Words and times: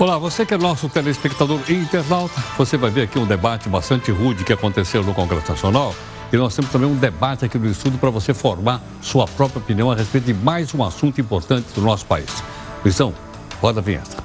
Olá, 0.00 0.16
você 0.16 0.46
que 0.46 0.54
é 0.54 0.56
nosso 0.56 0.88
telespectador 0.88 1.58
e 1.68 1.72
internauta, 1.72 2.40
você 2.56 2.76
vai 2.76 2.88
ver 2.88 3.02
aqui 3.02 3.18
um 3.18 3.26
debate 3.26 3.68
bastante 3.68 4.12
rude 4.12 4.44
que 4.44 4.52
aconteceu 4.52 5.02
no 5.02 5.12
Congresso 5.12 5.50
Nacional. 5.50 5.92
E 6.32 6.36
nós 6.36 6.54
temos 6.54 6.70
também 6.70 6.88
um 6.88 6.94
debate 6.94 7.44
aqui 7.44 7.58
no 7.58 7.68
estudo 7.68 7.98
para 7.98 8.08
você 8.08 8.32
formar 8.32 8.80
sua 9.02 9.26
própria 9.26 9.58
opinião 9.58 9.90
a 9.90 9.96
respeito 9.96 10.26
de 10.26 10.34
mais 10.34 10.72
um 10.72 10.84
assunto 10.84 11.20
importante 11.20 11.66
do 11.74 11.80
nosso 11.80 12.06
país. 12.06 12.44
Luizão, 12.84 13.12
roda 13.60 13.80
a 13.80 13.82
vinheta. 13.82 14.22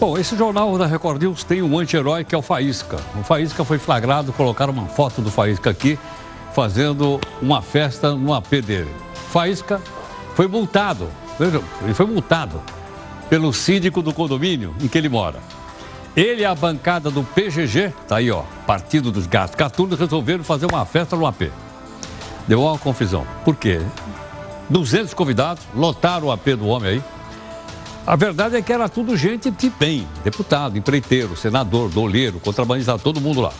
Bom, 0.00 0.16
esse 0.16 0.34
jornal 0.34 0.78
da 0.78 0.86
Record 0.86 1.20
News 1.20 1.44
tem 1.44 1.60
um 1.60 1.78
anti-herói 1.78 2.24
que 2.24 2.34
é 2.34 2.38
o 2.38 2.42
Faísca. 2.42 2.96
O 3.14 3.22
Faísca 3.22 3.62
foi 3.62 3.76
flagrado, 3.76 4.32
colocaram 4.32 4.72
uma 4.72 4.86
foto 4.86 5.20
do 5.20 5.30
Faísca 5.30 5.68
aqui 5.68 5.98
fazendo 6.56 7.20
uma 7.42 7.60
festa 7.60 8.14
no 8.14 8.32
AP 8.32 8.62
dele. 8.62 8.90
Faísca 9.30 9.78
foi 10.34 10.48
multado, 10.48 11.06
veja, 11.38 11.60
ele 11.82 11.92
foi 11.92 12.06
multado 12.06 12.62
pelo 13.28 13.52
síndico 13.52 14.00
do 14.00 14.10
condomínio 14.10 14.74
em 14.80 14.88
que 14.88 14.96
ele 14.96 15.10
mora. 15.10 15.38
Ele 16.16 16.40
e 16.40 16.44
a 16.46 16.54
bancada 16.54 17.10
do 17.10 17.22
PGG, 17.22 17.92
tá 18.08 18.16
aí 18.16 18.30
ó, 18.30 18.42
Partido 18.66 19.12
dos 19.12 19.26
Gatos 19.26 19.54
Catunos, 19.54 19.98
resolveram 19.98 20.42
fazer 20.42 20.64
uma 20.64 20.86
festa 20.86 21.14
no 21.14 21.26
AP. 21.26 21.50
Deu 22.48 22.62
uma 22.62 22.78
confusão. 22.78 23.26
Por 23.44 23.54
quê? 23.54 23.82
200 24.70 25.12
convidados, 25.12 25.62
lotaram 25.74 26.28
o 26.28 26.32
AP 26.32 26.46
do 26.58 26.68
homem 26.68 26.92
aí. 26.92 27.02
A 28.06 28.16
verdade 28.16 28.56
é 28.56 28.62
que 28.62 28.72
era 28.72 28.88
tudo 28.88 29.14
gente 29.14 29.50
de 29.50 29.68
bem, 29.68 30.08
deputado, 30.24 30.78
empreiteiro, 30.78 31.36
senador, 31.36 31.90
doleiro, 31.90 32.40
contrabandista, 32.40 32.98
todo 32.98 33.20
mundo 33.20 33.42
lá. 33.42 33.52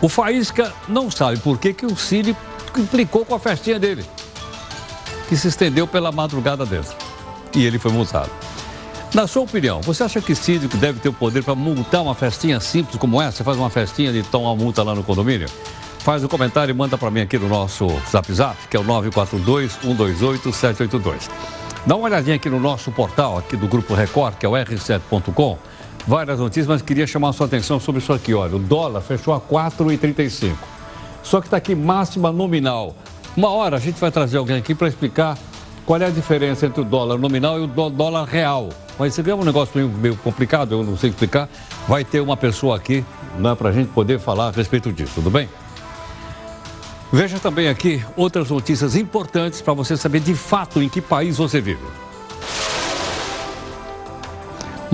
O 0.00 0.08
Faísca 0.08 0.72
não 0.88 1.10
sabe 1.10 1.38
por 1.38 1.58
que, 1.58 1.72
que 1.72 1.86
o 1.86 1.96
Cine 1.96 2.36
implicou 2.76 3.24
com 3.24 3.34
a 3.34 3.38
festinha 3.38 3.78
dele, 3.78 4.04
que 5.28 5.36
se 5.36 5.48
estendeu 5.48 5.86
pela 5.86 6.12
madrugada 6.12 6.66
dentro. 6.66 6.94
E 7.54 7.64
ele 7.64 7.78
foi 7.78 7.92
multado. 7.92 8.30
Na 9.14 9.26
sua 9.28 9.42
opinião, 9.42 9.80
você 9.80 10.02
acha 10.02 10.20
que 10.20 10.34
síndico 10.34 10.76
deve 10.76 10.98
ter 10.98 11.08
o 11.08 11.12
poder 11.12 11.44
para 11.44 11.54
multar 11.54 12.02
uma 12.02 12.16
festinha 12.16 12.58
simples 12.58 12.96
como 12.96 13.22
essa? 13.22 13.36
Você 13.36 13.44
faz 13.44 13.56
uma 13.56 13.70
festinha 13.70 14.12
de 14.12 14.24
tomar 14.24 14.56
multa 14.56 14.82
lá 14.82 14.92
no 14.92 15.04
condomínio? 15.04 15.48
Faz 16.00 16.24
um 16.24 16.28
comentário 16.28 16.72
e 16.72 16.74
manda 16.74 16.98
para 16.98 17.12
mim 17.12 17.20
aqui 17.20 17.38
no 17.38 17.48
nosso 17.48 17.86
Zap 18.10 18.32
Zap, 18.32 18.56
que 18.68 18.76
é 18.76 18.80
o 18.80 18.84
942-128-782. 18.84 21.30
Dá 21.86 21.94
uma 21.94 22.06
olhadinha 22.06 22.34
aqui 22.34 22.50
no 22.50 22.58
nosso 22.58 22.90
portal, 22.90 23.38
aqui 23.38 23.56
do 23.56 23.68
Grupo 23.68 23.94
Record, 23.94 24.34
que 24.34 24.44
é 24.44 24.48
o 24.48 24.52
r7.com 24.52 25.58
várias 26.06 26.38
notícias, 26.38 26.66
mas 26.66 26.82
queria 26.82 27.06
chamar 27.06 27.30
a 27.30 27.32
sua 27.32 27.46
atenção 27.46 27.80
sobre 27.80 28.00
isso 28.00 28.12
aqui. 28.12 28.34
Olha, 28.34 28.56
o 28.56 28.58
dólar 28.58 29.00
fechou 29.00 29.34
a 29.34 29.40
4,35. 29.40 30.54
Só 31.22 31.40
que 31.40 31.46
está 31.46 31.56
aqui 31.56 31.74
máxima 31.74 32.30
nominal. 32.30 32.94
Uma 33.36 33.50
hora 33.50 33.76
a 33.76 33.80
gente 33.80 33.98
vai 33.98 34.10
trazer 34.10 34.36
alguém 34.36 34.56
aqui 34.56 34.74
para 34.74 34.88
explicar 34.88 35.38
qual 35.84 36.00
é 36.00 36.06
a 36.06 36.10
diferença 36.10 36.66
entre 36.66 36.80
o 36.80 36.84
dólar 36.84 37.18
nominal 37.18 37.58
e 37.58 37.64
o 37.64 37.66
dólar 37.66 38.24
real. 38.24 38.68
Mas 38.98 39.14
se 39.14 39.22
vier 39.22 39.34
um 39.34 39.44
negócio 39.44 39.72
meio, 39.74 39.88
meio, 39.88 40.16
complicado, 40.16 40.72
eu 40.72 40.84
não 40.84 40.96
sei 40.96 41.10
explicar, 41.10 41.48
vai 41.88 42.04
ter 42.04 42.20
uma 42.20 42.36
pessoa 42.36 42.76
aqui 42.76 43.04
né, 43.38 43.54
para 43.54 43.70
a 43.70 43.72
gente 43.72 43.88
poder 43.88 44.20
falar 44.20 44.48
a 44.48 44.50
respeito 44.50 44.92
disso, 44.92 45.12
tudo 45.16 45.30
bem? 45.30 45.48
Veja 47.12 47.38
também 47.38 47.68
aqui 47.68 48.04
outras 48.16 48.50
notícias 48.50 48.96
importantes 48.96 49.60
para 49.60 49.72
você 49.72 49.96
saber 49.96 50.20
de 50.20 50.34
fato 50.34 50.82
em 50.82 50.88
que 50.88 51.00
país 51.00 51.36
você 51.36 51.60
vive. 51.60 51.82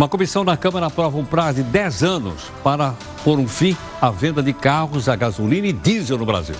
Uma 0.01 0.09
comissão 0.09 0.43
na 0.43 0.56
Câmara 0.56 0.87
aprova 0.87 1.19
um 1.19 1.27
prazo 1.27 1.62
de 1.62 1.62
10 1.65 2.03
anos 2.03 2.45
para 2.65 2.95
pôr 3.23 3.39
um 3.39 3.47
fim 3.47 3.77
à 4.01 4.11
venda 4.11 4.43
de 4.43 4.51
carros 4.51 5.11
a 5.11 5.15
gasolina 5.15 5.67
e 5.67 5.75
diesel 5.75 6.17
no 6.17 6.25
Brasil. 6.25 6.56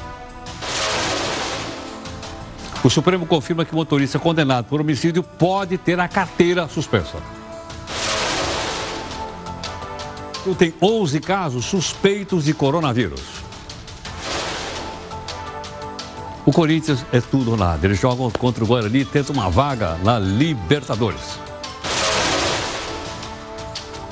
O 2.85 2.91
Supremo 2.91 3.25
confirma 3.25 3.65
que 3.65 3.73
o 3.73 3.77
motorista 3.77 4.19
condenado 4.19 4.67
por 4.67 4.83
homicídio 4.83 5.23
pode 5.23 5.79
ter 5.79 5.99
a 5.99 6.07
carteira 6.07 6.69
suspensa. 6.69 7.17
Tem 10.59 10.75
11 10.79 11.21
casos 11.21 11.65
suspeitos 11.65 12.45
de 12.45 12.53
coronavírus. 12.53 13.23
O 16.45 16.53
Corinthians 16.53 17.07
é 17.11 17.23
tudo 17.23 17.53
ou 17.53 17.57
nada. 17.57 17.87
Eles 17.87 17.99
jogam 17.99 18.31
contra 18.33 18.63
o 18.63 18.67
Guarani 18.67 18.99
e 18.99 19.05
tentam 19.07 19.35
uma 19.35 19.49
vaga 19.49 19.97
na 20.05 20.19
Libertadores. 20.19 21.50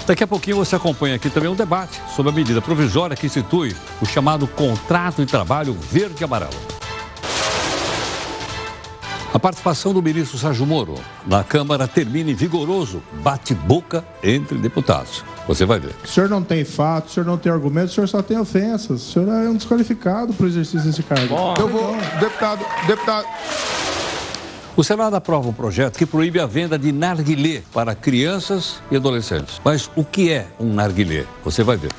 Daqui 0.08 0.24
a 0.24 0.26
pouquinho 0.26 0.56
você 0.56 0.74
acompanha 0.74 1.16
aqui 1.16 1.28
também 1.28 1.50
um 1.50 1.54
debate 1.54 2.00
sobre 2.16 2.32
a 2.32 2.34
medida 2.34 2.62
provisória 2.62 3.14
que 3.14 3.26
institui 3.26 3.76
o 4.00 4.06
chamado 4.06 4.48
contrato 4.48 5.22
de 5.22 5.30
trabalho 5.30 5.74
verde 5.74 6.22
e 6.22 6.24
amarelo. 6.24 6.54
A 9.34 9.38
participação 9.38 9.92
do 9.92 10.02
ministro 10.02 10.38
Sérgio 10.38 10.64
Moro 10.64 10.94
na 11.26 11.44
Câmara 11.44 11.86
termina 11.86 12.30
em 12.30 12.34
vigoroso 12.34 13.02
bate-boca 13.22 14.02
entre 14.22 14.56
deputados. 14.56 15.22
Você 15.46 15.66
vai 15.66 15.78
ver. 15.78 15.94
O 16.02 16.08
senhor 16.08 16.30
não 16.30 16.42
tem 16.42 16.64
fato, 16.64 17.08
o 17.08 17.10
senhor 17.10 17.26
não 17.26 17.36
tem 17.36 17.52
argumentos, 17.52 17.92
o 17.92 17.94
senhor 17.96 18.06
só 18.08 18.22
tem 18.22 18.38
ofensas. 18.38 19.02
O 19.02 19.12
senhor 19.12 19.28
é 19.28 19.46
um 19.50 19.56
desqualificado 19.56 20.32
para 20.32 20.46
o 20.46 20.48
exercício 20.48 20.88
desse 20.88 21.02
cargo. 21.02 21.28
Bom, 21.28 21.54
eu 21.58 21.68
vou, 21.68 21.94
deputado, 22.18 22.64
deputado. 22.86 23.26
O 24.78 24.84
Senado 24.84 25.16
aprova 25.16 25.48
um 25.48 25.52
projeto 25.52 25.98
que 25.98 26.06
proíbe 26.06 26.38
a 26.38 26.46
venda 26.46 26.78
de 26.78 26.92
narguilé 26.92 27.64
para 27.74 27.96
crianças 27.96 28.80
e 28.92 28.94
adolescentes. 28.94 29.60
Mas 29.64 29.90
o 29.96 30.04
que 30.04 30.30
é 30.30 30.46
um 30.56 30.72
narguilé? 30.72 31.24
Você 31.44 31.64
vai 31.64 31.76
ver. 31.76 31.90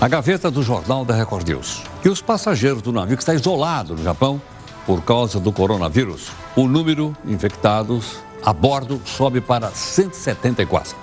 A 0.00 0.06
gaveta 0.06 0.48
do 0.48 0.62
jornal 0.62 1.04
da 1.04 1.12
Record 1.12 1.48
News. 1.48 1.82
E 2.04 2.08
os 2.08 2.22
passageiros 2.22 2.80
do 2.82 2.92
navio 2.92 3.16
que 3.16 3.22
está 3.24 3.34
isolado 3.34 3.96
no 3.96 4.02
Japão 4.04 4.40
por 4.86 5.02
causa 5.02 5.40
do 5.40 5.50
coronavírus. 5.50 6.28
O 6.54 6.68
número 6.68 7.16
infectados 7.26 8.18
a 8.44 8.52
bordo 8.52 9.02
sobe 9.04 9.40
para 9.40 9.72
174. 9.72 10.96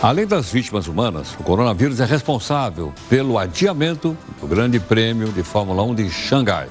Além 0.00 0.26
das 0.26 0.50
vítimas 0.50 0.86
humanas, 0.86 1.34
o 1.38 1.42
coronavírus 1.42 2.00
é 2.00 2.06
responsável 2.06 2.90
pelo 3.10 3.36
adiamento 3.36 4.16
do 4.40 4.46
Grande 4.46 4.80
Prêmio 4.80 5.28
de 5.30 5.42
Fórmula 5.42 5.82
1 5.82 5.94
de 5.94 6.08
Xangai. 6.08 6.68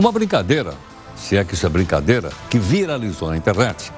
Uma 0.00 0.10
brincadeira, 0.10 0.72
se 1.14 1.36
é 1.36 1.44
que 1.44 1.52
isso 1.52 1.66
é 1.66 1.68
brincadeira, 1.68 2.30
que 2.48 2.58
viralizou 2.58 3.28
na 3.28 3.36
internet, 3.36 3.92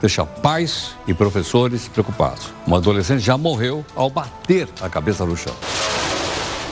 deixa 0.00 0.24
pais 0.24 0.92
e 1.04 1.12
professores 1.12 1.88
preocupados. 1.88 2.52
Um 2.64 2.76
adolescente 2.76 3.18
já 3.18 3.36
morreu 3.36 3.84
ao 3.96 4.08
bater 4.08 4.68
a 4.80 4.88
cabeça 4.88 5.26
no 5.26 5.36
chão. 5.36 5.52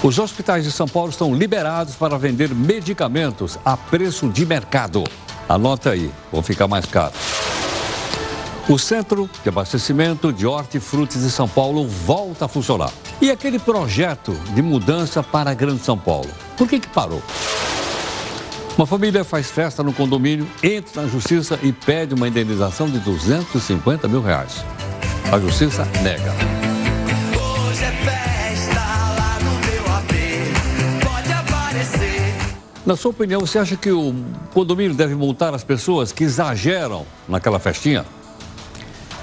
Os 0.05 0.21
hospitais 0.21 0.63
de 0.63 0.71
São 0.71 0.87
Paulo 0.87 1.11
estão 1.11 1.35
liberados 1.35 1.97
para 1.97 2.17
vender 2.17 2.55
medicamentos 2.55 3.59
a 3.65 3.77
preço 3.77 4.29
de 4.29 4.47
mercado. 4.47 5.03
Anota 5.49 5.91
aí, 5.91 6.09
vão 6.31 6.41
ficar 6.41 6.69
mais 6.69 6.87
caros. 6.87 7.19
O 8.69 8.79
Centro 8.79 9.29
de 9.43 9.49
Abastecimento 9.49 10.33
de 10.33 10.47
Hortifrutis 10.47 11.23
de 11.23 11.31
São 11.33 11.49
Paulo 11.49 11.89
volta 11.89 12.45
a 12.45 12.49
funcionar. 12.49 12.93
E 13.21 13.33
aquele 13.33 13.59
projeto 13.59 14.33
de 14.55 14.63
mudança 14.63 15.25
para 15.25 15.51
a 15.51 15.55
Grande 15.55 15.83
São 15.83 15.99
Paulo, 15.99 16.31
por 16.57 16.69
que, 16.69 16.79
que 16.79 16.89
parou? 16.89 17.21
Uma 18.77 18.85
família 18.87 19.25
faz 19.25 19.51
festa 19.51 19.83
no 19.83 19.91
condomínio, 19.91 20.47
entra 20.63 21.01
na 21.01 21.09
justiça 21.09 21.59
e 21.63 21.73
pede 21.73 22.13
uma 22.13 22.29
indenização 22.29 22.91
de 22.91 22.99
250 22.99 24.07
mil 24.07 24.21
reais. 24.21 24.63
A 25.33 25.39
justiça 25.39 25.83
nega. 26.03 26.31
Hoje 27.33 27.85
é 27.85 27.91
festa 27.91 28.81
lá 28.81 29.39
no 29.41 29.53
meu 29.67 29.97
AP, 29.97 30.13
pode 31.03 31.33
aparecer. 31.33 32.35
Na 32.85 32.95
sua 32.97 33.13
opinião, 33.13 33.41
você 33.41 33.59
acha 33.59 33.77
que 33.79 33.91
o 33.91 34.15
condomínio 34.53 34.95
deve 34.95 35.15
multar 35.15 35.55
as 35.55 35.65
pessoas 35.65 36.13
que 36.13 36.25
exageram 36.25 37.07
naquela 37.27 37.59
festinha? 37.59 38.05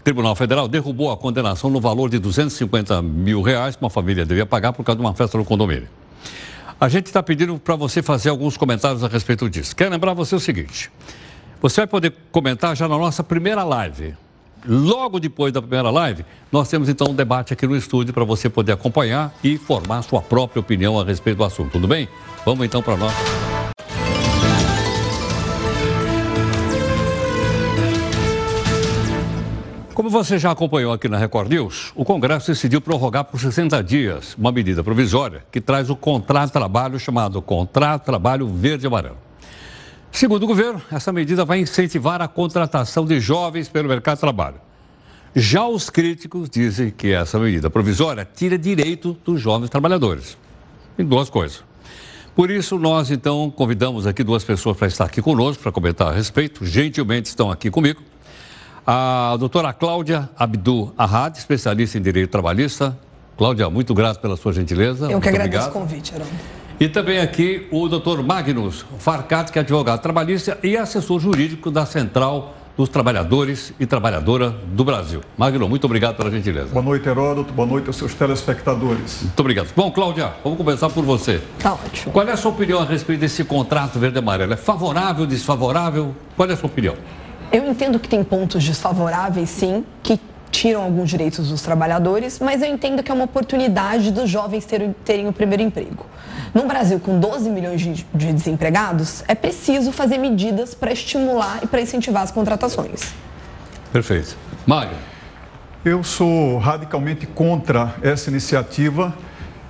Tribunal 0.03 0.35
Federal 0.35 0.67
derrubou 0.67 1.11
a 1.11 1.17
condenação 1.17 1.69
no 1.69 1.79
valor 1.79 2.09
de 2.09 2.19
250 2.19 3.01
mil 3.01 3.41
reais 3.41 3.75
que 3.75 3.83
uma 3.83 3.89
família 3.89 4.25
devia 4.25 4.45
pagar 4.45 4.73
por 4.73 4.83
causa 4.83 4.97
de 4.99 5.05
uma 5.05 5.13
festa 5.13 5.37
no 5.37 5.45
condomínio. 5.45 5.87
A 6.79 6.87
gente 6.89 7.07
está 7.07 7.23
pedindo 7.23 7.57
para 7.57 7.75
você 7.75 8.03
fazer 8.03 8.29
alguns 8.29 8.55
comentários 8.55 9.03
a 9.03 9.07
respeito 9.07 9.49
disso. 9.49 9.75
Quero 9.75 9.89
lembrar 9.89 10.13
você 10.13 10.35
o 10.35 10.39
seguinte: 10.39 10.91
você 11.61 11.81
vai 11.81 11.87
poder 11.87 12.13
comentar 12.31 12.75
já 12.75 12.87
na 12.87 12.97
nossa 12.97 13.23
primeira 13.23 13.63
live. 13.63 14.13
Logo 14.67 15.19
depois 15.19 15.53
da 15.53 15.61
primeira 15.61 15.89
live, 15.89 16.25
nós 16.51 16.69
temos 16.69 16.89
então 16.89 17.07
um 17.09 17.15
debate 17.15 17.53
aqui 17.53 17.65
no 17.65 17.75
estúdio 17.75 18.13
para 18.13 18.23
você 18.23 18.49
poder 18.49 18.73
acompanhar 18.73 19.33
e 19.43 19.57
formar 19.57 20.01
sua 20.01 20.21
própria 20.21 20.59
opinião 20.59 20.99
a 20.99 21.03
respeito 21.03 21.37
do 21.37 21.43
assunto. 21.43 21.71
Tudo 21.71 21.87
bem? 21.87 22.07
Vamos 22.47 22.65
então 22.65 22.81
para 22.81 22.95
nós. 22.95 23.13
Como 29.93 30.09
você 30.09 30.39
já 30.39 30.51
acompanhou 30.51 30.93
aqui 30.93 31.09
na 31.09 31.17
Record 31.17 31.49
News, 31.49 31.91
o 31.93 32.05
Congresso 32.05 32.47
decidiu 32.47 32.79
prorrogar 32.79 33.25
por 33.25 33.37
60 33.37 33.83
dias 33.83 34.33
uma 34.35 34.49
medida 34.49 34.81
provisória 34.81 35.43
que 35.51 35.59
traz 35.59 35.89
o 35.89 35.95
contrato 35.97 36.45
de 36.45 36.53
trabalho 36.53 36.97
chamado 36.97 37.41
Contrato 37.41 38.03
de 38.03 38.05
Trabalho 38.05 38.47
Verde 38.47 38.85
e 38.85 38.87
Amarelo. 38.87 39.17
Segundo 40.09 40.43
o 40.43 40.47
governo, 40.47 40.81
essa 40.89 41.11
medida 41.11 41.43
vai 41.43 41.59
incentivar 41.59 42.21
a 42.21 42.29
contratação 42.29 43.05
de 43.05 43.19
jovens 43.19 43.67
pelo 43.67 43.89
mercado 43.89 44.15
de 44.15 44.21
trabalho. 44.21 44.61
Já 45.35 45.67
os 45.67 45.89
críticos 45.89 46.49
dizem 46.49 46.91
que 46.91 47.11
essa 47.11 47.37
medida 47.37 47.69
provisória 47.69 48.23
tira 48.23 48.57
direito 48.57 49.17
dos 49.25 49.41
jovens 49.41 49.69
trabalhadores. 49.69 50.37
Em 50.97 51.03
duas 51.03 51.29
coisas. 51.29 51.67
Por 52.37 52.51
isso, 52.51 52.77
nós 52.77 53.09
então 53.09 53.49
convidamos 53.49 54.05
aqui 54.05 54.23
duas 54.23 54.43
pessoas 54.43 54.77
para 54.77 54.87
estar 54.87 55.05
aqui 55.05 55.23
conosco, 55.23 55.63
para 55.63 55.71
comentar 55.71 56.09
a 56.09 56.11
respeito. 56.11 56.63
Gentilmente 56.63 57.29
estão 57.29 57.49
aqui 57.49 57.71
comigo 57.71 57.99
a 58.85 59.35
doutora 59.39 59.73
Cláudia 59.73 60.29
Abdu 60.37 60.93
Ahad, 60.95 61.35
especialista 61.35 61.97
em 61.97 62.01
direito 62.03 62.29
trabalhista. 62.29 62.95
Cláudia, 63.35 63.67
muito 63.71 63.91
grato 63.95 64.19
pela 64.19 64.37
sua 64.37 64.53
gentileza. 64.53 65.11
Eu 65.11 65.19
que 65.19 65.27
agradeço 65.27 65.67
obrigado. 65.67 65.83
o 65.83 65.87
convite, 65.87 66.13
Arão. 66.13 66.27
E 66.79 66.87
também 66.87 67.17
aqui 67.17 67.67
o 67.71 67.87
doutor 67.87 68.21
Magnus 68.21 68.85
Farcat, 68.99 69.51
que 69.51 69.57
é 69.57 69.63
advogado 69.63 69.99
trabalhista 69.99 70.59
e 70.61 70.77
assessor 70.77 71.19
jurídico 71.19 71.71
da 71.71 71.87
Central 71.87 72.55
dos 72.77 72.89
Trabalhadores 72.89 73.73
e 73.79 73.85
Trabalhadora 73.87 74.51
do 74.51 74.85
Brasil. 74.85 75.21
Magno, 75.35 75.67
muito 75.67 75.85
obrigado 75.85 76.15
pela 76.15 76.29
gentileza. 76.29 76.67
Boa 76.67 76.83
noite, 76.83 77.09
Heródoto. 77.09 77.51
Boa 77.51 77.67
noite 77.67 77.87
aos 77.87 77.95
seus 77.95 78.13
telespectadores. 78.13 79.23
Muito 79.23 79.39
obrigado. 79.39 79.73
Bom, 79.75 79.89
Cláudia, 79.91 80.33
vamos 80.43 80.59
começar 80.59 80.87
por 80.89 81.03
você. 81.03 81.41
Tá 81.57 81.73
ótimo. 81.73 82.13
Qual 82.13 82.27
é 82.27 82.31
a 82.31 82.37
sua 82.37 82.51
opinião 82.51 82.79
a 82.79 82.85
respeito 82.85 83.19
desse 83.21 83.43
contrato 83.43 83.97
verde-amarelo? 83.97 84.53
É 84.53 84.57
favorável, 84.57 85.25
desfavorável? 85.25 86.15
Qual 86.35 86.47
é 86.47 86.53
a 86.53 86.57
sua 86.57 86.67
opinião? 86.67 86.95
Eu 87.51 87.67
entendo 87.67 87.97
que 87.97 88.07
tem 88.07 88.23
pontos 88.23 88.63
desfavoráveis, 88.63 89.49
sim, 89.49 89.83
que 90.03 90.19
tiram 90.57 90.81
alguns 90.81 91.09
direitos 91.09 91.49
dos 91.49 91.61
trabalhadores, 91.61 92.39
mas 92.39 92.63
eu 92.63 92.67
entendo 92.67 93.03
que 93.03 93.11
é 93.11 93.13
uma 93.13 93.25
oportunidade 93.25 94.11
dos 94.11 94.27
jovens 94.27 94.65
terem, 94.65 94.95
terem 95.05 95.27
o 95.27 95.33
primeiro 95.33 95.61
emprego. 95.61 96.05
No 96.51 96.65
Brasil, 96.65 96.99
com 96.99 97.19
12 97.19 97.47
milhões 97.51 97.79
de, 97.79 98.05
de 98.11 98.33
desempregados, 98.33 99.23
é 99.27 99.35
preciso 99.35 99.91
fazer 99.91 100.17
medidas 100.17 100.73
para 100.73 100.91
estimular 100.91 101.59
e 101.61 101.67
para 101.67 101.79
incentivar 101.79 102.23
as 102.23 102.31
contratações. 102.31 103.13
Perfeito. 103.93 104.35
Mário. 104.65 104.97
Eu 105.85 106.03
sou 106.03 106.57
radicalmente 106.57 107.27
contra 107.27 107.93
essa 108.01 108.31
iniciativa 108.31 109.15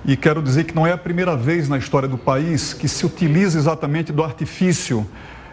e 0.06 0.16
quero 0.16 0.42
dizer 0.42 0.64
que 0.64 0.74
não 0.74 0.86
é 0.86 0.92
a 0.92 0.98
primeira 0.98 1.36
vez 1.36 1.68
na 1.68 1.76
história 1.76 2.08
do 2.08 2.16
país 2.16 2.72
que 2.72 2.88
se 2.88 3.04
utiliza 3.04 3.58
exatamente 3.58 4.10
do 4.10 4.24
artifício 4.24 5.06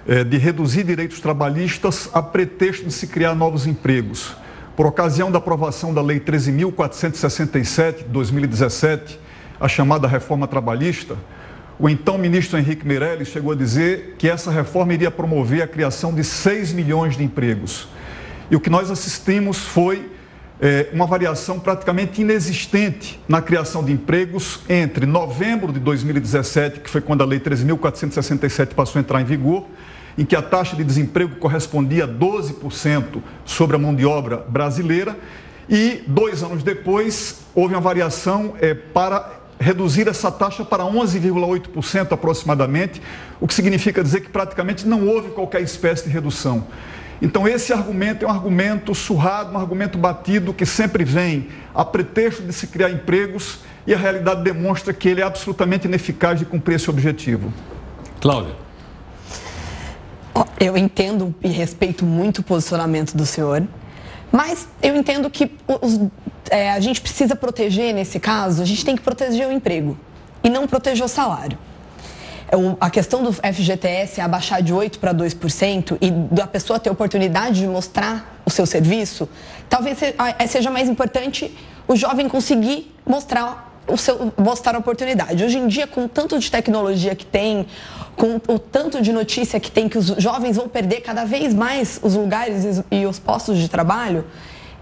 é, 0.07 0.23
de 0.23 0.37
reduzir 0.37 0.83
direitos 0.85 1.19
trabalhistas 1.19 2.09
a 2.13 2.21
pretexto 2.21 2.85
de 2.85 2.93
se 2.93 3.07
criar 3.07 3.35
novos 3.35 3.67
empregos. 3.67 4.33
Por 4.75 4.85
ocasião 4.85 5.31
da 5.31 5.37
aprovação 5.37 5.93
da 5.93 6.01
Lei 6.01 6.19
13.467 6.19 7.99
de 7.99 8.03
2017, 8.05 9.17
a 9.57 9.69
chamada 9.69 10.05
reforma 10.05 10.49
trabalhista, 10.49 11.15
o 11.79 11.87
então 11.87 12.17
ministro 12.17 12.59
Henrique 12.59 12.85
Meirelles 12.85 13.29
chegou 13.29 13.53
a 13.53 13.55
dizer 13.55 14.15
que 14.17 14.29
essa 14.29 14.51
reforma 14.51 14.93
iria 14.93 15.09
promover 15.09 15.61
a 15.61 15.67
criação 15.67 16.13
de 16.13 16.25
6 16.25 16.73
milhões 16.73 17.15
de 17.15 17.23
empregos. 17.23 17.87
E 18.51 18.55
o 18.57 18.59
que 18.59 18.69
nós 18.69 18.91
assistimos 18.91 19.59
foi 19.59 20.09
é, 20.59 20.89
uma 20.91 21.07
variação 21.07 21.57
praticamente 21.57 22.21
inexistente 22.21 23.17
na 23.29 23.41
criação 23.41 23.81
de 23.81 23.93
empregos 23.93 24.59
entre 24.67 25.05
novembro 25.05 25.71
de 25.71 25.79
2017, 25.79 26.81
que 26.81 26.89
foi 26.89 26.99
quando 26.99 27.21
a 27.21 27.25
Lei 27.25 27.39
13.467 27.39 28.73
passou 28.73 28.99
a 28.99 29.01
entrar 29.01 29.21
em 29.21 29.25
vigor, 29.25 29.65
em 30.17 30.25
que 30.25 30.35
a 30.35 30.41
taxa 30.41 30.75
de 30.75 30.83
desemprego 30.83 31.35
correspondia 31.35 32.05
a 32.05 32.07
12% 32.07 33.21
sobre 33.43 33.75
a 33.75 33.79
mão 33.79 33.93
de 33.93 34.05
obra 34.05 34.37
brasileira, 34.37 35.17
e 35.67 36.03
dois 36.07 36.43
anos 36.43 36.63
depois 36.63 37.41
houve 37.53 37.73
uma 37.73 37.81
variação 37.81 38.53
é, 38.61 38.73
para 38.73 39.41
reduzir 39.59 40.07
essa 40.07 40.31
taxa 40.31 40.63
para 40.63 40.83
11,8% 40.83 42.11
aproximadamente, 42.11 43.01
o 43.39 43.47
que 43.47 43.53
significa 43.53 44.03
dizer 44.03 44.21
que 44.21 44.29
praticamente 44.29 44.87
não 44.87 45.07
houve 45.07 45.29
qualquer 45.29 45.61
espécie 45.61 46.05
de 46.05 46.09
redução. 46.09 46.67
Então, 47.21 47.47
esse 47.47 47.71
argumento 47.71 48.25
é 48.25 48.27
um 48.27 48.31
argumento 48.31 48.93
surrado, 48.93 49.53
um 49.53 49.57
argumento 49.57 49.97
batido 49.97 50.53
que 50.53 50.65
sempre 50.65 51.03
vem 51.05 51.47
a 51.73 51.85
pretexto 51.85 52.43
de 52.43 52.51
se 52.51 52.67
criar 52.67 52.89
empregos 52.89 53.59
e 53.87 53.93
a 53.93 53.97
realidade 53.97 54.43
demonstra 54.43 54.93
que 54.93 55.07
ele 55.07 55.21
é 55.21 55.23
absolutamente 55.23 55.87
ineficaz 55.87 56.39
de 56.39 56.45
cumprir 56.45 56.75
esse 56.75 56.89
objetivo. 56.89 57.53
Cláudia. 58.19 58.64
Eu 60.59 60.77
entendo 60.77 61.33
e 61.43 61.47
respeito 61.47 62.05
muito 62.05 62.39
o 62.39 62.43
posicionamento 62.43 63.15
do 63.15 63.25
senhor, 63.25 63.67
mas 64.31 64.67
eu 64.81 64.95
entendo 64.95 65.29
que 65.29 65.51
os, 65.81 65.99
é, 66.49 66.71
a 66.71 66.79
gente 66.79 66.99
precisa 66.99 67.35
proteger, 67.35 67.93
nesse 67.93 68.19
caso, 68.19 68.61
a 68.61 68.65
gente 68.65 68.83
tem 68.83 68.95
que 68.95 69.01
proteger 69.01 69.47
o 69.47 69.51
emprego 69.51 69.97
e 70.43 70.49
não 70.49 70.67
proteger 70.67 71.05
o 71.05 71.07
salário. 71.07 71.57
A 72.79 72.89
questão 72.89 73.23
do 73.23 73.33
FGTS 73.33 74.21
abaixar 74.21 74.61
de 74.61 74.73
8% 74.73 74.99
para 74.99 75.13
2% 75.13 75.97
e 75.99 76.11
da 76.11 76.45
pessoa 76.45 76.79
ter 76.79 76.89
oportunidade 76.89 77.61
de 77.61 77.67
mostrar 77.67 78.39
o 78.45 78.49
seu 78.49 78.65
serviço, 78.65 79.27
talvez 79.67 79.97
seja 80.47 80.69
mais 80.69 80.87
importante 80.87 81.55
o 81.87 81.95
jovem 81.95 82.29
conseguir 82.29 82.93
mostrar 83.05 83.64
o 83.87 83.97
seu, 83.97 84.31
mostrar 84.37 84.75
a 84.75 84.79
oportunidade. 84.79 85.43
Hoje 85.43 85.57
em 85.57 85.67
dia, 85.67 85.87
com 85.87 86.07
tanto 86.07 86.37
de 86.39 86.49
tecnologia 86.49 87.15
que 87.15 87.25
tem, 87.25 87.67
com 88.15 88.39
o 88.47 88.59
tanto 88.59 89.01
de 89.01 89.11
notícia 89.11 89.59
que 89.59 89.69
tem 89.69 89.87
que 89.89 89.97
os 89.97 90.07
jovens 90.17 90.55
vão 90.55 90.67
perder 90.67 91.01
cada 91.01 91.25
vez 91.25 91.53
mais 91.53 91.99
os 92.01 92.15
lugares 92.15 92.83
e 92.89 93.05
os 93.05 93.19
postos 93.19 93.57
de 93.57 93.69
trabalho, 93.69 94.25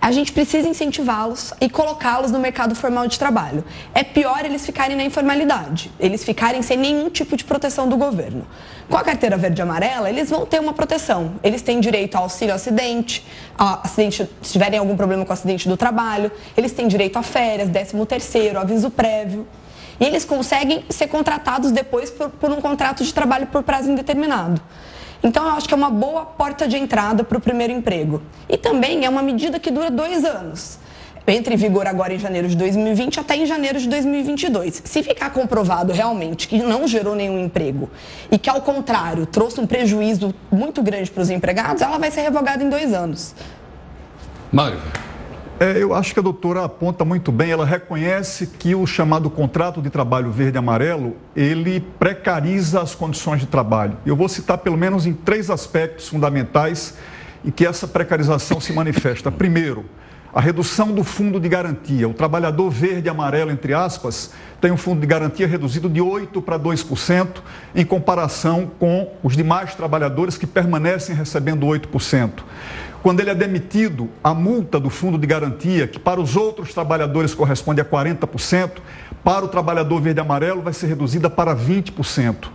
a 0.04 0.12
gente 0.12 0.34
precisa 0.34 0.68
incentivá-los 0.68 1.54
e 1.62 1.70
colocá-los 1.70 2.30
no 2.30 2.38
mercado 2.38 2.76
formal 2.76 3.08
de 3.08 3.18
trabalho. 3.18 3.64
É 3.94 4.04
pior 4.04 4.44
eles 4.44 4.66
ficarem 4.66 4.98
na 4.98 5.04
informalidade, 5.06 5.90
eles 5.98 6.26
ficarem 6.26 6.62
sem 6.62 6.76
nenhum 6.76 7.10
tipo 7.10 7.38
de 7.38 7.46
proteção 7.46 7.88
do 7.88 7.96
governo. 7.96 8.46
Com 8.90 8.98
a 8.98 9.02
carteira 9.02 9.38
verde 9.38 9.62
e 9.62 9.64
amarela, 9.64 10.10
eles 10.10 10.30
vão 10.30 10.46
ter 10.46 10.60
uma 10.60 10.74
proteção. 10.74 11.36
Eles 11.42 11.62
têm 11.62 11.80
direito 11.80 12.16
ao 12.16 12.24
auxílio 12.24 12.54
acidente, 12.54 13.26
acidente, 13.58 14.30
se 14.42 14.52
tiverem 14.52 14.78
algum 14.78 14.98
problema 14.98 15.24
com 15.24 15.30
o 15.30 15.34
acidente 15.34 15.70
do 15.70 15.78
trabalho, 15.78 16.30
eles 16.58 16.74
têm 16.74 16.86
direito 16.90 17.18
a 17.18 17.24
férias, 17.24 17.70
13 17.70 18.06
terceiro, 18.06 18.60
aviso 18.60 18.90
prévio. 18.90 19.48
E 20.02 20.04
eles 20.04 20.26
conseguem 20.26 20.84
ser 20.90 21.08
contratados 21.08 21.72
depois 21.72 22.12
por, 22.12 22.30
por 22.30 22.52
um 22.52 22.60
contrato 22.60 23.06
de 23.06 23.14
trabalho 23.14 23.48
por 23.48 23.64
prazo 23.64 23.90
indeterminado. 23.90 24.62
Então, 25.24 25.46
eu 25.48 25.52
acho 25.54 25.68
que 25.68 25.74
é 25.74 25.78
uma 25.78 25.90
boa 25.90 26.26
porta 26.26 26.68
de 26.68 26.78
entrada 26.78 27.24
para 27.24 27.38
o 27.38 27.42
primeiro 27.42 27.72
emprego. 27.72 28.22
E 28.50 28.58
também 28.58 29.06
é 29.06 29.10
uma 29.10 29.22
medida 29.22 29.58
que 29.58 29.72
dura 29.72 29.90
dois 29.90 30.26
anos. 30.26 30.78
Entre 31.26 31.54
em 31.54 31.58
vigor 31.58 31.88
agora 31.88 32.14
em 32.14 32.20
janeiro 32.20 32.50
de 32.50 32.58
2020 32.58 33.22
até 33.22 33.38
em 33.38 33.46
janeiro 33.46 33.80
de 33.80 33.88
2022. 33.88 34.82
Se 34.84 35.02
ficar 35.02 35.30
comprovado 35.30 35.94
realmente 35.94 36.50
que 36.50 36.62
não 36.62 36.86
gerou 36.86 37.16
nenhum 37.16 37.40
emprego 37.40 37.90
e 38.30 38.38
que, 38.38 38.50
ao 38.50 38.62
contrário, 38.62 39.26
trouxe 39.26 39.62
um 39.62 39.66
prejuízo 39.66 40.36
muito 40.52 40.84
grande 40.84 41.10
para 41.10 41.24
os 41.24 41.30
empregados, 41.30 41.82
ela 41.82 41.98
vai 41.98 42.12
ser 42.12 42.22
revogada 42.24 42.62
em 42.62 42.70
dois 42.70 42.94
anos. 42.94 43.34
Mário. 44.52 44.82
É, 45.64 45.82
eu 45.82 45.94
acho 45.94 46.14
que 46.14 46.20
a 46.20 46.22
doutora 46.22 46.66
aponta 46.66 47.06
muito 47.06 47.32
bem, 47.32 47.52
ela 47.52 47.66
reconhece 47.66 48.48
que 48.48 48.76
o 48.76 48.86
chamado 48.86 49.30
contrato 49.30 49.82
de 49.82 49.90
trabalho 49.90 50.30
verde-amarelo, 50.30 51.16
ele 51.34 51.80
precariza 51.80 52.82
as 52.82 52.94
condições 52.94 53.40
de 53.40 53.48
trabalho. 53.48 53.96
Eu 54.06 54.14
vou 54.14 54.28
citar 54.28 54.58
pelo 54.58 54.76
menos 54.76 55.06
em 55.06 55.14
três 55.14 55.50
aspectos 55.50 56.10
fundamentais 56.10 56.98
em 57.46 57.50
que 57.50 57.66
essa 57.66 57.88
precarização 57.88 58.60
se 58.60 58.74
manifesta. 58.74 59.32
Primeiro, 59.32 59.86
a 60.34 60.42
redução 60.42 60.92
do 60.92 61.04
fundo 61.04 61.40
de 61.40 61.48
garantia. 61.48 62.10
O 62.10 62.14
trabalhador 62.14 62.70
verde 62.72 63.08
e 63.08 63.10
amarelo, 63.10 63.52
entre 63.52 63.74
aspas, 63.74 64.32
tem 64.60 64.72
um 64.72 64.78
fundo 64.78 65.00
de 65.00 65.06
garantia 65.06 65.48
reduzido 65.48 65.88
de 65.88 66.00
8% 66.00 66.42
para 66.42 66.58
2%, 66.58 67.28
em 67.76 67.86
comparação 67.86 68.72
com 68.80 69.12
os 69.22 69.38
demais 69.38 69.76
trabalhadores 69.76 70.36
que 70.36 70.48
permanecem 70.48 71.16
recebendo 71.16 71.68
8%. 71.68 72.32
Quando 73.04 73.20
ele 73.20 73.30
é 73.30 73.36
demitido, 73.36 74.10
a 74.24 74.34
multa 74.34 74.80
do 74.80 74.90
fundo 74.90 75.18
de 75.18 75.28
garantia, 75.28 75.86
que 75.86 76.00
para 76.00 76.20
os 76.20 76.36
outros 76.36 76.74
trabalhadores 76.74 77.36
corresponde 77.36 77.82
a 77.82 77.86
40%, 77.86 78.72
para 79.24 79.46
o 79.46 79.48
trabalhador 79.50 80.02
verde 80.02 80.20
e 80.20 80.22
amarelo 80.22 80.62
vai 80.62 80.74
ser 80.74 80.88
reduzida 80.88 81.30
para 81.30 81.56
20%. 81.56 82.48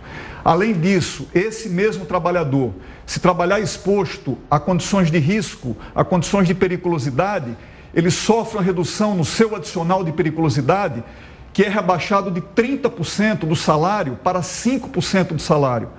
Além 0.43 0.73
disso, 0.73 1.27
esse 1.33 1.69
mesmo 1.69 2.05
trabalhador, 2.05 2.73
se 3.05 3.19
trabalhar 3.19 3.59
exposto 3.59 4.37
a 4.49 4.59
condições 4.59 5.11
de 5.11 5.19
risco, 5.19 5.75
a 5.93 6.03
condições 6.03 6.47
de 6.47 6.53
periculosidade, 6.53 7.55
ele 7.93 8.11
sofre 8.11 8.57
uma 8.57 8.63
redução 8.63 9.15
no 9.15 9.25
seu 9.25 9.55
adicional 9.55 10.03
de 10.03 10.11
periculosidade, 10.11 11.03
que 11.51 11.63
é 11.63 11.69
rebaixado 11.69 12.31
de 12.31 12.41
30% 12.41 13.39
do 13.39 13.55
salário 13.55 14.17
para 14.23 14.39
5% 14.41 15.33
do 15.33 15.39
salário. 15.39 15.89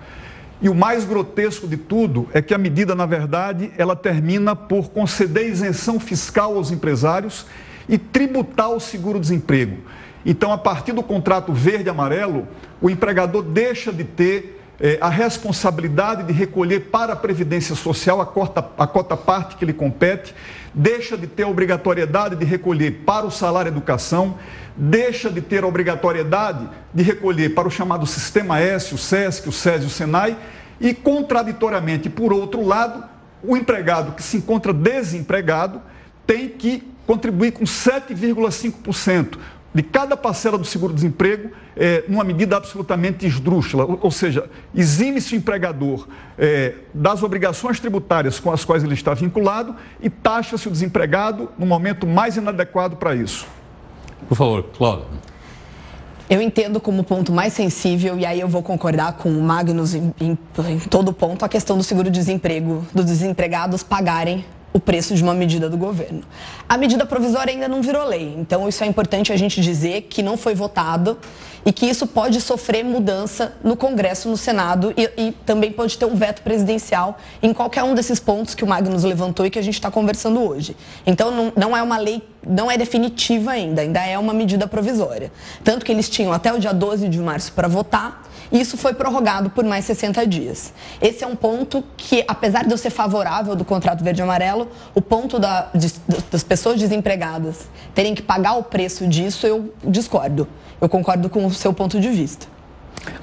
E 0.63 0.69
o 0.69 0.75
mais 0.75 1.05
grotesco 1.05 1.67
de 1.67 1.77
tudo 1.77 2.29
é 2.33 2.43
que 2.43 2.55
a 2.55 2.59
medida, 2.59 2.95
na 2.95 3.07
verdade, 3.07 3.73
ela 3.77 3.97
termina 3.97 4.55
por 4.55 4.91
conceder 4.91 5.49
isenção 5.49 5.99
fiscal 5.99 6.57
aos 6.57 6.71
empresários 6.71 7.47
e 7.89 7.99
tributar 7.99 8.71
o 8.71 8.79
seguro-desemprego. 8.79 9.79
Então, 10.25 10.53
a 10.53 10.59
partir 10.59 10.93
do 10.93 11.03
contrato 11.03 11.53
verde-amarelo, 11.53 12.47
o 12.81 12.91
empregador 12.91 13.43
deixa 13.43 13.93
de 13.93 14.05
ter 14.05 14.61
eh, 14.79 14.99
a 15.01 15.09
responsabilidade 15.09 16.25
de 16.25 16.33
recolher 16.33 16.91
para 16.91 17.13
a 17.13 17.17
Previdência 17.17 17.75
Social 17.75 18.21
a 18.21 18.27
cota, 18.27 18.67
a 18.79 18.87
cota 18.87 19.17
parte 19.17 19.57
que 19.57 19.65
lhe 19.65 19.73
compete, 19.73 20.35
deixa 20.75 21.17
de 21.17 21.27
ter 21.27 21.43
a 21.45 21.49
obrigatoriedade 21.49 22.37
de 22.37 22.45
recolher 22.45 23.03
para 23.05 23.27
o 23.27 23.31
salário 23.31 23.69
educação, 23.69 24.39
deixa 24.77 25.31
de 25.31 25.41
ter 25.41 25.65
a 25.65 25.67
obrigatoriedade 25.67 26.69
de 26.93 27.03
recolher 27.03 27.55
para 27.55 27.69
o 27.69 27.71
chamado 27.71 28.07
Sistema 28.07 28.61
S, 28.61 28.95
o 28.95 28.99
SESC, 28.99 29.49
o 29.49 29.53
SES 29.53 29.83
e 29.83 29.87
o 29.87 29.91
SENAI, 29.91 30.37
e, 30.81 30.95
contraditoriamente, 30.95 32.09
por 32.09 32.33
outro 32.33 32.65
lado, 32.65 33.05
o 33.43 33.57
empregado 33.57 34.13
que 34.13 34.23
se 34.23 34.39
encontra 34.39 34.73
desempregado 34.73 35.83
tem 36.27 36.49
que 36.49 36.83
contribuir 37.07 37.53
com 37.53 37.65
7,5% 37.65 39.39
de 39.73 39.83
cada 39.83 40.17
parcela 40.17 40.59
do 40.59 40.65
seguro-desemprego 40.65 41.51
é, 41.77 42.05
numa 42.09 42.25
medida 42.25 42.57
absolutamente 42.57 43.27
esdrúxula, 43.27 43.85
ou, 43.85 43.99
ou 44.03 44.11
seja, 44.11 44.51
exime-se 44.75 45.35
o 45.35 45.37
empregador 45.37 46.09
é, 46.37 46.75
das 46.93 47.23
obrigações 47.23 47.79
tributárias 47.79 48.41
com 48.41 48.51
as 48.51 48.65
quais 48.65 48.83
ele 48.83 48.95
está 48.95 49.15
vinculado 49.15 49.77
e 50.01 50.11
taxa-se 50.11 50.67
o 50.67 50.71
desempregado 50.71 51.51
no 51.59 51.67
momento 51.67 52.07
mais 52.07 52.37
inadequado 52.37 52.97
para 52.97 53.15
isso. 53.15 53.47
Por 54.29 54.37
favor, 54.37 54.65
Cláudio. 54.77 55.07
Eu 56.29 56.41
entendo 56.41 56.81
como 56.81 57.03
ponto 57.03 57.33
mais 57.33 57.53
sensível, 57.53 58.17
e 58.17 58.25
aí 58.25 58.39
eu 58.39 58.47
vou 58.47 58.63
concordar 58.63 59.15
com 59.15 59.29
o 59.29 59.43
Magnus 59.43 59.95
em, 59.95 60.15
em, 60.21 60.39
em 60.69 60.79
todo 60.79 61.13
ponto, 61.13 61.45
a 61.45 61.49
questão 61.49 61.77
do 61.77 61.83
seguro-desemprego, 61.83 62.87
dos 62.95 63.05
desempregados 63.07 63.83
pagarem 63.83 64.45
o 64.73 64.79
preço 64.79 65.15
de 65.15 65.23
uma 65.23 65.35
medida 65.35 65.69
do 65.69 65.77
governo. 65.77 66.23
A 66.69 66.77
medida 66.77 67.05
provisória 67.05 67.53
ainda 67.53 67.69
não 67.69 67.83
virou 67.83 68.05
lei, 68.07 68.35
então 68.39 68.69
isso 68.69 68.83
é 68.85 68.87
importante 68.87 69.33
a 69.33 69.37
gente 69.37 69.61
dizer 69.61 70.03
que 70.03 70.23
não 70.23 70.37
foi 70.37 70.55
votado 70.55 71.19
e 71.65 71.73
que 71.73 71.87
isso 71.87 72.07
pode 72.07 72.41
sofrer 72.41 72.85
mudança 72.85 73.55
no 73.63 73.77
Congresso, 73.77 74.29
no 74.29 74.37
Senado 74.37 74.95
e, 74.97 75.11
e 75.17 75.33
também 75.45 75.73
pode 75.73 75.99
ter 75.99 76.05
um 76.05 76.15
veto 76.15 76.43
presidencial 76.43 77.19
em 77.43 77.53
qualquer 77.53 77.83
um 77.83 77.95
desses 77.95 78.19
pontos 78.19 78.55
que 78.55 78.65
o 78.65 78.67
Magnus 78.67 79.05
levantou 79.05 79.45
e 79.45 79.51
que 79.51 79.59
a 79.59 79.63
gente 79.63 79.75
está 79.75 79.91
conversando 79.91 80.41
hoje. 80.41 80.77
Então 81.07 81.31
não, 81.31 81.53
não 81.57 81.77
é 81.77 81.83
uma 81.83 81.99
lei, 81.99 82.23
não 82.47 82.71
é 82.71 82.79
definitiva 82.79 83.51
ainda, 83.51 83.83
ainda 83.83 84.01
é 84.05 84.19
uma 84.19 84.33
medida 84.33 84.67
provisória. 84.67 85.33
Tanto 85.63 85.85
que 85.85 85.93
eles 85.93 86.09
tinham 86.09 86.33
até 86.33 86.53
o 86.53 86.59
dia 86.59 86.73
12 86.73 87.09
de 87.09 87.19
março 87.19 87.53
para 87.53 87.69
votar 87.69 88.30
isso 88.53 88.77
foi 88.77 88.93
prorrogado 88.95 89.51
por 89.51 89.65
mais 89.65 89.85
60 89.85 90.27
dias. 90.27 90.73
Esse 91.01 91.23
é 91.23 91.27
um 91.27 91.37
ponto 91.37 91.85
que, 91.97 92.25
apesar 92.27 92.65
de 92.65 92.73
eu 92.73 92.79
ser 92.79 92.91
favorável 92.91 93.55
do 93.55 93.65
contrato 93.65 94.03
verde-amarelo, 94.03 94.69
o 94.95 95.01
ponto 95.01 95.39
da, 95.39 95.69
de, 95.75 95.93
das 96.31 96.43
pessoas 96.43 96.79
desempregadas 96.79 97.69
terem 97.95 98.15
que 98.15 98.23
pagar 98.23 98.55
o 98.55 98.63
preço 98.63 99.07
disso, 99.07 99.47
eu 99.47 99.73
discordo. 99.85 100.49
Eu 100.81 100.89
concordo 100.89 101.29
com 101.29 101.47
o 101.47 101.53
seu 101.53 101.73
ponto 101.73 102.01
de 102.01 102.09
vista. 102.09 102.47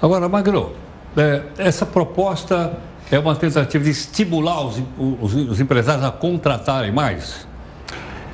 Agora, 0.01 0.29
Magro, 0.29 0.75
é, 1.15 1.43
essa 1.57 1.85
proposta 1.85 2.77
é 3.11 3.19
uma 3.19 3.35
tentativa 3.35 3.83
de 3.83 3.89
estimular 3.89 4.65
os, 4.65 4.81
os, 5.21 5.33
os 5.33 5.59
empresários 5.59 6.05
a 6.05 6.11
contratarem 6.11 6.91
mais? 6.91 7.47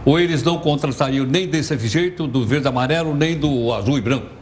Ou 0.05 0.19
eles 0.19 0.43
não 0.43 0.59
contratariam 0.59 1.25
nem 1.25 1.47
desse 1.47 1.77
jeito, 1.87 2.27
do 2.27 2.45
verde 2.45 2.67
amarelo, 2.67 3.15
nem 3.15 3.37
do 3.37 3.71
azul 3.73 3.97
e 3.97 4.01
branco? 4.01 4.32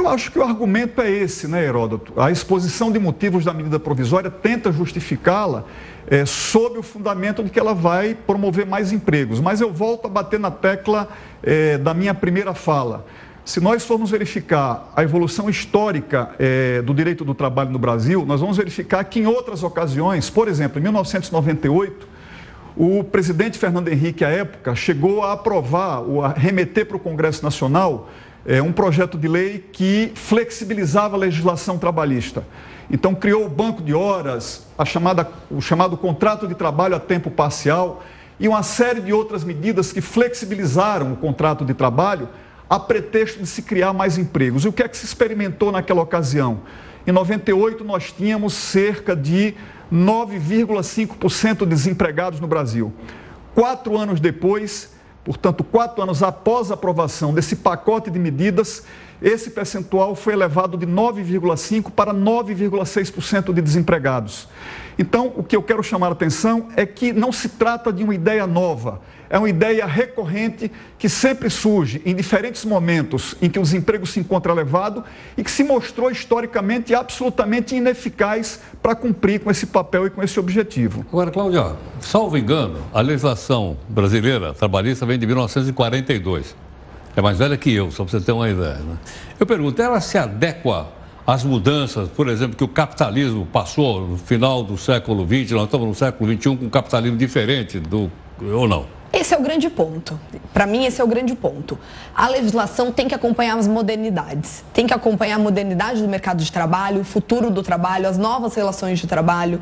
Eu 0.00 0.08
acho 0.08 0.32
que 0.32 0.38
o 0.38 0.42
argumento 0.42 1.02
é 1.02 1.10
esse, 1.10 1.46
né, 1.46 1.62
Heródoto? 1.62 2.18
A 2.18 2.30
exposição 2.30 2.90
de 2.90 2.98
motivos 2.98 3.44
da 3.44 3.52
medida 3.52 3.78
provisória 3.78 4.30
tenta 4.30 4.72
justificá-la 4.72 5.64
é, 6.06 6.24
sob 6.24 6.78
o 6.78 6.82
fundamento 6.82 7.44
de 7.44 7.50
que 7.50 7.60
ela 7.60 7.74
vai 7.74 8.14
promover 8.14 8.64
mais 8.64 8.92
empregos. 8.92 9.40
Mas 9.40 9.60
eu 9.60 9.70
volto 9.70 10.06
a 10.06 10.08
bater 10.08 10.40
na 10.40 10.50
tecla 10.50 11.06
é, 11.42 11.76
da 11.76 11.92
minha 11.92 12.14
primeira 12.14 12.54
fala. 12.54 13.04
Se 13.44 13.60
nós 13.60 13.84
formos 13.84 14.10
verificar 14.10 14.90
a 14.96 15.02
evolução 15.02 15.50
histórica 15.50 16.30
é, 16.38 16.80
do 16.80 16.94
direito 16.94 17.22
do 17.22 17.34
trabalho 17.34 17.68
no 17.68 17.78
Brasil, 17.78 18.24
nós 18.24 18.40
vamos 18.40 18.56
verificar 18.56 19.04
que 19.04 19.20
em 19.20 19.26
outras 19.26 19.62
ocasiões, 19.62 20.30
por 20.30 20.48
exemplo, 20.48 20.78
em 20.78 20.82
1998, 20.82 22.08
o 22.74 23.04
presidente 23.04 23.58
Fernando 23.58 23.88
Henrique, 23.88 24.24
à 24.24 24.30
época, 24.30 24.74
chegou 24.74 25.22
a 25.22 25.32
aprovar, 25.32 26.00
ou 26.00 26.24
a 26.24 26.28
remeter 26.28 26.86
para 26.86 26.96
o 26.96 27.00
Congresso 27.00 27.44
Nacional 27.44 28.08
é, 28.46 28.62
um 28.62 28.72
projeto 28.72 29.18
de 29.18 29.28
lei 29.28 29.64
que 29.72 30.12
flexibilizava 30.14 31.16
a 31.16 31.18
legislação 31.18 31.78
trabalhista. 31.78 32.44
Então, 32.90 33.14
criou 33.14 33.46
o 33.46 33.48
banco 33.48 33.82
de 33.82 33.94
horas, 33.94 34.66
a 34.76 34.84
chamada, 34.84 35.28
o 35.50 35.60
chamado 35.60 35.96
contrato 35.96 36.48
de 36.48 36.54
trabalho 36.54 36.96
a 36.96 37.00
tempo 37.00 37.30
parcial 37.30 38.02
e 38.38 38.48
uma 38.48 38.62
série 38.62 39.00
de 39.00 39.12
outras 39.12 39.44
medidas 39.44 39.92
que 39.92 40.00
flexibilizaram 40.00 41.12
o 41.12 41.16
contrato 41.16 41.64
de 41.64 41.74
trabalho 41.74 42.28
a 42.68 42.80
pretexto 42.80 43.40
de 43.40 43.46
se 43.46 43.62
criar 43.62 43.92
mais 43.92 44.16
empregos. 44.16 44.64
E 44.64 44.68
o 44.68 44.72
que 44.72 44.82
é 44.82 44.88
que 44.88 44.96
se 44.96 45.04
experimentou 45.04 45.70
naquela 45.70 46.02
ocasião? 46.02 46.60
Em 47.06 47.12
98, 47.12 47.84
nós 47.84 48.12
tínhamos 48.12 48.54
cerca 48.54 49.14
de 49.14 49.54
9,5% 49.92 51.58
de 51.58 51.66
desempregados 51.66 52.40
no 52.40 52.46
Brasil. 52.46 52.92
Quatro 53.54 53.98
anos 53.98 54.20
depois, 54.20 54.92
Portanto, 55.24 55.62
quatro 55.62 56.02
anos 56.02 56.22
após 56.22 56.70
a 56.70 56.74
aprovação 56.74 57.34
desse 57.34 57.56
pacote 57.56 58.10
de 58.10 58.18
medidas, 58.18 58.84
esse 59.20 59.50
percentual 59.50 60.14
foi 60.14 60.32
elevado 60.32 60.78
de 60.78 60.86
9,5% 60.86 61.90
para 61.90 62.14
9,6% 62.14 63.52
de 63.52 63.60
desempregados. 63.60 64.48
Então, 65.00 65.32
o 65.34 65.42
que 65.42 65.56
eu 65.56 65.62
quero 65.62 65.82
chamar 65.82 66.08
a 66.08 66.12
atenção 66.12 66.68
é 66.76 66.84
que 66.84 67.10
não 67.10 67.32
se 67.32 67.48
trata 67.48 67.90
de 67.90 68.04
uma 68.04 68.14
ideia 68.14 68.46
nova, 68.46 69.00
é 69.30 69.38
uma 69.38 69.48
ideia 69.48 69.86
recorrente 69.86 70.70
que 70.98 71.08
sempre 71.08 71.48
surge 71.48 72.02
em 72.04 72.14
diferentes 72.14 72.66
momentos 72.66 73.34
em 73.40 73.48
que 73.48 73.58
o 73.58 73.62
desemprego 73.62 74.06
se 74.06 74.20
encontra 74.20 74.52
elevado 74.52 75.02
e 75.38 75.42
que 75.42 75.50
se 75.50 75.64
mostrou 75.64 76.10
historicamente 76.10 76.94
absolutamente 76.94 77.74
ineficaz 77.74 78.60
para 78.82 78.94
cumprir 78.94 79.40
com 79.40 79.50
esse 79.50 79.64
papel 79.64 80.06
e 80.06 80.10
com 80.10 80.22
esse 80.22 80.38
objetivo. 80.38 81.02
Agora, 81.08 81.30
Cláudio, 81.30 81.78
salvo 81.98 82.36
engano, 82.36 82.80
a 82.92 83.00
legislação 83.00 83.78
brasileira 83.88 84.52
trabalhista 84.52 85.06
vem 85.06 85.18
de 85.18 85.26
1942. 85.26 86.54
É 87.16 87.22
mais 87.22 87.38
velha 87.38 87.56
que 87.56 87.72
eu, 87.72 87.90
só 87.90 88.04
para 88.04 88.18
você 88.18 88.20
ter 88.26 88.32
uma 88.32 88.50
ideia. 88.50 88.74
Né? 88.74 88.98
Eu 89.38 89.46
pergunto, 89.46 89.80
ela 89.80 89.98
se 89.98 90.18
adequa 90.18 90.99
às 91.26 91.44
mudanças, 91.44 92.08
por 92.08 92.28
exemplo, 92.28 92.56
que 92.56 92.64
o 92.64 92.68
capitalismo 92.68 93.46
passou 93.46 94.06
no 94.06 94.18
final 94.18 94.62
do 94.62 94.76
século 94.76 95.24
XX, 95.26 95.52
nós 95.52 95.64
estamos 95.64 95.86
no 95.86 95.94
século 95.94 96.32
XXI 96.32 96.56
com 96.56 96.64
um 96.64 96.70
capitalismo 96.70 97.16
diferente 97.16 97.78
do 97.78 98.10
ou 98.42 98.66
não? 98.66 98.86
Esse 99.12 99.34
é 99.34 99.38
o 99.38 99.42
grande 99.42 99.68
ponto. 99.68 100.18
Para 100.52 100.66
mim, 100.66 100.84
esse 100.84 101.00
é 101.00 101.04
o 101.04 101.06
grande 101.06 101.34
ponto. 101.34 101.76
A 102.14 102.28
legislação 102.28 102.92
tem 102.92 103.08
que 103.08 103.14
acompanhar 103.14 103.58
as 103.58 103.66
modernidades, 103.66 104.64
tem 104.72 104.86
que 104.86 104.94
acompanhar 104.94 105.34
a 105.34 105.38
modernidade 105.38 106.00
do 106.00 106.08
mercado 106.08 106.42
de 106.42 106.50
trabalho, 106.50 107.00
o 107.00 107.04
futuro 107.04 107.50
do 107.50 107.62
trabalho, 107.62 108.08
as 108.08 108.16
novas 108.16 108.54
relações 108.54 109.00
de 109.00 109.08
trabalho. 109.08 109.60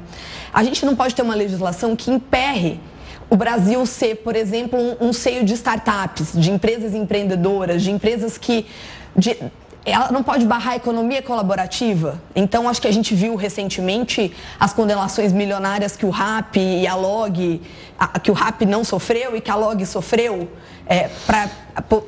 A 0.52 0.62
gente 0.62 0.84
não 0.84 0.94
pode 0.94 1.14
ter 1.14 1.22
uma 1.22 1.34
legislação 1.34 1.96
que 1.96 2.10
emperre 2.10 2.78
o 3.30 3.36
Brasil 3.36 3.84
ser, 3.86 4.16
por 4.16 4.36
exemplo, 4.36 4.78
um, 4.78 5.08
um 5.08 5.12
seio 5.12 5.44
de 5.44 5.54
startups, 5.54 6.32
de 6.34 6.50
empresas 6.50 6.94
empreendedoras, 6.94 7.82
de 7.82 7.90
empresas 7.90 8.36
que. 8.36 8.66
De, 9.16 9.36
ela 9.90 10.10
não 10.10 10.22
pode 10.22 10.44
barrar 10.44 10.72
a 10.72 10.76
economia 10.76 11.22
colaborativa. 11.22 12.20
Então, 12.34 12.68
acho 12.68 12.80
que 12.80 12.88
a 12.88 12.92
gente 12.92 13.14
viu 13.14 13.34
recentemente 13.36 14.32
as 14.58 14.72
condenações 14.72 15.32
milionárias 15.32 15.96
que 15.96 16.06
o 16.06 16.10
RAP 16.10 16.56
e 16.56 16.86
a 16.86 16.94
LOG, 16.94 17.60
a, 17.98 18.18
que 18.18 18.30
o 18.30 18.34
RAP 18.34 18.62
não 18.62 18.84
sofreu 18.84 19.36
e 19.36 19.40
que 19.40 19.50
a 19.50 19.54
LOG 19.54 19.84
sofreu, 19.86 20.48
é, 20.86 21.10
para 21.26 21.48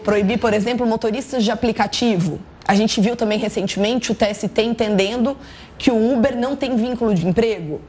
proibir, 0.05 0.39
por 0.39 0.55
exemplo, 0.55 0.87
motoristas 0.87 1.45
de 1.45 1.51
aplicativo. 1.51 2.41
A 2.67 2.75
gente 2.75 3.01
viu 3.01 3.17
também 3.17 3.39
recentemente 3.39 4.13
o 4.13 4.15
TST 4.15 4.63
entendendo 4.63 5.37
que 5.77 5.91
o 5.91 6.13
Uber 6.13 6.37
não 6.37 6.55
tem 6.55 6.77
vínculo 6.77 7.15
de 7.15 7.27
emprego. 7.27 7.81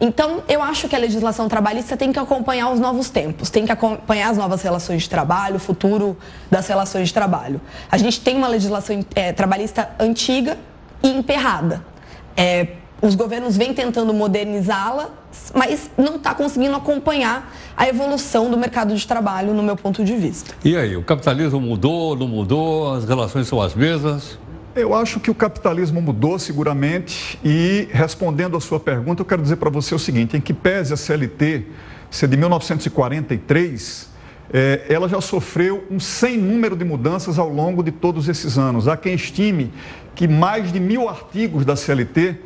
Então, 0.00 0.42
eu 0.48 0.62
acho 0.62 0.88
que 0.88 0.96
a 0.96 0.98
legislação 0.98 1.46
trabalhista 1.46 1.94
tem 1.94 2.10
que 2.10 2.18
acompanhar 2.18 2.72
os 2.72 2.80
novos 2.80 3.10
tempos, 3.10 3.50
tem 3.50 3.66
que 3.66 3.72
acompanhar 3.72 4.30
as 4.30 4.38
novas 4.38 4.62
relações 4.62 5.02
de 5.02 5.10
trabalho, 5.10 5.56
o 5.56 5.58
futuro 5.58 6.16
das 6.50 6.66
relações 6.66 7.08
de 7.08 7.14
trabalho. 7.14 7.60
A 7.90 7.98
gente 7.98 8.20
tem 8.20 8.36
uma 8.36 8.48
legislação 8.48 9.04
é, 9.14 9.32
trabalhista 9.32 9.90
antiga 10.00 10.56
e 11.02 11.08
emperrada. 11.08 11.84
É, 12.34 12.68
os 13.02 13.14
governos 13.14 13.56
vêm 13.56 13.74
tentando 13.74 14.12
modernizá-la, 14.14 15.10
mas 15.54 15.90
não 15.96 16.16
está 16.16 16.34
conseguindo 16.34 16.76
acompanhar 16.76 17.54
a 17.76 17.86
evolução 17.88 18.50
do 18.50 18.56
mercado 18.56 18.94
de 18.94 19.06
trabalho, 19.06 19.52
no 19.52 19.62
meu 19.62 19.76
ponto 19.76 20.04
de 20.04 20.16
vista. 20.16 20.54
E 20.64 20.76
aí, 20.76 20.96
o 20.96 21.02
capitalismo 21.02 21.60
mudou, 21.60 22.16
não 22.16 22.28
mudou, 22.28 22.94
as 22.94 23.04
relações 23.04 23.46
são 23.48 23.60
as 23.60 23.74
mesmas? 23.74 24.38
Eu 24.74 24.94
acho 24.94 25.18
que 25.18 25.30
o 25.30 25.34
capitalismo 25.34 26.00
mudou 26.00 26.38
seguramente 26.38 27.36
e, 27.44 27.88
respondendo 27.90 28.56
à 28.56 28.60
sua 28.60 28.78
pergunta, 28.78 29.20
eu 29.20 29.26
quero 29.26 29.42
dizer 29.42 29.56
para 29.56 29.68
você 29.68 29.94
o 29.96 29.98
seguinte: 29.98 30.36
em 30.36 30.40
que 30.40 30.54
pese 30.54 30.94
a 30.94 30.96
CLT 30.96 31.64
ser 32.08 32.28
de 32.28 32.36
1943, 32.36 34.08
é, 34.52 34.86
ela 34.88 35.08
já 35.08 35.20
sofreu 35.20 35.84
um 35.90 35.98
sem 35.98 36.38
número 36.38 36.76
de 36.76 36.84
mudanças 36.84 37.36
ao 37.36 37.48
longo 37.48 37.82
de 37.82 37.90
todos 37.90 38.28
esses 38.28 38.56
anos. 38.58 38.86
Há 38.86 38.96
quem 38.96 39.14
estime 39.14 39.72
que 40.14 40.28
mais 40.28 40.72
de 40.72 40.78
mil 40.78 41.08
artigos 41.08 41.64
da 41.64 41.74
CLT, 41.74 42.36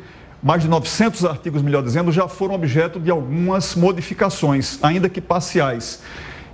mais 0.41 0.63
de 0.63 0.67
900 0.67 1.25
artigos, 1.25 1.61
melhor 1.61 1.83
dizendo, 1.83 2.11
já 2.11 2.27
foram 2.27 2.55
objeto 2.55 2.99
de 2.99 3.11
algumas 3.11 3.75
modificações, 3.75 4.79
ainda 4.81 5.07
que 5.09 5.21
parciais. 5.21 6.01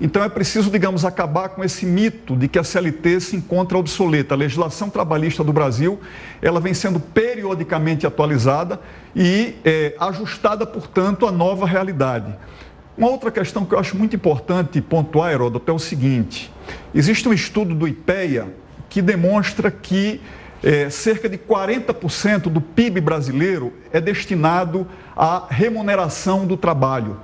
Então 0.04 0.24
é 0.24 0.30
preciso, 0.30 0.72
digamos, 0.72 1.06
acabar 1.06 1.50
com 1.50 1.64
esse 1.64 1.86
mito 1.86 2.36
de 2.36 2.48
que 2.48 2.58
a 2.58 2.64
CLT 2.64 3.20
se 3.20 3.36
encontra 3.36 3.78
obsoleta. 3.78 4.34
A 4.34 4.38
legislação 4.38 4.90
trabalhista 4.90 5.44
do 5.44 5.54
Brasil, 5.54 6.00
ela 6.42 6.60
vem 6.60 6.74
sendo 6.74 7.00
periodicamente 7.00 8.08
atualizada 8.08 8.80
e 9.16 9.54
é, 9.64 9.96
ajustada, 10.00 10.66
portanto, 10.66 11.28
à 11.28 11.32
nova 11.32 11.68
realidade. 11.68 12.34
Uma 12.98 13.12
outra 13.12 13.30
questão 13.30 13.64
que 13.64 13.76
eu 13.76 13.80
acho 13.80 13.96
muito 13.96 14.16
importante 14.16 14.82
pontuar, 14.82 15.32
Heródoto, 15.32 15.70
é 15.70 15.74
o 15.74 15.80
seguinte: 15.80 16.52
existe 16.96 17.30
um 17.30 17.34
estudo 17.34 17.76
do 17.76 17.88
IPEA 17.88 18.48
que 18.90 19.04
demonstra 19.04 19.70
que 19.70 20.20
é, 20.64 20.90
cerca 20.90 21.30
de 21.30 21.38
40% 21.38 22.50
do 22.50 22.60
PIB 22.60 23.02
brasileiro 23.02 23.72
é 23.94 24.02
destinado 24.02 24.88
à 25.16 25.46
remuneração 25.48 26.48
do 26.48 26.58
trabalho. 26.58 27.20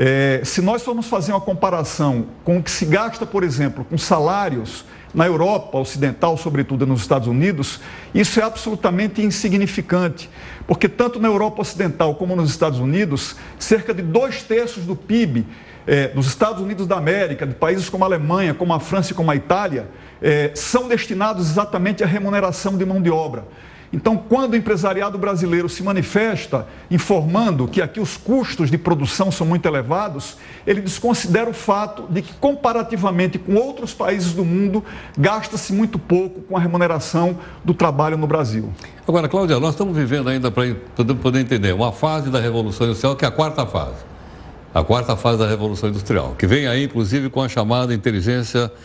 É, 0.00 0.42
se 0.44 0.62
nós 0.62 0.84
formos 0.84 1.08
fazer 1.08 1.32
uma 1.32 1.40
comparação 1.40 2.26
com 2.44 2.58
o 2.58 2.62
que 2.62 2.70
se 2.70 2.84
gasta, 2.84 3.26
por 3.26 3.42
exemplo, 3.42 3.84
com 3.84 3.98
salários 3.98 4.84
na 5.12 5.26
Europa 5.26 5.76
Ocidental, 5.76 6.36
sobretudo 6.36 6.86
nos 6.86 7.00
Estados 7.00 7.26
Unidos, 7.26 7.80
isso 8.14 8.38
é 8.38 8.44
absolutamente 8.44 9.20
insignificante, 9.20 10.30
porque 10.68 10.88
tanto 10.88 11.18
na 11.18 11.26
Europa 11.26 11.62
Ocidental 11.62 12.14
como 12.14 12.36
nos 12.36 12.48
Estados 12.48 12.78
Unidos, 12.78 13.34
cerca 13.58 13.92
de 13.92 14.02
dois 14.02 14.40
terços 14.44 14.84
do 14.84 14.94
PIB 14.94 15.44
é, 15.84 16.06
dos 16.06 16.28
Estados 16.28 16.62
Unidos 16.62 16.86
da 16.86 16.96
América, 16.96 17.44
de 17.44 17.54
países 17.54 17.88
como 17.88 18.04
a 18.04 18.06
Alemanha, 18.06 18.54
como 18.54 18.72
a 18.72 18.78
França 18.78 19.10
e 19.10 19.16
como 19.16 19.32
a 19.32 19.34
Itália, 19.34 19.88
é, 20.22 20.52
são 20.54 20.86
destinados 20.86 21.50
exatamente 21.50 22.04
à 22.04 22.06
remuneração 22.06 22.78
de 22.78 22.86
mão 22.86 23.02
de 23.02 23.10
obra. 23.10 23.44
Então, 23.92 24.16
quando 24.16 24.52
o 24.52 24.56
empresariado 24.56 25.16
brasileiro 25.16 25.68
se 25.68 25.82
manifesta 25.82 26.66
informando 26.90 27.66
que 27.66 27.80
aqui 27.80 28.00
os 28.00 28.16
custos 28.16 28.70
de 28.70 28.76
produção 28.76 29.30
são 29.30 29.46
muito 29.46 29.66
elevados, 29.66 30.36
ele 30.66 30.80
desconsidera 30.80 31.48
o 31.48 31.54
fato 31.54 32.04
de 32.10 32.20
que, 32.20 32.34
comparativamente 32.34 33.38
com 33.38 33.54
outros 33.54 33.94
países 33.94 34.32
do 34.32 34.44
mundo, 34.44 34.84
gasta-se 35.16 35.72
muito 35.72 35.98
pouco 35.98 36.42
com 36.42 36.56
a 36.56 36.60
remuneração 36.60 37.38
do 37.64 37.72
trabalho 37.72 38.18
no 38.18 38.26
Brasil. 38.26 38.70
Agora, 39.06 39.26
Cláudia, 39.26 39.58
nós 39.58 39.70
estamos 39.70 39.96
vivendo 39.96 40.28
ainda, 40.28 40.50
para 40.50 40.64
poder 41.22 41.40
entender, 41.40 41.72
uma 41.72 41.92
fase 41.92 42.28
da 42.28 42.38
Revolução 42.38 42.86
Industrial 42.86 43.16
que 43.16 43.24
é 43.24 43.28
a 43.28 43.30
quarta 43.30 43.64
fase. 43.64 44.06
A 44.74 44.84
quarta 44.84 45.16
fase 45.16 45.38
da 45.38 45.46
Revolução 45.48 45.88
Industrial, 45.88 46.34
que 46.38 46.46
vem 46.46 46.66
aí, 46.66 46.84
inclusive, 46.84 47.30
com 47.30 47.40
a 47.40 47.48
chamada 47.48 47.94
inteligência 47.94 48.60
artificial. 48.60 48.78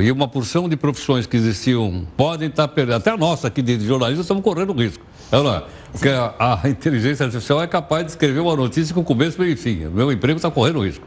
E 0.00 0.10
uma 0.10 0.26
porção 0.26 0.66
de 0.66 0.76
profissões 0.76 1.26
que 1.26 1.36
existiam 1.36 2.06
podem 2.16 2.48
estar 2.48 2.68
perdendo. 2.68 2.96
Até 2.96 3.10
a 3.10 3.16
nossa 3.16 3.48
aqui 3.48 3.60
de 3.60 3.78
jornalismo 3.86 4.22
estamos 4.22 4.42
correndo 4.42 4.72
risco. 4.72 5.04
É 5.30 5.36
não 5.36 5.54
é? 5.54 5.62
Porque 5.92 6.08
a, 6.08 6.60
a, 6.62 6.68
inteligência 6.68 7.26
artificial 7.26 7.62
é 7.62 7.66
capaz 7.66 8.04
de 8.04 8.10
escrever 8.12 8.40
uma 8.40 8.56
notícia 8.56 8.94
com 8.94 9.04
começo, 9.04 9.38
meio 9.38 9.52
e 9.52 9.56
fim. 9.56 9.86
O 9.86 9.90
meu 9.90 10.10
emprego 10.10 10.36
está 10.36 10.50
correndo 10.50 10.82
risco. 10.84 11.04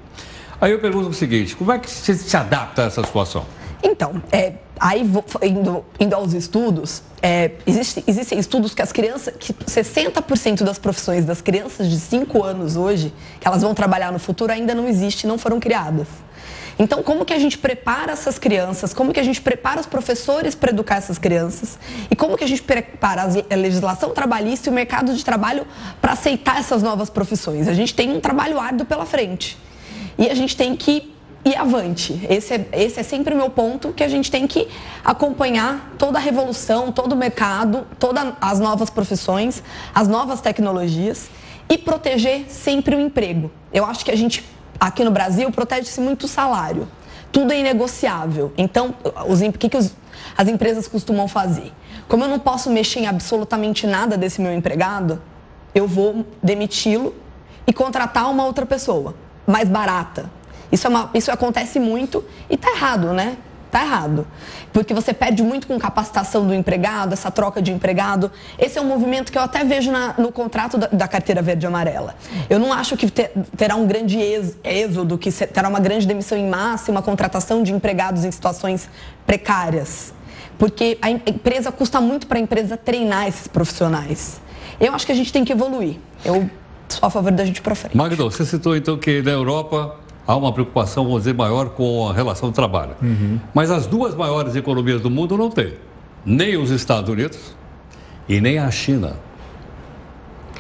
Aí 0.62 0.72
eu 0.72 0.80
pergunto 0.80 1.10
o 1.10 1.14
seguinte: 1.14 1.56
como 1.56 1.72
é 1.72 1.80
que 1.80 1.90
você 1.90 2.14
se 2.14 2.38
adapta 2.38 2.84
a 2.84 2.86
essa 2.86 3.04
situação? 3.04 3.46
Então, 3.82 4.22
é, 4.32 4.56
aí 4.78 5.04
vou, 5.06 5.24
indo, 5.42 5.86
indo, 6.00 6.14
aos 6.14 6.34
estudos, 6.34 7.02
é, 7.22 7.52
existe, 7.66 8.04
existem 8.06 8.38
estudos 8.38 8.76
que 8.76 8.82
as 8.82 8.92
crianças, 8.92 9.34
que 9.40 9.54
60% 9.54 10.64
das 10.64 10.78
profissões 10.78 11.24
das 11.24 11.42
crianças 11.42 11.90
de 11.90 11.98
5 11.98 12.44
anos 12.44 12.76
hoje, 12.76 13.14
que 13.40 13.48
elas 13.48 13.62
vão 13.62 13.74
trabalhar 13.74 14.12
no 14.12 14.20
futuro, 14.20 14.52
ainda 14.52 14.76
não 14.76 14.88
existem, 14.88 15.30
não 15.30 15.38
foram 15.38 15.60
criadas. 15.62 16.08
Então, 16.82 17.04
como 17.04 17.26
que 17.26 17.34
a 17.34 17.38
gente 17.38 17.58
prepara 17.58 18.14
essas 18.14 18.40
crianças? 18.40 18.94
Como 18.94 19.12
que 19.12 19.20
a 19.20 19.24
gente 19.24 19.42
prepara 19.42 19.82
os 19.82 19.86
professores 19.86 20.56
para 20.56 20.72
educar 20.72 20.96
essas 20.96 21.18
crianças? 21.18 21.78
E 22.10 22.16
como 22.16 22.38
que 22.38 22.44
a 22.46 22.48
gente 22.48 22.64
prepara 22.64 23.24
a 23.24 23.56
legislação 23.56 24.12
trabalhista 24.12 24.70
e 24.70 24.72
o 24.72 24.74
mercado 24.74 25.14
de 25.14 25.26
trabalho 25.26 25.68
para 26.00 26.14
aceitar 26.14 26.58
essas 26.58 26.82
novas 26.82 27.10
profissões? 27.10 27.68
A 27.68 27.74
gente 27.74 27.94
tem 27.94 28.16
um 28.16 28.22
trabalho 28.22 28.58
árduo 28.58 28.88
pela 28.88 29.06
frente. 29.06 29.58
E 30.18 30.30
a 30.30 30.34
gente 30.34 30.56
tem 30.56 30.74
que 30.74 31.14
ir 31.44 31.56
avante. 31.58 32.26
Esse 32.30 32.54
é, 32.54 32.66
esse 32.72 32.98
é 32.98 33.04
sempre 33.04 33.34
o 33.34 33.38
meu 33.38 33.50
ponto, 33.50 33.92
que 33.92 34.04
a 34.04 34.08
gente 34.08 34.32
tem 34.32 34.48
que 34.48 34.66
acompanhar 35.04 35.96
toda 35.98 36.18
a 36.18 36.22
revolução, 36.22 36.94
todo 36.94 37.12
o 37.12 37.16
mercado, 37.18 37.86
todas 38.00 38.34
as 38.40 38.60
novas 38.62 38.90
profissões, 38.90 39.62
as 39.94 40.08
novas 40.08 40.40
tecnologias 40.40 41.30
e 41.70 41.78
proteger 41.78 42.46
sempre 42.50 42.96
o 42.96 43.00
emprego. 43.00 43.52
Eu 43.74 43.86
acho 43.86 44.04
que 44.06 44.12
a 44.12 44.16
gente 44.16 44.44
aqui 44.80 45.04
no 45.04 45.12
Brasil 45.12 45.52
protege-se 45.52 46.00
muito 46.00 46.24
o 46.24 46.28
salário. 46.28 46.88
Tudo 47.32 47.54
é 47.54 47.60
inegociável. 47.60 48.52
Então, 48.58 48.96
o 49.04 49.52
que, 49.54 49.70
que 49.70 49.78
os, 49.78 49.94
as 50.38 50.48
empresas 50.48 50.88
costumam 50.88 51.28
fazer? 51.28 51.72
Como 52.08 52.24
eu 52.24 52.28
não 52.28 52.40
posso 52.40 52.70
mexer 52.70 53.02
em 53.02 53.08
absolutamente 53.08 53.86
nada 53.86 54.18
desse 54.18 54.42
meu 54.42 54.54
empregado, 54.54 55.22
eu 55.76 55.88
vou 55.88 56.26
demiti-lo 56.42 57.14
e 57.68 57.74
contratar 57.74 58.30
uma 58.32 58.46
outra 58.46 58.66
pessoa, 58.66 59.14
mais 59.46 59.70
barata. 59.70 60.32
Isso, 60.72 60.88
é 60.88 60.90
uma, 60.90 61.10
isso 61.14 61.32
acontece 61.32 61.80
muito 61.80 62.24
e 62.50 62.56
está 62.56 62.72
errado, 62.72 63.14
né? 63.14 63.38
Tá 63.72 63.84
errado. 63.84 64.26
Porque 64.74 64.94
você 64.94 65.14
perde 65.14 65.44
muito 65.44 65.68
com 65.68 65.78
capacitação 65.78 66.46
do 66.46 66.54
empregado, 66.54 67.14
essa 67.14 67.30
troca 67.30 67.62
de 67.62 67.72
empregado. 67.72 68.32
Esse 68.58 68.80
é 68.80 68.82
um 68.82 68.86
movimento 68.86 69.32
que 69.32 69.38
eu 69.38 69.42
até 69.42 69.64
vejo 69.64 69.92
na, 69.92 70.16
no 70.18 70.32
contrato 70.32 70.78
da, 70.78 70.88
da, 70.88 71.08
carteira 71.08 71.42
verde 71.42 71.66
e 71.66 71.68
amarela. 71.68 72.16
Eu 72.50 72.60
não 72.60 72.74
acho 72.74 72.98
que 72.98 73.10
ter, 73.12 73.32
terá 73.56 73.76
um 73.76 73.86
grande 73.86 74.18
êxodo, 74.64 75.18
que 75.18 75.32
terá 75.32 75.70
uma 75.70 75.80
grande 75.80 76.08
demissão 76.08 76.38
em 76.38 76.50
massa 76.50 76.90
e 76.90 76.92
uma 76.92 77.02
contratação 77.02 77.62
de 77.62 77.72
empregados 77.72 78.26
em 78.26 78.32
situações 78.32 78.90
precárias. 79.26 80.14
Porque 80.58 80.98
a 81.02 81.10
empresa 81.10 81.72
custa 81.72 82.02
muito 82.02 82.28
para 82.28 82.38
a 82.38 82.42
empresa 82.42 82.76
treinar 82.76 83.28
esses 83.28 83.48
profissionais. 83.48 84.42
Eu 84.80 84.94
acho 84.94 85.06
que 85.06 85.12
a 85.12 85.16
gente 85.16 85.32
tem 85.32 85.46
que 85.46 85.52
evoluir. 85.52 85.98
Eu 86.26 86.50
sou 86.88 87.08
a 87.08 87.10
favor 87.10 87.32
da 87.32 87.46
gente 87.46 87.58
ir 87.58 87.62
para 87.62 87.76
frente. 87.76 87.96
Magdo, 87.96 88.30
você 88.30 88.46
citou 88.46 88.76
então 88.76 88.98
que 88.98 89.22
na 89.22 89.32
Europa 89.32 89.96
há 90.30 90.36
uma 90.36 90.54
preocupação, 90.54 91.06
vamos 91.06 91.22
dizer, 91.22 91.34
maior 91.34 91.70
com 91.70 92.08
a 92.08 92.14
relação 92.14 92.50
de 92.50 92.56
trabalho. 92.56 92.92
Uhum. 93.02 93.40
Mas 93.52 93.72
as 93.72 93.88
duas 93.88 94.14
maiores 94.14 94.56
economias 94.56 95.02
do 95.02 95.10
mundo 95.10 95.36
não 95.36 95.50
têm. 95.50 95.74
Nem 96.24 96.56
os 96.56 96.70
Estados 96.70 97.10
Unidos 97.10 97.56
e 98.28 98.40
nem 98.40 98.60
a 98.60 98.70
China. 98.70 99.16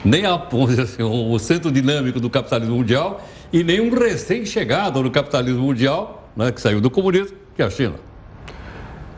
Nem 0.04 0.26
a, 0.26 0.36
vamos 0.38 0.70
dizer 0.72 0.82
assim, 0.82 1.04
o 1.04 1.38
centro 1.38 1.72
dinâmico 1.72 2.20
do 2.20 2.32
capitalismo 2.32 2.78
mundial 2.78 3.22
e 3.54 3.64
nem 3.64 3.80
um 3.80 3.94
recém-chegado 3.94 5.04
no 5.04 5.12
capitalismo 5.12 5.62
mundial, 5.62 6.28
né, 6.36 6.52
que 6.52 6.60
saiu 6.60 6.82
do 6.82 6.90
comunismo, 6.90 7.38
que 7.56 7.62
é 7.62 7.66
a 7.66 7.70
China. 7.70 7.94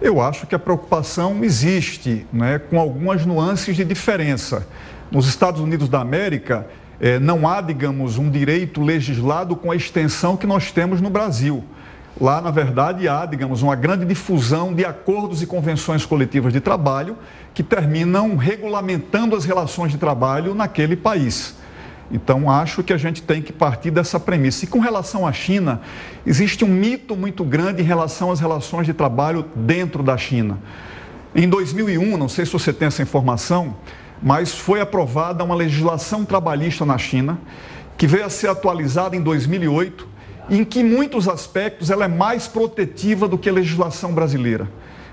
Eu 0.02 0.20
acho 0.20 0.46
que 0.46 0.54
a 0.54 0.60
preocupação 0.60 1.42
existe, 1.46 2.26
né, 2.34 2.60
com 2.60 2.78
algumas 2.78 3.26
nuances 3.26 3.74
de 3.74 3.86
diferença. 3.86 4.68
Nos 5.10 5.28
Estados 5.28 5.62
Unidos 5.62 5.88
da 5.88 6.02
América, 6.02 6.68
é, 7.02 7.18
não 7.18 7.48
há, 7.48 7.62
digamos, 7.62 8.20
um 8.20 8.30
direito 8.30 8.80
legislado 8.80 9.56
com 9.56 9.72
a 9.72 9.76
extensão 9.76 10.38
que 10.38 10.46
nós 10.46 10.72
temos 10.72 11.02
no 11.02 11.10
Brasil. 11.10 11.64
Lá, 12.20 12.40
na 12.40 12.52
verdade, 12.52 13.08
há, 13.08 13.26
digamos, 13.26 13.64
uma 13.64 13.76
grande 13.76 14.06
difusão 14.06 14.72
de 14.72 14.86
acordos 14.86 15.42
e 15.42 15.48
convenções 15.48 16.06
coletivas 16.06 16.54
de 16.54 16.60
trabalho 16.60 17.18
que 17.56 17.64
terminam 17.64 18.36
regulamentando 18.36 19.36
as 19.36 19.46
relações 19.46 19.92
de 19.92 19.98
trabalho 19.98 20.54
naquele 20.54 20.96
país. 20.96 21.56
Então, 22.12 22.48
acho 22.48 22.84
que 22.84 22.94
a 22.94 22.98
gente 22.98 23.24
tem 23.24 23.42
que 23.42 23.52
partir 23.52 23.90
dessa 23.90 24.20
premissa. 24.20 24.66
E 24.66 24.68
com 24.68 24.80
relação 24.80 25.26
à 25.26 25.34
China, 25.34 25.82
existe 26.24 26.64
um 26.64 26.68
mito 26.68 27.16
muito 27.16 27.44
grande 27.44 27.82
em 27.82 27.86
relação 27.86 28.30
às 28.30 28.40
relações 28.40 28.86
de 28.86 28.94
trabalho 28.94 29.44
dentro 29.56 30.04
da 30.04 30.16
China. 30.18 30.60
Em 31.34 31.50
2001, 31.50 32.16
não 32.16 32.30
sei 32.30 32.46
se 32.46 32.52
você 32.52 32.72
tem 32.72 32.90
essa 32.90 33.02
informação, 33.02 33.76
mas 34.22 34.54
foi 34.54 34.80
aprovada 34.80 35.44
uma 35.44 35.56
legislação 35.56 36.24
trabalhista 36.24 36.86
na 36.86 36.98
China, 36.98 37.40
que 37.98 38.06
veio 38.06 38.26
a 38.26 38.30
ser 38.30 38.50
atualizada 38.50 39.16
em 39.16 39.22
2008, 39.22 40.08
em 40.50 40.64
que, 40.64 40.84
muitos 40.84 41.28
aspectos, 41.28 41.90
ela 41.90 42.06
é 42.06 42.08
mais 42.08 42.48
protetiva 42.48 43.28
do 43.28 43.38
que 43.38 43.50
a 43.50 43.54
legislação 43.54 44.14
brasileira. 44.14 44.70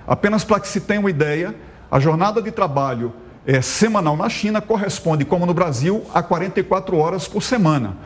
Apenas 0.07 0.44
para 0.44 0.61
que 0.61 0.68
se 0.68 0.81
tenha 0.81 1.01
uma 1.01 1.11
ideia, 1.11 1.55
a 1.90 2.01
jornada 2.01 2.42
de 2.42 2.51
trabalho 2.51 3.12
é, 3.47 3.61
semanal 3.61 4.16
na 4.16 4.29
China 4.29 4.61
corresponde, 4.61 5.25
como 5.25 5.47
no 5.47 5.55
Brasil, 5.55 6.05
a 6.12 6.23
44 6.23 6.97
horas 6.97 7.27
por 7.27 7.42
semana. 7.42 7.97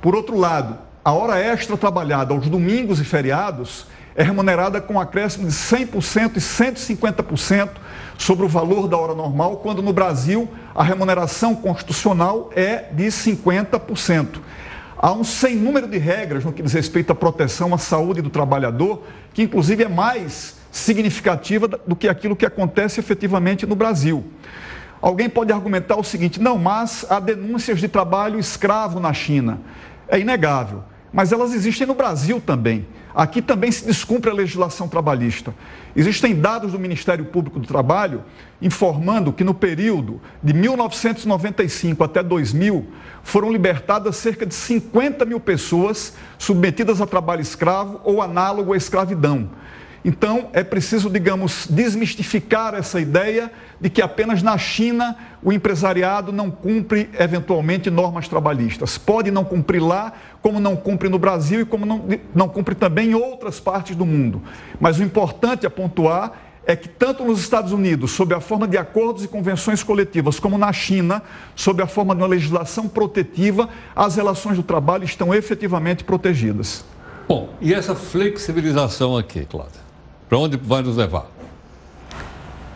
Por 0.00 0.14
outro 0.14 0.38
lado, 0.38 0.78
a 1.04 1.12
hora 1.12 1.38
extra 1.38 1.76
trabalhada 1.76 2.34
aos 2.34 2.48
domingos 2.48 3.00
e 3.00 3.04
feriados 3.04 3.86
é 4.16 4.22
remunerada 4.22 4.80
com 4.80 4.94
um 4.94 5.00
acréscimo 5.00 5.46
de 5.46 5.52
100% 5.52 6.36
e 6.36 6.40
150% 6.40 7.70
sobre 8.16 8.46
o 8.46 8.48
valor 8.48 8.88
da 8.88 8.96
hora 8.96 9.14
normal, 9.14 9.58
quando 9.58 9.82
no 9.82 9.92
Brasil 9.92 10.48
a 10.74 10.82
remuneração 10.82 11.54
constitucional 11.54 12.50
é 12.56 12.88
de 12.92 13.04
50%. 13.04 14.40
Há 14.96 15.12
um 15.12 15.22
sem 15.22 15.54
número 15.54 15.86
de 15.86 15.98
regras 15.98 16.42
no 16.42 16.52
que 16.52 16.62
diz 16.62 16.72
respeito 16.72 17.12
à 17.12 17.14
proteção 17.14 17.74
à 17.74 17.78
saúde 17.78 18.22
do 18.22 18.30
trabalhador, 18.30 19.02
que 19.34 19.42
inclusive 19.42 19.84
é 19.84 19.88
mais 19.88 20.56
significativa 20.72 21.68
do 21.68 21.94
que 21.94 22.08
aquilo 22.08 22.34
que 22.34 22.46
acontece 22.46 22.98
efetivamente 22.98 23.66
no 23.66 23.76
Brasil. 23.76 24.24
Alguém 25.02 25.28
pode 25.28 25.52
argumentar 25.52 25.96
o 25.96 26.02
seguinte: 26.02 26.40
não, 26.40 26.56
mas 26.56 27.04
há 27.10 27.20
denúncias 27.20 27.78
de 27.78 27.88
trabalho 27.88 28.38
escravo 28.38 28.98
na 28.98 29.12
China. 29.12 29.60
É 30.08 30.18
inegável, 30.18 30.82
mas 31.16 31.32
elas 31.32 31.54
existem 31.54 31.86
no 31.86 31.94
Brasil 31.94 32.42
também. 32.44 32.86
Aqui 33.14 33.40
também 33.40 33.72
se 33.72 33.86
descumpre 33.86 34.30
a 34.30 34.34
legislação 34.34 34.86
trabalhista. 34.86 35.54
Existem 35.96 36.38
dados 36.38 36.72
do 36.72 36.78
Ministério 36.78 37.24
Público 37.24 37.58
do 37.58 37.66
Trabalho 37.66 38.22
informando 38.60 39.32
que 39.32 39.42
no 39.42 39.54
período 39.54 40.20
de 40.42 40.52
1995 40.52 42.04
até 42.04 42.22
2000 42.22 42.86
foram 43.22 43.50
libertadas 43.50 44.16
cerca 44.16 44.44
de 44.44 44.52
50 44.52 45.24
mil 45.24 45.40
pessoas 45.40 46.12
submetidas 46.36 47.00
a 47.00 47.06
trabalho 47.06 47.40
escravo 47.40 47.98
ou 48.04 48.20
análogo 48.20 48.74
à 48.74 48.76
escravidão. 48.76 49.48
Então, 50.06 50.50
é 50.52 50.62
preciso, 50.62 51.10
digamos, 51.10 51.66
desmistificar 51.68 52.74
essa 52.74 53.00
ideia 53.00 53.50
de 53.80 53.90
que 53.90 54.00
apenas 54.00 54.40
na 54.40 54.56
China 54.56 55.16
o 55.42 55.52
empresariado 55.52 56.30
não 56.30 56.48
cumpre, 56.48 57.10
eventualmente, 57.18 57.90
normas 57.90 58.28
trabalhistas. 58.28 58.96
Pode 58.96 59.32
não 59.32 59.42
cumprir 59.42 59.82
lá, 59.82 60.12
como 60.40 60.60
não 60.60 60.76
cumpre 60.76 61.08
no 61.08 61.18
Brasil 61.18 61.62
e 61.62 61.64
como 61.64 61.84
não, 61.84 62.04
não 62.32 62.48
cumpre 62.48 62.76
também 62.76 63.10
em 63.10 63.14
outras 63.16 63.58
partes 63.58 63.96
do 63.96 64.06
mundo. 64.06 64.40
Mas 64.78 65.00
o 65.00 65.02
importante 65.02 65.66
a 65.66 65.70
pontuar 65.70 66.34
é 66.64 66.76
que, 66.76 66.88
tanto 66.88 67.24
nos 67.24 67.40
Estados 67.40 67.72
Unidos, 67.72 68.12
sob 68.12 68.32
a 68.32 68.40
forma 68.40 68.68
de 68.68 68.78
acordos 68.78 69.24
e 69.24 69.28
convenções 69.28 69.82
coletivas, 69.82 70.38
como 70.38 70.56
na 70.56 70.72
China, 70.72 71.20
sob 71.56 71.82
a 71.82 71.86
forma 71.88 72.14
de 72.14 72.22
uma 72.22 72.28
legislação 72.28 72.86
protetiva, 72.86 73.68
as 73.94 74.14
relações 74.14 74.56
do 74.56 74.62
trabalho 74.62 75.02
estão 75.02 75.34
efetivamente 75.34 76.04
protegidas. 76.04 76.84
Bom, 77.26 77.48
e 77.60 77.74
essa 77.74 77.96
flexibilização 77.96 79.16
aqui, 79.16 79.44
Cláudia? 79.44 79.85
Para 80.28 80.38
onde 80.38 80.56
vai 80.56 80.82
nos 80.82 80.96
levar? 80.96 81.26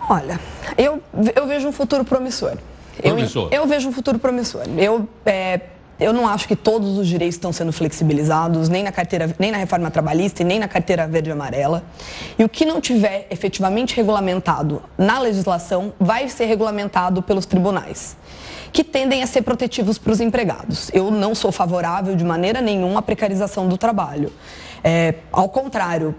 Olha, 0.08 0.40
eu, 0.76 1.02
eu 1.34 1.46
vejo 1.46 1.68
um 1.68 1.72
futuro 1.72 2.04
promissor. 2.04 2.56
Promissor. 3.00 3.48
Eu, 3.50 3.62
eu 3.62 3.66
vejo 3.66 3.88
um 3.88 3.92
futuro 3.92 4.18
promissor. 4.18 4.62
Eu, 4.76 5.08
é, 5.24 5.60
eu 6.00 6.12
não 6.12 6.26
acho 6.26 6.48
que 6.48 6.56
todos 6.56 6.96
os 6.96 7.06
direitos 7.06 7.36
estão 7.36 7.52
sendo 7.52 7.72
flexibilizados, 7.72 8.68
nem 8.68 8.82
na 8.82 8.90
carteira, 8.90 9.34
nem 9.38 9.50
na 9.52 9.58
reforma 9.58 9.90
trabalhista 9.90 10.42
e 10.42 10.44
nem 10.44 10.58
na 10.58 10.66
carteira 10.66 11.06
verde 11.06 11.28
e 11.28 11.32
amarela. 11.32 11.84
E 12.38 12.42
o 12.42 12.48
que 12.48 12.64
não 12.64 12.80
tiver 12.80 13.26
efetivamente 13.30 13.94
regulamentado 13.94 14.82
na 14.96 15.18
legislação 15.20 15.92
vai 16.00 16.28
ser 16.28 16.46
regulamentado 16.46 17.22
pelos 17.22 17.46
tribunais, 17.46 18.16
que 18.72 18.82
tendem 18.82 19.22
a 19.22 19.26
ser 19.26 19.42
protetivos 19.42 19.98
para 19.98 20.12
os 20.12 20.20
empregados. 20.20 20.90
Eu 20.94 21.10
não 21.10 21.34
sou 21.34 21.52
favorável 21.52 22.16
de 22.16 22.24
maneira 22.24 22.60
nenhuma 22.60 23.00
à 23.00 23.02
precarização 23.02 23.68
do 23.68 23.76
trabalho. 23.76 24.32
É, 24.82 25.16
ao 25.30 25.48
contrário, 25.48 26.14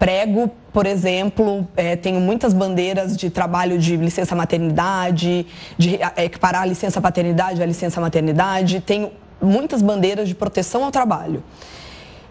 prego, 0.00 0.50
por 0.72 0.86
exemplo, 0.86 1.68
é, 1.76 1.94
tenho 1.94 2.18
muitas 2.20 2.54
bandeiras 2.54 3.14
de 3.14 3.28
trabalho 3.28 3.78
de 3.78 3.98
licença 3.98 4.34
maternidade, 4.34 5.46
de 5.76 5.96
é, 6.16 6.24
equiparar 6.24 6.62
a 6.62 6.66
licença 6.66 7.02
paternidade 7.02 7.62
à 7.62 7.66
licença 7.66 8.00
maternidade, 8.00 8.80
tenho 8.80 9.12
muitas 9.42 9.82
bandeiras 9.82 10.26
de 10.26 10.34
proteção 10.34 10.84
ao 10.84 10.90
trabalho. 10.90 11.44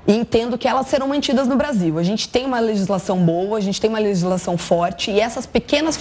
E 0.08 0.16
entendo 0.16 0.58
que 0.58 0.68
elas 0.68 0.88
serão 0.88 1.10
mantidas 1.10 1.48
no 1.48 1.56
Brasil. 1.56 2.00
A 2.00 2.04
gente 2.04 2.28
tem 2.28 2.44
uma 2.48 2.60
legislação 2.60 3.18
boa, 3.18 3.60
a 3.60 3.62
gente 3.62 3.80
tem 3.80 3.88
uma 3.88 4.00
legislação 4.00 4.58
forte 4.58 5.12
e 5.12 5.20
essas 5.20 5.46
pequenas 5.46 6.00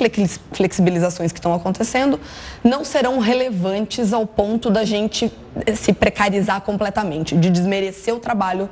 flexibilizações 0.52 1.32
que 1.32 1.38
estão 1.38 1.52
acontecendo 1.52 2.18
não 2.64 2.82
serão 2.82 3.18
relevantes 3.18 4.14
ao 4.14 4.24
ponto 4.24 4.70
da 4.70 4.84
gente 4.84 5.30
se 5.76 5.92
precarizar 5.92 6.62
completamente, 6.62 7.36
de 7.36 7.50
desmerecer 7.50 8.14
o 8.14 8.18
trabalho 8.18 8.70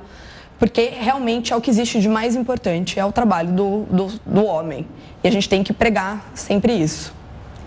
porque 0.59 0.93
realmente 0.99 1.53
é 1.53 1.57
o 1.57 1.61
que 1.61 1.71
existe 1.71 2.01
de 2.01 2.09
mais 2.09 2.35
importante, 2.35 2.99
é 2.99 3.05
o 3.05 3.13
trabalho 3.13 3.53
do, 3.53 3.83
do, 3.85 4.07
do 4.25 4.45
homem. 4.45 4.87
E 5.23 5.29
a 5.29 5.31
gente 5.31 5.49
tem 5.49 5.63
que 5.63 5.73
pregar 5.73 6.31
sempre 6.35 6.73
isso. 6.73 7.13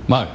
Mário. 0.07 0.31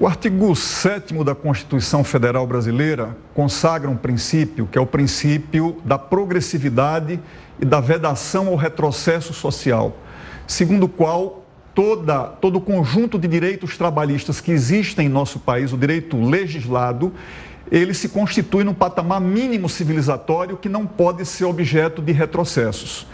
O 0.00 0.06
artigo 0.06 0.54
7 0.54 1.12
da 1.24 1.34
Constituição 1.34 2.04
Federal 2.04 2.46
Brasileira 2.46 3.16
consagra 3.34 3.90
um 3.90 3.96
princípio, 3.96 4.68
que 4.70 4.78
é 4.78 4.80
o 4.80 4.86
princípio 4.86 5.76
da 5.84 5.98
progressividade 5.98 7.18
e 7.60 7.64
da 7.64 7.80
vedação 7.80 8.46
ao 8.46 8.54
retrocesso 8.54 9.32
social, 9.32 9.96
segundo 10.46 10.84
o 10.84 10.88
qual 10.88 11.44
toda, 11.74 12.24
todo 12.24 12.56
o 12.56 12.60
conjunto 12.60 13.18
de 13.18 13.26
direitos 13.26 13.76
trabalhistas 13.76 14.40
que 14.40 14.52
existem 14.52 15.06
em 15.06 15.08
nosso 15.08 15.40
país, 15.40 15.72
o 15.72 15.76
direito 15.76 16.20
legislado, 16.20 17.12
ele 17.70 17.94
se 17.94 18.08
constitui 18.08 18.64
num 18.64 18.74
patamar 18.74 19.20
mínimo 19.20 19.68
civilizatório 19.68 20.56
que 20.56 20.68
não 20.68 20.86
pode 20.86 21.24
ser 21.24 21.44
objeto 21.44 22.00
de 22.00 22.12
retrocessos. 22.12 23.06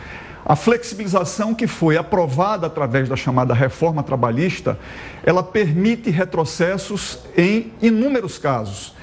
A 0.46 0.54
flexibilização 0.54 1.54
que 1.54 1.66
foi 1.66 1.96
aprovada 1.96 2.66
através 2.66 3.08
da 3.08 3.16
chamada 3.16 3.54
reforma 3.54 4.02
trabalhista, 4.02 4.78
ela 5.24 5.42
permite 5.42 6.10
retrocessos 6.10 7.18
em 7.36 7.72
inúmeros 7.80 8.36
casos. 8.36 8.94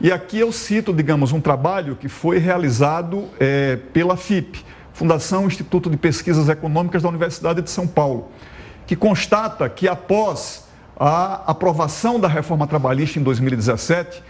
E 0.00 0.10
aqui 0.10 0.40
eu 0.40 0.50
cito, 0.50 0.92
digamos, 0.92 1.32
um 1.32 1.40
trabalho 1.40 1.96
que 1.96 2.08
foi 2.08 2.38
realizado 2.38 3.28
é, 3.38 3.76
pela 3.92 4.16
FIP, 4.16 4.64
Fundação 4.92 5.46
Instituto 5.46 5.88
de 5.88 5.96
Pesquisas 5.96 6.48
Econômicas 6.48 7.02
da 7.02 7.08
Universidade 7.08 7.62
de 7.62 7.70
São 7.70 7.86
Paulo, 7.86 8.32
que 8.84 8.96
constata 8.96 9.68
que 9.68 9.86
após 9.86 10.66
a 10.98 11.50
aprovação 11.50 12.18
da 12.18 12.26
reforma 12.26 12.66
trabalhista 12.66 13.20
em 13.20 13.22
2017, 13.22 14.20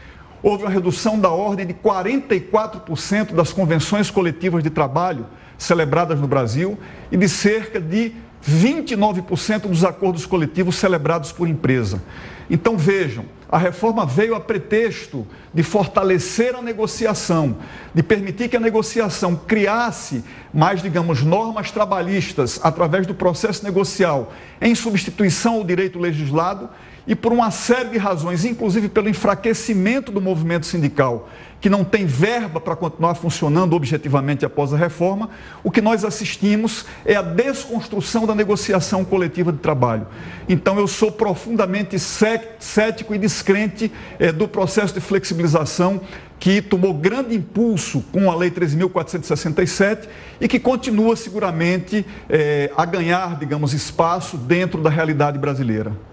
houve 0.43 0.65
uma 0.65 0.71
redução 0.71 1.19
da 1.19 1.31
ordem 1.31 1.67
de 1.67 1.75
44% 1.75 3.33
das 3.33 3.53
convenções 3.53 4.11
coletivas 4.11 4.63
de 4.63 4.71
trabalho 4.71 5.27
celebradas 5.57 6.21
no 6.21 6.29
Brasil 6.29 6.79
e 7.11 7.17
de 7.17 7.29
cerca 7.29 7.81
de 7.81 8.13
29% 8.47 9.63
dos 9.63 9.85
acordos 9.85 10.25
coletivos 10.25 10.77
celebrados 10.77 11.33
por 11.33 11.49
empresa. 11.49 12.01
Então 12.49 12.77
vejam, 12.77 13.25
a 13.51 13.59
reforma 13.59 14.07
veio 14.07 14.35
a 14.35 14.41
pretexto 14.41 15.27
de 15.53 15.63
fortalecer 15.63 16.55
a 16.55 16.63
negociação, 16.63 17.59
de 17.95 18.03
permitir 18.03 18.49
que 18.49 18.57
a 18.57 18.61
negociação 18.61 19.35
criasse 19.35 20.25
mais, 20.53 20.81
digamos, 20.81 21.23
normas 21.23 21.71
trabalhistas 21.71 22.61
através 22.63 23.07
do 23.07 23.15
processo 23.15 23.65
negocial 23.65 24.33
em 24.61 24.75
substituição 24.75 25.55
ao 25.55 25.65
direito 25.65 25.99
legislado 25.99 26.71
e 27.09 27.17
por 27.17 27.33
uma 27.33 27.51
série 27.51 27.89
de 27.89 27.97
razões, 27.97 28.45
inclusive 28.45 28.87
pelo 28.87 29.09
enfraquecimento 29.09 30.13
do 30.13 30.21
movimento 30.21 30.67
sindical, 30.67 31.27
que 31.59 31.71
não 31.71 31.83
tem 31.83 32.05
verba 32.05 32.61
para 32.61 32.77
continuar 32.77 33.15
funcionando 33.15 33.75
objetivamente 33.75 34.45
após 34.45 34.75
a 34.75 34.77
reforma, 34.77 35.31
o 35.65 35.71
que 35.71 35.81
nós 35.81 36.05
assistimos 36.05 36.85
é 37.07 37.17
a 37.17 37.23
desconstrução 37.23 38.27
da 38.27 38.35
negociação 38.35 39.07
coletiva 39.07 39.51
de 39.51 39.59
trabalho. 39.59 40.07
Então, 40.47 40.79
eu 40.79 40.87
sou 40.87 41.11
profundamente 41.11 41.99
cético 41.99 43.15
e 43.15 43.19
descrente 43.19 43.91
é, 44.19 44.31
do 44.31 44.47
processo 44.47 44.93
de 44.93 45.01
flexibilização 45.01 46.03
que 46.39 46.61
tomou 46.61 46.93
grande 46.93 47.35
impulso 47.35 48.05
com 48.13 48.31
a 48.31 48.37
Lei 48.37 48.51
13.467 48.51 50.07
e 50.39 50.47
que 50.47 50.61
continua 50.61 51.17
seguramente 51.17 52.05
é, 52.29 52.71
a 52.77 52.85
ganhar, 52.85 53.39
digamos, 53.39 53.73
espaço 53.73 54.37
dentro 54.37 54.83
da 54.83 54.91
realidade 54.91 55.39
brasileira. 55.39 56.08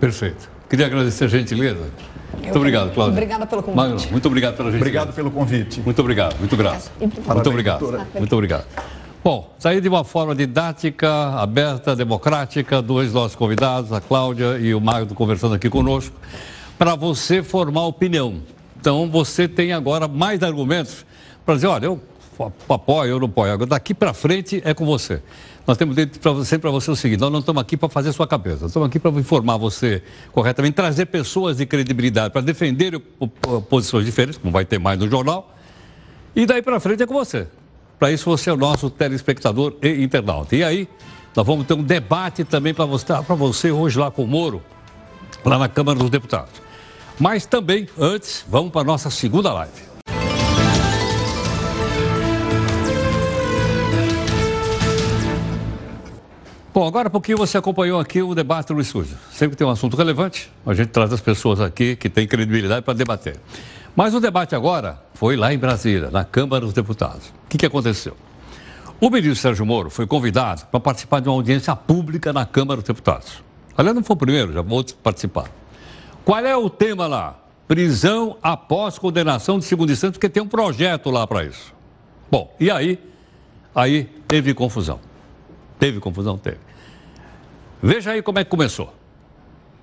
Perfeito. 0.00 0.48
Queria 0.68 0.86
agradecer 0.86 1.24
a 1.24 1.28
gentileza. 1.28 1.88
Muito 2.42 2.56
obrigado, 2.56 2.92
Cláudia. 2.92 3.12
Obrigada 3.12 3.46
pelo 3.46 3.62
convite. 3.62 3.76
Magno, 3.76 4.10
muito 4.10 4.26
obrigado 4.26 4.56
pela 4.56 4.70
gentileza. 4.70 4.84
Obrigado 4.84 5.14
pelo 5.14 5.30
convite. 5.30 5.80
Muito 5.80 5.98
obrigado, 6.00 6.38
muito 6.38 6.56
grato. 6.56 6.90
Muito 7.00 7.50
obrigado. 7.50 8.06
Muito 8.14 8.32
obrigado. 8.34 8.66
Bom, 9.24 9.54
saí 9.58 9.80
de 9.80 9.88
uma 9.88 10.04
forma 10.04 10.34
didática, 10.34 11.10
aberta, 11.34 11.96
democrática, 11.96 12.80
dois 12.80 13.12
nossos 13.12 13.34
convidados, 13.34 13.92
a 13.92 14.00
Cláudia 14.00 14.58
e 14.58 14.74
o 14.74 14.80
Magno 14.80 15.14
conversando 15.14 15.54
aqui 15.54 15.68
conosco, 15.68 16.14
para 16.78 16.94
você 16.94 17.42
formar 17.42 17.86
opinião. 17.86 18.40
Então, 18.80 19.10
você 19.10 19.48
tem 19.48 19.72
agora 19.72 20.06
mais 20.06 20.42
argumentos 20.42 21.04
para 21.44 21.56
dizer, 21.56 21.66
olha, 21.66 21.86
eu 21.86 22.00
apoio, 22.68 23.10
eu 23.10 23.18
não 23.18 23.26
apoio. 23.26 23.52
Agora, 23.52 23.70
daqui 23.70 23.92
para 23.92 24.14
frente 24.14 24.62
é 24.64 24.72
com 24.72 24.86
você. 24.86 25.20
Nós 25.68 25.76
temos 25.76 25.94
dito 25.94 26.18
para 26.18 26.32
você, 26.32 26.56
você 26.56 26.90
o 26.90 26.96
seguinte: 26.96 27.20
nós 27.20 27.30
não 27.30 27.40
estamos 27.40 27.60
aqui 27.60 27.76
para 27.76 27.90
fazer 27.90 28.10
sua 28.14 28.26
cabeça, 28.26 28.64
estamos 28.64 28.88
aqui 28.88 28.98
para 28.98 29.10
informar 29.10 29.58
você 29.58 30.02
corretamente, 30.32 30.74
trazer 30.74 31.04
pessoas 31.04 31.58
de 31.58 31.66
credibilidade 31.66 32.32
para 32.32 32.40
defender 32.40 32.98
posições 33.68 34.06
diferentes, 34.06 34.38
como 34.38 34.50
vai 34.50 34.64
ter 34.64 34.78
mais 34.78 34.98
no 34.98 35.10
jornal, 35.10 35.54
e 36.34 36.46
daí 36.46 36.62
para 36.62 36.80
frente 36.80 37.02
é 37.02 37.06
com 37.06 37.12
você. 37.12 37.46
Para 37.98 38.10
isso 38.10 38.24
você 38.24 38.48
é 38.48 38.52
o 38.54 38.56
nosso 38.56 38.88
telespectador 38.88 39.74
e 39.82 40.02
internauta. 40.02 40.56
E 40.56 40.64
aí, 40.64 40.88
nós 41.36 41.46
vamos 41.46 41.66
ter 41.66 41.74
um 41.74 41.82
debate 41.82 42.44
também 42.44 42.72
para 42.72 42.86
mostrar 42.86 43.22
para 43.22 43.34
você 43.34 43.70
hoje 43.70 43.98
lá 43.98 44.10
com 44.10 44.24
o 44.24 44.26
Moro, 44.26 44.62
lá 45.44 45.58
na 45.58 45.68
Câmara 45.68 45.98
dos 45.98 46.08
Deputados. 46.08 46.62
Mas 47.20 47.44
também, 47.44 47.86
antes, 47.98 48.42
vamos 48.48 48.72
para 48.72 48.80
a 48.80 48.84
nossa 48.84 49.10
segunda 49.10 49.52
live. 49.52 49.87
Bom, 56.72 56.86
agora 56.86 57.08
pouquinho 57.08 57.38
você 57.38 57.56
acompanhou 57.56 57.98
aqui 57.98 58.20
o 58.20 58.34
debate 58.34 58.72
no 58.74 58.80
estúdio. 58.80 59.16
Sempre 59.32 59.56
tem 59.56 59.66
um 59.66 59.70
assunto 59.70 59.96
relevante, 59.96 60.52
a 60.66 60.74
gente 60.74 60.88
traz 60.88 61.10
as 61.12 61.20
pessoas 61.20 61.60
aqui 61.60 61.96
que 61.96 62.10
têm 62.10 62.26
credibilidade 62.26 62.82
para 62.82 62.92
debater. 62.92 63.36
Mas 63.96 64.14
o 64.14 64.20
debate 64.20 64.54
agora 64.54 65.02
foi 65.14 65.34
lá 65.34 65.52
em 65.52 65.58
Brasília, 65.58 66.10
na 66.10 66.24
Câmara 66.24 66.64
dos 66.64 66.74
Deputados. 66.74 67.28
O 67.28 67.48
que, 67.48 67.56
que 67.56 67.66
aconteceu? 67.66 68.14
O 69.00 69.08
ministro 69.08 69.40
Sérgio 69.40 69.64
Moro 69.64 69.88
foi 69.88 70.06
convidado 70.06 70.66
para 70.66 70.78
participar 70.78 71.20
de 71.20 71.28
uma 71.28 71.34
audiência 71.36 71.74
pública 71.74 72.32
na 72.32 72.44
Câmara 72.44 72.80
dos 72.80 72.86
Deputados. 72.86 73.42
Aliás, 73.76 73.96
não 73.96 74.04
foi 74.04 74.14
o 74.14 74.18
primeiro, 74.18 74.52
já 74.52 74.60
outros 74.60 74.94
participaram. 75.02 75.50
Qual 76.24 76.44
é 76.44 76.56
o 76.56 76.68
tema 76.68 77.06
lá? 77.06 77.38
Prisão 77.66 78.36
após 78.42 78.98
condenação 78.98 79.58
de 79.58 79.64
segunda 79.64 79.92
instância, 79.92 80.12
porque 80.12 80.28
tem 80.28 80.42
um 80.42 80.48
projeto 80.48 81.10
lá 81.10 81.26
para 81.26 81.44
isso. 81.44 81.72
Bom, 82.30 82.54
e 82.60 82.70
aí? 82.70 82.98
Aí 83.74 84.04
teve 84.26 84.52
confusão. 84.52 85.07
Teve 85.78 86.00
confusão? 86.00 86.36
Teve. 86.36 86.58
Veja 87.82 88.10
aí 88.10 88.22
como 88.22 88.38
é 88.38 88.44
que 88.44 88.50
começou. 88.50 88.92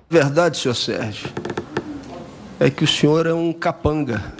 Verdade, 0.08 0.56
senhor 0.58 0.74
Sérgio, 0.74 1.28
é 2.60 2.70
que 2.70 2.84
o 2.84 2.86
senhor 2.86 3.26
é 3.26 3.34
um 3.34 3.52
capanga. 3.52 4.32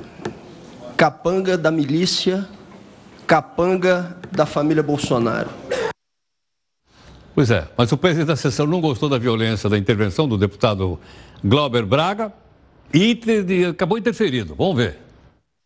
Capanga 0.96 1.58
da 1.58 1.70
milícia, 1.70 2.46
capanga 3.26 4.16
da 4.30 4.46
família 4.46 4.82
Bolsonaro. 4.82 5.50
Pois 7.34 7.50
é, 7.50 7.68
mas 7.76 7.92
o 7.92 7.98
presidente 7.98 8.28
da 8.28 8.36
sessão 8.36 8.66
não 8.66 8.80
gostou 8.80 9.08
da 9.08 9.18
violência 9.18 9.68
da 9.68 9.76
intervenção 9.76 10.26
do 10.26 10.38
deputado 10.38 10.98
Glauber 11.44 11.84
Braga 11.84 12.32
e 12.94 13.20
acabou 13.68 13.98
interferindo. 13.98 14.54
Vamos 14.54 14.76
ver. 14.76 14.98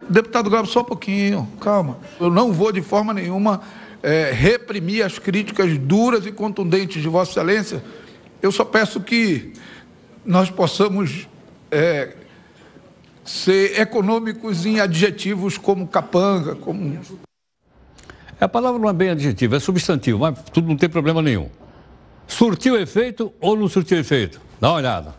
Deputado 0.09 0.50
Glauber, 0.50 0.68
só 0.68 0.81
um 0.81 0.85
pouquinho, 0.85 1.46
calma. 1.61 1.98
Eu 2.18 2.31
não 2.31 2.53
vou 2.53 2.72
de 2.72 2.83
forma 2.83 3.14
nenhuma 3.14 3.61
é, 4.03 4.31
reprimir 4.33 5.05
as 5.05 5.19
críticas 5.19 5.77
duras 5.79 6.27
e 6.27 6.33
contundentes 6.33 7.03
de 7.03 7.09
Vossa 7.09 7.33
Excelência. 7.33 7.83
Eu 8.43 8.51
só 8.51 8.65
peço 8.65 9.01
que 9.01 9.53
nós 10.25 10.51
possamos 10.51 11.29
é, 11.71 12.15
ser 13.25 13.81
econômicos 13.81 14.65
em 14.67 14.81
adjetivos 14.81 15.59
como 15.59 15.87
capanga, 15.87 16.55
como. 16.55 16.99
A 18.41 18.49
palavra 18.49 18.81
não 18.81 18.89
é 18.89 18.93
bem 18.93 19.11
adjetivo, 19.11 19.57
é 19.57 19.61
substantivo, 19.61 20.19
mas 20.19 20.39
tudo 20.53 20.69
não 20.69 20.77
tem 20.77 20.89
problema 20.89 21.21
nenhum. 21.21 21.51
Surtiu 22.27 22.81
efeito 22.81 23.33
ou 23.41 23.57
não 23.57 23.69
surtiu 23.69 23.99
efeito? 23.99 24.41
Dá 24.59 24.71
uma 24.71 24.77
olhada. 24.77 25.15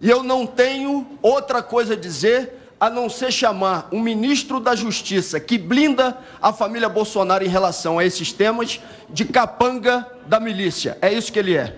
E 0.00 0.08
eu 0.08 0.22
não 0.22 0.46
tenho 0.46 1.06
outra 1.20 1.62
coisa 1.62 1.94
a 1.94 1.96
dizer 1.96 2.63
a 2.78 2.90
não 2.90 3.08
ser 3.08 3.32
chamar 3.32 3.88
um 3.92 4.00
ministro 4.00 4.60
da 4.60 4.74
Justiça 4.74 5.40
que 5.40 5.56
blinda 5.56 6.18
a 6.40 6.52
família 6.52 6.88
Bolsonaro 6.88 7.44
em 7.44 7.48
relação 7.48 7.98
a 7.98 8.04
esses 8.04 8.32
temas 8.32 8.80
de 9.10 9.24
capanga 9.24 10.06
da 10.26 10.38
milícia. 10.40 10.98
É 11.00 11.12
isso 11.12 11.32
que 11.32 11.38
ele 11.38 11.56
é. 11.56 11.76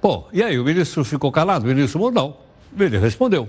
Bom, 0.00 0.28
e 0.32 0.42
aí, 0.42 0.58
o 0.58 0.64
ministro 0.64 1.04
ficou 1.04 1.32
calado? 1.32 1.64
O 1.64 1.68
ministro 1.68 1.98
Moro 1.98 2.14
não. 2.14 2.36
Ele 2.78 2.98
respondeu. 2.98 3.48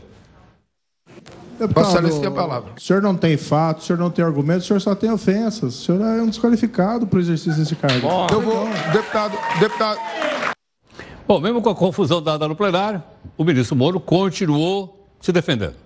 Deputado, 1.60 2.20
tem 2.20 2.28
a 2.28 2.32
palavra. 2.32 2.72
O 2.78 2.82
senhor 2.82 3.02
não 3.02 3.15
tem 3.15 3.38
fato, 3.38 3.80
o 3.80 3.82
senhor 3.84 3.98
não 3.98 4.10
tem 4.10 4.24
argumento, 4.24 4.60
o 4.60 4.63
senhor 4.63 4.80
só 4.80 4.94
tem 4.94 5.12
ofensas. 5.12 5.76
O 5.76 5.84
senhor 5.84 6.02
é 6.02 6.22
um 6.22 6.28
desqualificado 6.28 7.08
para 7.08 7.18
o 7.18 7.20
exercício 7.20 7.58
desse 7.60 7.76
cargo. 7.76 8.02
Bom, 8.02 8.28
eu 8.32 8.41
vou, 8.41 8.68
deputado, 8.91 9.38
deputado. 9.60 10.00
Bom, 11.28 11.39
mesmo 11.39 11.62
com 11.62 11.70
a 11.70 11.76
confusão 11.76 12.22
dada 12.22 12.48
no 12.48 12.56
plenário, 12.56 13.02
o 13.38 13.44
ministro 13.44 13.76
Moro 13.76 14.00
continuou 14.00 15.08
se 15.20 15.32
defendendo. 15.32 15.85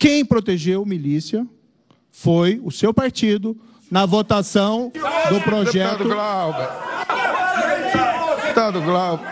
Quem 0.00 0.24
protegeu 0.24 0.86
milícia 0.86 1.46
foi 2.10 2.58
o 2.64 2.70
seu 2.70 2.92
partido 2.94 3.54
na 3.90 4.06
votação 4.06 4.90
do 5.28 5.40
projeto. 5.42 5.98
Deputado 5.98 6.08
Glauber. 6.08 6.68
Deputado 8.42 8.80
Glauber. 8.80 9.26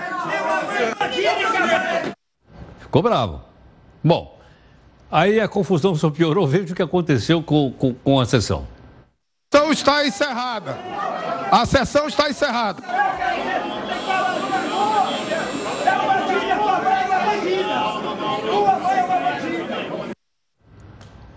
Ficou 2.80 3.02
bravo. 3.02 3.40
Bom, 4.04 4.38
aí 5.10 5.40
a 5.40 5.48
confusão 5.48 5.94
só 5.94 6.10
piorou. 6.10 6.46
Veja 6.46 6.74
o 6.74 6.76
que 6.76 6.82
aconteceu 6.82 7.42
com, 7.42 7.72
com, 7.72 7.94
com 7.94 8.20
a 8.20 8.26
sessão. 8.26 8.68
A 9.50 9.56
sessão 9.56 9.72
está 9.72 10.06
encerrada. 10.06 10.78
A 11.50 11.64
sessão 11.64 12.06
está 12.08 12.28
encerrada. 12.28 12.82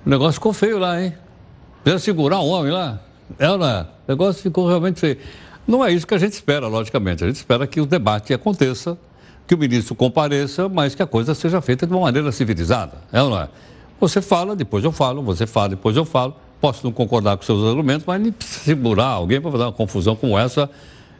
O 0.05 0.09
negócio 0.09 0.33
ficou 0.33 0.51
feio 0.51 0.79
lá, 0.79 1.01
hein? 1.01 1.13
Precisa 1.83 2.03
segurar 2.03 2.39
um 2.39 2.47
homem 2.47 2.71
lá. 2.71 2.99
Ela, 3.37 3.93
o 4.07 4.11
negócio 4.11 4.41
ficou 4.41 4.67
realmente 4.67 4.99
feio. 4.99 5.17
Não 5.67 5.85
é 5.85 5.91
isso 5.91 6.07
que 6.07 6.13
a 6.13 6.17
gente 6.17 6.33
espera, 6.33 6.67
logicamente. 6.67 7.23
A 7.23 7.27
gente 7.27 7.35
espera 7.35 7.67
que 7.67 7.79
o 7.79 7.85
debate 7.85 8.33
aconteça, 8.33 8.97
que 9.47 9.53
o 9.53 9.57
ministro 9.57 9.93
compareça, 9.93 10.67
mas 10.67 10.95
que 10.95 11.03
a 11.03 11.07
coisa 11.07 11.35
seja 11.35 11.61
feita 11.61 11.85
de 11.85 11.93
uma 11.93 12.01
maneira 12.01 12.31
civilizada. 12.31 12.93
É 13.11 13.21
ou 13.21 13.29
não 13.29 13.39
é? 13.39 13.49
Você 13.99 14.21
fala, 14.21 14.55
depois 14.55 14.83
eu 14.83 14.91
falo, 14.91 15.21
você 15.21 15.45
fala, 15.45 15.69
depois 15.69 15.95
eu 15.95 16.05
falo. 16.05 16.35
Posso 16.59 16.83
não 16.83 16.91
concordar 16.91 17.37
com 17.37 17.43
seus 17.43 17.63
argumentos, 17.67 18.03
mas 18.05 18.21
nem 18.21 18.33
segurar 18.39 19.07
alguém 19.07 19.39
para 19.39 19.51
fazer 19.51 19.63
uma 19.63 19.71
confusão 19.71 20.15
como 20.15 20.37
essa, 20.37 20.69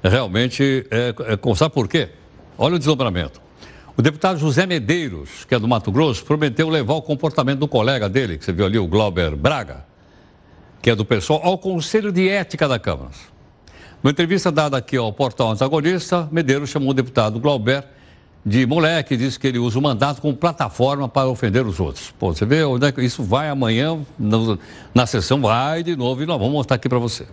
realmente, 0.04 0.86
é, 0.91 1.13
é, 1.20 1.56
sabe 1.56 1.74
por 1.74 1.88
quê? 1.88 2.10
Olha 2.58 2.76
o 2.76 2.78
desdobramento. 2.78 3.41
O 4.02 4.04
deputado 4.04 4.40
José 4.40 4.66
Medeiros, 4.66 5.46
que 5.48 5.54
é 5.54 5.60
do 5.60 5.68
Mato 5.68 5.92
Grosso, 5.92 6.26
prometeu 6.26 6.68
levar 6.70 6.96
o 6.96 7.04
comportamento 7.04 7.60
do 7.60 7.68
colega 7.68 8.10
dele, 8.10 8.36
que 8.36 8.44
você 8.44 8.52
viu 8.52 8.66
ali, 8.66 8.80
o 8.80 8.88
Glauber 8.88 9.36
Braga, 9.36 9.86
que 10.82 10.90
é 10.90 10.96
do 10.96 11.06
pessoal, 11.06 11.40
ao 11.44 11.56
Conselho 11.56 12.12
de 12.12 12.28
Ética 12.28 12.68
da 12.68 12.80
Câmara. 12.80 13.12
Numa 14.02 14.10
entrevista 14.10 14.52
dada 14.52 14.76
aqui 14.76 14.98
ao 14.98 15.14
portal 15.14 15.52
antagonista, 15.52 16.28
Medeiros 16.32 16.72
chamou 16.72 16.90
o 16.90 16.94
deputado 16.96 17.40
Glauber 17.40 17.86
de 18.44 18.66
moleque, 18.66 19.16
disse 19.16 19.40
que 19.40 19.46
ele 19.46 19.60
usa 19.60 19.78
o 19.78 19.82
mandato 19.84 20.20
como 20.20 20.36
plataforma 20.36 21.08
para 21.08 21.28
ofender 21.28 21.64
os 21.68 21.80
outros. 21.80 22.10
Pô, 22.18 22.34
você 22.34 22.44
vê 22.44 22.64
onde 22.64 22.88
é 22.88 22.92
que 22.92 23.04
isso 23.04 23.22
vai 23.22 23.50
amanhã, 23.50 24.00
na 24.96 25.06
sessão, 25.06 25.40
vai 25.40 25.84
de 25.84 25.96
novo 25.96 26.24
e 26.24 26.26
nós 26.26 26.40
vamos 26.40 26.54
mostrar 26.54 26.78
aqui 26.78 26.90
para 26.90 26.98
você. 26.98 27.28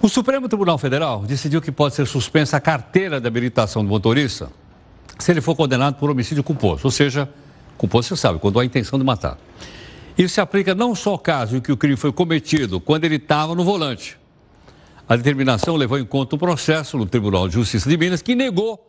O 0.00 0.08
Supremo 0.08 0.48
Tribunal 0.48 0.78
Federal 0.78 1.20
decidiu 1.26 1.60
que 1.60 1.70
pode 1.70 1.94
ser 1.94 2.06
suspensa 2.06 2.56
a 2.56 2.60
carteira 2.60 3.20
de 3.20 3.26
habilitação 3.26 3.84
do 3.84 3.90
motorista 3.90 4.48
se 5.18 5.30
ele 5.30 5.40
for 5.40 5.54
condenado 5.54 5.96
por 5.96 6.10
homicídio 6.10 6.42
culposo, 6.42 6.82
ou 6.84 6.90
seja, 6.90 7.28
culposo 7.76 8.08
você 8.08 8.16
sabe, 8.16 8.38
quando 8.38 8.58
há 8.58 8.64
intenção 8.64 8.98
de 8.98 9.04
matar. 9.04 9.38
Isso 10.16 10.34
se 10.34 10.40
aplica 10.40 10.74
não 10.74 10.94
só 10.94 11.10
ao 11.10 11.18
caso 11.18 11.56
em 11.56 11.60
que 11.60 11.72
o 11.72 11.76
crime 11.76 11.96
foi 11.96 12.12
cometido 12.12 12.80
quando 12.80 13.04
ele 13.04 13.16
estava 13.16 13.54
no 13.54 13.64
volante. 13.64 14.18
A 15.08 15.16
determinação 15.16 15.76
levou 15.76 15.98
em 15.98 16.04
conta 16.04 16.36
um 16.36 16.38
processo 16.38 16.96
no 16.96 17.06
Tribunal 17.06 17.48
de 17.48 17.54
Justiça 17.54 17.88
de 17.88 17.96
Minas 17.96 18.22
que 18.22 18.34
negou 18.34 18.88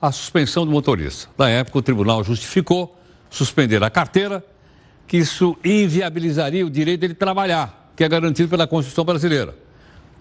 a 0.00 0.12
suspensão 0.12 0.66
do 0.66 0.72
motorista. 0.72 1.28
Na 1.38 1.48
época, 1.48 1.78
o 1.78 1.82
tribunal 1.82 2.22
justificou 2.22 2.96
suspender 3.30 3.82
a 3.82 3.90
carteira, 3.90 4.44
que 5.06 5.16
isso 5.16 5.56
inviabilizaria 5.64 6.64
o 6.64 6.70
direito 6.70 7.00
dele 7.00 7.14
trabalhar, 7.14 7.92
que 7.96 8.04
é 8.04 8.08
garantido 8.08 8.48
pela 8.48 8.66
Constituição 8.66 9.04
brasileira. 9.04 9.56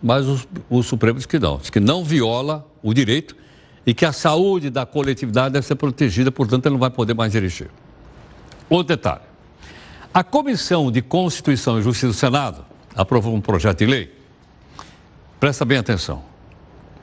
Mas 0.02 0.26
o, 0.26 0.40
o 0.70 0.84
Supremo 0.84 1.18
diz 1.18 1.26
que 1.26 1.40
não, 1.40 1.58
diz 1.58 1.70
que 1.70 1.80
não 1.80 2.04
viola 2.04 2.68
o 2.82 2.94
direito 2.94 3.36
e 3.86 3.94
que 3.94 4.06
a 4.06 4.12
saúde 4.12 4.70
da 4.70 4.86
coletividade 4.86 5.54
deve 5.54 5.66
ser 5.66 5.76
protegida, 5.76 6.32
portanto, 6.32 6.66
ele 6.66 6.74
não 6.74 6.80
vai 6.80 6.90
poder 6.90 7.14
mais 7.14 7.32
dirigir. 7.32 7.70
Outro 8.70 8.96
detalhe. 8.96 9.22
A 10.14 10.24
Comissão 10.24 10.92
de 10.92 11.02
Constituição 11.02 11.80
e 11.80 11.82
Justiça 11.82 12.08
do 12.08 12.14
Senado 12.14 12.66
aprovou 12.96 13.34
um 13.36 13.42
projeto 13.42 13.80
de 13.80 13.86
lei. 13.86 14.14
Presta 15.40 15.66
bem 15.66 15.78
atenção. 15.78 16.24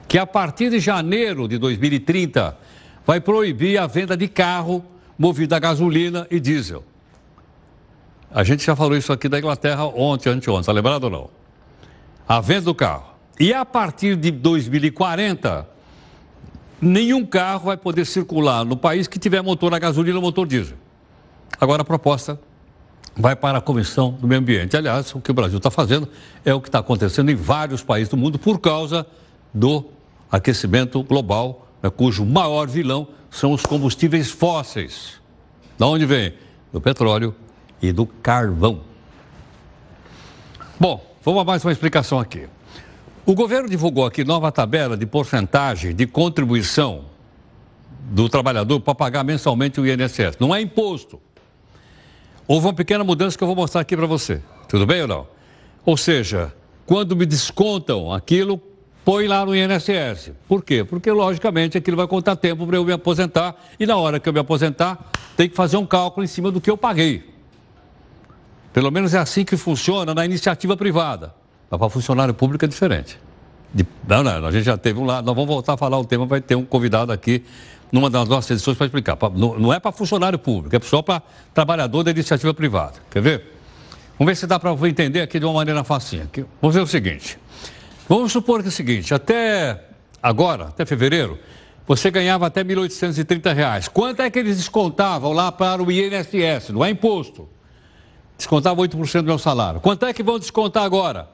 Que 0.09 0.17
a 0.17 0.27
partir 0.27 0.71
de 0.71 0.81
janeiro 0.81 1.47
de 1.47 1.59
2030 1.59 2.57
vai 3.05 3.21
proibir 3.21 3.79
a 3.79 3.87
venda 3.87 4.17
de 4.17 4.29
carro 4.29 4.85
movido 5.19 5.55
a 5.55 5.59
gasolina 5.59 6.27
e 6.31 6.41
diesel. 6.41 6.85
A 8.33 8.43
gente 8.45 8.65
já 8.65 8.75
falou 8.75 8.97
isso 8.97 9.13
aqui 9.13 9.29
da 9.29 9.39
Inglaterra 9.39 9.85
ontem, 9.85 10.31
anteontem, 10.31 10.65
tá 10.65 10.73
lembrado 10.73 11.05
ou 11.05 11.11
não? 11.11 11.31
A 12.27 12.41
venda 12.41 12.63
do 12.63 12.75
carro. 12.75 13.11
E 13.39 13.53
a 13.53 13.65
partir 13.65 14.17
de 14.17 14.31
2040 14.31 15.69
nenhum 16.81 17.25
carro 17.25 17.67
vai 17.67 17.77
poder 17.77 18.05
circular 18.05 18.65
no 18.65 18.77
país 18.77 19.07
que 19.07 19.19
tiver 19.19 19.43
motor 19.43 19.75
a 19.75 19.79
gasolina 19.79 20.17
ou 20.17 20.23
motor 20.23 20.47
diesel. 20.47 20.77
Agora 21.61 21.83
a 21.83 21.85
proposta 21.85 22.41
vai 23.17 23.37
para 23.37 23.59
a 23.59 23.61
Comissão 23.61 24.13
do 24.13 24.27
Meio 24.27 24.41
Ambiente. 24.41 24.77
Aliás, 24.77 25.15
o 25.15 25.21
que 25.21 25.31
o 25.31 25.35
Brasil 25.35 25.59
está 25.59 25.71
fazendo 25.71 26.09
é 26.45 26.55
o 26.55 26.61
que 26.61 26.69
está 26.69 26.79
acontecendo 26.79 27.31
em 27.31 27.35
vários 27.35 27.83
países 27.83 28.09
do 28.09 28.17
mundo 28.17 28.39
por 28.39 28.59
causa 28.59 29.07
do 29.53 29.85
aquecimento 30.31 31.03
global, 31.03 31.69
né, 31.83 31.91
cujo 31.91 32.25
maior 32.25 32.69
vilão 32.69 33.09
são 33.31 33.53
os 33.53 33.63
combustíveis 33.63 34.31
fósseis. 34.31 35.21
Da 35.79 35.87
onde 35.87 36.07
vem? 36.07 36.35
Do 36.73 36.81
petróleo 36.81 37.35
e 37.83 37.93
do 37.93 38.07
carvão. 38.07 38.83
Bom, 40.79 41.05
vamos 41.23 41.43
a 41.43 41.45
mais 41.45 41.65
uma 41.65 41.73
explicação 41.73 42.19
aqui. 42.19 42.47
O 43.27 43.35
governo 43.35 43.69
divulgou 43.69 44.07
aqui 44.07 44.25
nova 44.25 44.51
tabela 44.51 44.97
de 44.97 45.05
porcentagem 45.05 45.95
de 45.95 46.07
contribuição 46.07 47.05
do 48.11 48.29
trabalhador 48.29 48.81
para 48.81 48.95
pagar 48.95 49.23
mensalmente 49.23 49.81
o 49.81 49.87
INSS. 49.87 50.39
Não 50.41 50.55
é 50.55 50.61
imposto. 50.61 51.21
Houve 52.49 52.67
uma 52.67 52.73
pequena 52.73 53.05
mudança 53.05 53.37
que 53.37 53.45
eu 53.45 53.47
vou 53.47 53.55
mostrar 53.55 53.83
aqui 53.83 53.97
para 53.97 54.07
você. 54.07 54.43
Tudo 54.69 54.87
bem 54.87 55.03
ou 55.03 55.09
não? 55.09 55.27
Ou 55.85 55.97
seja, 55.97 56.53
quando 56.87 57.15
me 57.15 57.27
descontam 57.27 58.13
aquilo, 58.13 58.61
põe 59.05 59.29
lá 59.29 59.45
no 59.45 59.55
INSS. 59.55 60.33
Por 60.49 60.65
quê? 60.65 60.83
Porque, 60.83 61.13
logicamente, 61.13 61.79
aquilo 61.79 61.97
vai 61.97 62.09
contar 62.09 62.37
tempo 62.37 62.67
para 62.67 62.77
eu 62.77 62.85
me 62.85 62.93
aposentar 62.93 63.55
e 63.79 63.87
na 63.87 63.97
hora 63.97 64.19
que 64.19 64.29
eu 64.29 64.33
me 64.33 64.41
aposentar, 64.41 65.11
tem 65.37 65.49
que 65.49 65.55
fazer 65.55 65.77
um 65.77 65.87
cálculo 65.87 66.25
em 66.25 66.27
cima 66.27 66.51
do 66.51 66.61
que 66.61 66.71
eu 66.71 66.77
paguei. 66.77 67.29
Pelo 68.73 68.91
menos 68.91 69.15
é 69.15 69.19
assim 69.19 69.45
que 69.45 69.57
funciona 69.57 70.15
na 70.15 70.25
iniciativa 70.25 70.77
privada. 70.77 71.40
Mas 71.71 71.79
para 71.79 71.89
funcionário 71.89 72.35
público 72.35 72.65
é 72.65 72.69
diferente. 72.69 73.19
De, 73.73 73.87
não, 74.07 74.25
não, 74.25 74.47
a 74.47 74.51
gente 74.51 74.65
já 74.65 74.77
teve 74.77 74.99
um 74.99 75.05
lá, 75.05 75.23
nós 75.23 75.35
vamos 75.35 75.49
voltar 75.49 75.75
a 75.75 75.77
falar 75.77 75.99
o 75.99 76.05
tema, 76.05 76.27
vai 76.27 76.41
ter 76.41 76.57
um 76.57 76.65
convidado 76.65 77.13
aqui 77.13 77.45
numa 77.93 78.11
das 78.11 78.29
nossas 78.29 78.51
edições 78.51 78.77
para 78.77 78.87
explicar. 78.87 79.17
Pra, 79.17 79.31
não, 79.31 79.59
não, 79.59 79.73
é 79.73 79.79
para 79.79 79.93
funcionário 79.93 80.39
público, 80.39 80.75
é 80.75 80.81
só 80.81 81.01
para 81.01 81.23
trabalhador 81.55 82.03
da 82.03 82.11
iniciativa 82.11 82.53
privada. 82.53 82.95
Quer 83.11 83.23
ver? 83.23 83.45
Vamos 84.19 84.33
ver 84.33 84.37
se 84.37 84.47
dá 84.47 84.59
para 84.59 84.73
entender 84.89 85.21
aqui 85.21 85.39
de 85.39 85.45
uma 85.45 85.55
maneira 85.55 85.85
facinha. 85.85 86.29
Vamos 86.61 86.75
ver 86.75 86.83
o 86.83 86.87
seguinte. 86.87 87.39
Vamos 88.09 88.33
supor 88.33 88.61
que 88.61 88.67
é 88.67 88.71
o 88.71 88.73
seguinte, 88.73 89.15
até 89.15 89.85
agora, 90.21 90.65
até 90.65 90.85
fevereiro, 90.85 91.39
você 91.87 92.11
ganhava 92.11 92.47
até 92.47 92.63
R$ 92.63 92.75
1.830. 92.75 93.89
Quanto 93.91 94.21
é 94.21 94.29
que 94.29 94.39
eles 94.39 94.57
descontavam 94.57 95.33
lá 95.33 95.53
para 95.53 95.81
o 95.81 95.91
INSS? 95.91 96.71
Não 96.71 96.85
é 96.85 96.91
imposto. 96.91 97.49
Descontava 98.37 98.81
8% 98.83 99.23
do 99.23 99.25
meu 99.25 99.39
salário. 99.39 99.81
Quanto 99.81 100.05
é 100.07 100.13
que 100.13 100.23
vão 100.23 100.39
descontar 100.39 100.83
agora? 100.83 101.29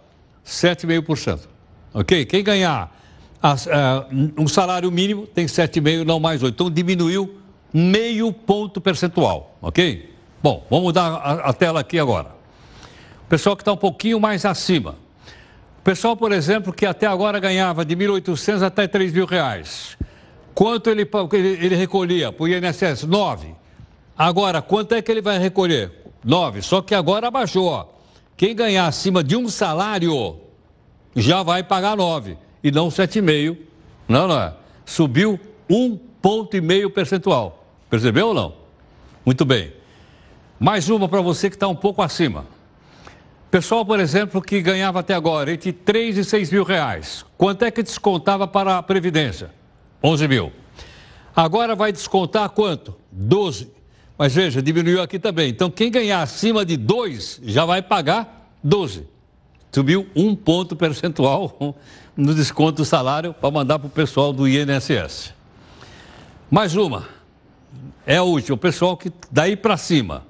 7,5%. 0.47 1.41
Ok? 1.93 2.25
Quem 2.27 2.45
ganhar 2.45 2.95
as, 3.43 3.67
uh, 3.67 3.71
um 4.39 4.47
salário 4.47 4.91
mínimo 4.91 5.27
tem 5.27 5.47
7,5%, 5.47 6.05
não 6.05 6.21
mais 6.21 6.43
8%. 6.43 6.49
Então 6.51 6.71
diminuiu 6.71 7.39
meio 7.73 8.33
ponto 8.33 8.81
percentual. 8.81 9.57
Ok? 9.61 10.15
Bom, 10.43 10.67
vamos 10.71 10.85
mudar 10.85 11.09
a, 11.09 11.51
a 11.51 11.53
tela 11.53 11.81
aqui 11.81 11.99
agora. 11.99 12.29
O 13.25 13.29
pessoal 13.29 13.57
que 13.57 13.63
está 13.63 13.73
um 13.73 13.77
pouquinho 13.77 14.21
mais 14.21 14.45
acima 14.45 14.97
pessoal, 15.87 16.17
por 16.17 16.33
exemplo, 16.33 16.73
que 16.73 16.85
até 16.85 17.07
agora 17.07 17.39
ganhava 17.39 17.85
de 17.85 17.95
1.800 17.95 18.61
até 18.61 18.87
R$ 18.87 19.09
mil 19.13 19.25
reais. 19.25 19.97
Quanto 20.53 20.91
ele, 20.91 21.09
ele 21.33 21.77
recolhia 21.77 22.33
para 22.33 22.43
o 22.43 22.49
INSS? 22.49 23.05
9. 23.05 23.55
Agora, 24.19 24.61
quanto 24.61 24.97
é 24.97 25.01
que 25.01 25.13
ele 25.13 25.23
vai 25.23 25.39
recolher? 25.39 25.93
9. 26.25 26.61
Só 26.61 26.83
que 26.83 26.93
agora 26.93 27.29
abaixou. 27.29 27.96
Quem 28.37 28.55
ganhar 28.55 28.87
acima 28.87 29.25
de 29.25 29.35
um 29.35 29.49
salário 29.49 30.39
já 31.15 31.43
vai 31.43 31.63
pagar 31.63 31.97
9 31.97 32.37
e 32.63 32.71
não 32.71 32.89
7,5. 32.89 33.57
Não, 34.07 34.29
não 34.29 34.39
é. 34.39 34.53
Subiu 34.85 35.41
um 35.69 35.97
ponto 35.97 36.57
e 36.57 36.61
meio 36.61 36.91
percentual. 36.91 37.67
Percebeu 37.89 38.29
ou 38.29 38.35
não? 38.35 38.55
Muito 39.25 39.45
bem. 39.45 39.73
Mais 40.61 40.89
uma 40.89 41.09
para 41.09 41.21
você 41.21 41.49
que 41.49 41.57
está 41.57 41.67
um 41.67 41.75
pouco 41.75 42.03
acima. 42.03 42.47
Pessoal, 43.51 43.87
por 43.87 43.99
exemplo, 44.01 44.43
que 44.43 44.61
ganhava 44.61 45.01
até 45.01 45.15
agora 45.15 45.53
entre 45.53 45.73
3 45.73 46.19
e 46.19 46.25
6 46.25 46.51
mil 46.51 46.65
reais. 46.65 47.25
Quanto 47.39 47.65
é 47.65 47.71
que 47.71 47.83
descontava 47.83 48.47
para 48.47 48.77
a 48.77 48.83
Previdência? 48.83 49.51
11 50.03 50.29
mil. 50.29 50.53
Agora 51.35 51.75
vai 51.75 51.91
descontar 51.91 52.51
quanto? 52.51 52.95
12. 53.11 53.71
Mas 54.19 54.35
veja, 54.35 54.63
diminuiu 54.63 55.03
aqui 55.03 55.19
também. 55.19 55.51
Então, 55.51 55.71
quem 55.71 55.91
ganhar 55.91 56.23
acima 56.23 56.65
de 56.65 56.77
2 56.77 57.41
já 57.45 57.65
vai 57.65 57.83
pagar 57.83 58.51
12. 58.63 59.07
Subiu 59.71 60.07
um 60.17 60.35
ponto 60.35 60.75
percentual 60.75 61.77
no 62.17 62.35
desconto 62.35 62.79
do 62.79 62.85
salário 62.85 63.35
para 63.35 63.51
mandar 63.51 63.79
para 63.79 63.89
o 63.89 63.91
pessoal 63.91 64.33
do 64.33 64.49
INSS. 64.49 65.35
Mais 66.51 66.75
uma. 66.77 67.07
É 68.07 68.17
a 68.17 68.23
última. 68.23 68.55
O 68.55 68.59
pessoal 68.59 68.97
que 68.97 69.13
daí 69.31 69.55
para 69.55 69.77
cima. 69.77 70.25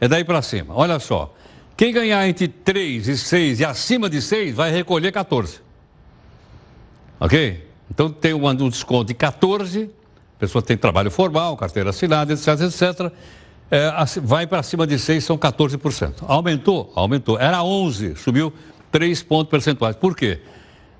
É 0.00 0.06
daí 0.06 0.22
para 0.24 0.40
cima. 0.42 0.74
Olha 0.76 1.00
só. 1.00 1.34
Quem 1.76 1.92
ganhar 1.92 2.28
entre 2.28 2.46
3 2.48 3.08
e 3.08 3.16
6 3.16 3.60
e 3.60 3.64
acima 3.64 4.08
de 4.08 4.20
6 4.20 4.54
vai 4.54 4.70
recolher 4.70 5.10
14. 5.10 5.60
Ok? 7.20 7.68
Então 7.90 8.10
tem 8.10 8.34
um, 8.34 8.68
desconto 8.68 9.06
de 9.06 9.14
14, 9.14 9.90
a 10.38 10.40
pessoa 10.40 10.62
tem 10.62 10.76
trabalho 10.76 11.10
formal, 11.10 11.56
carteira 11.56 11.90
assinada, 11.90 12.32
etc, 12.32 12.48
etc. 12.60 13.12
É, 13.68 13.92
vai 14.22 14.46
para 14.46 14.62
cima 14.62 14.86
de 14.86 14.96
6, 14.96 15.24
são 15.24 15.36
14%. 15.36 16.22
Aumentou? 16.28 16.92
Aumentou. 16.94 17.36
Era 17.40 17.60
11, 17.64 18.14
subiu 18.14 18.52
3 18.92 19.20
pontos 19.24 19.50
percentuais. 19.50 19.96
Por 19.96 20.14
quê? 20.14 20.38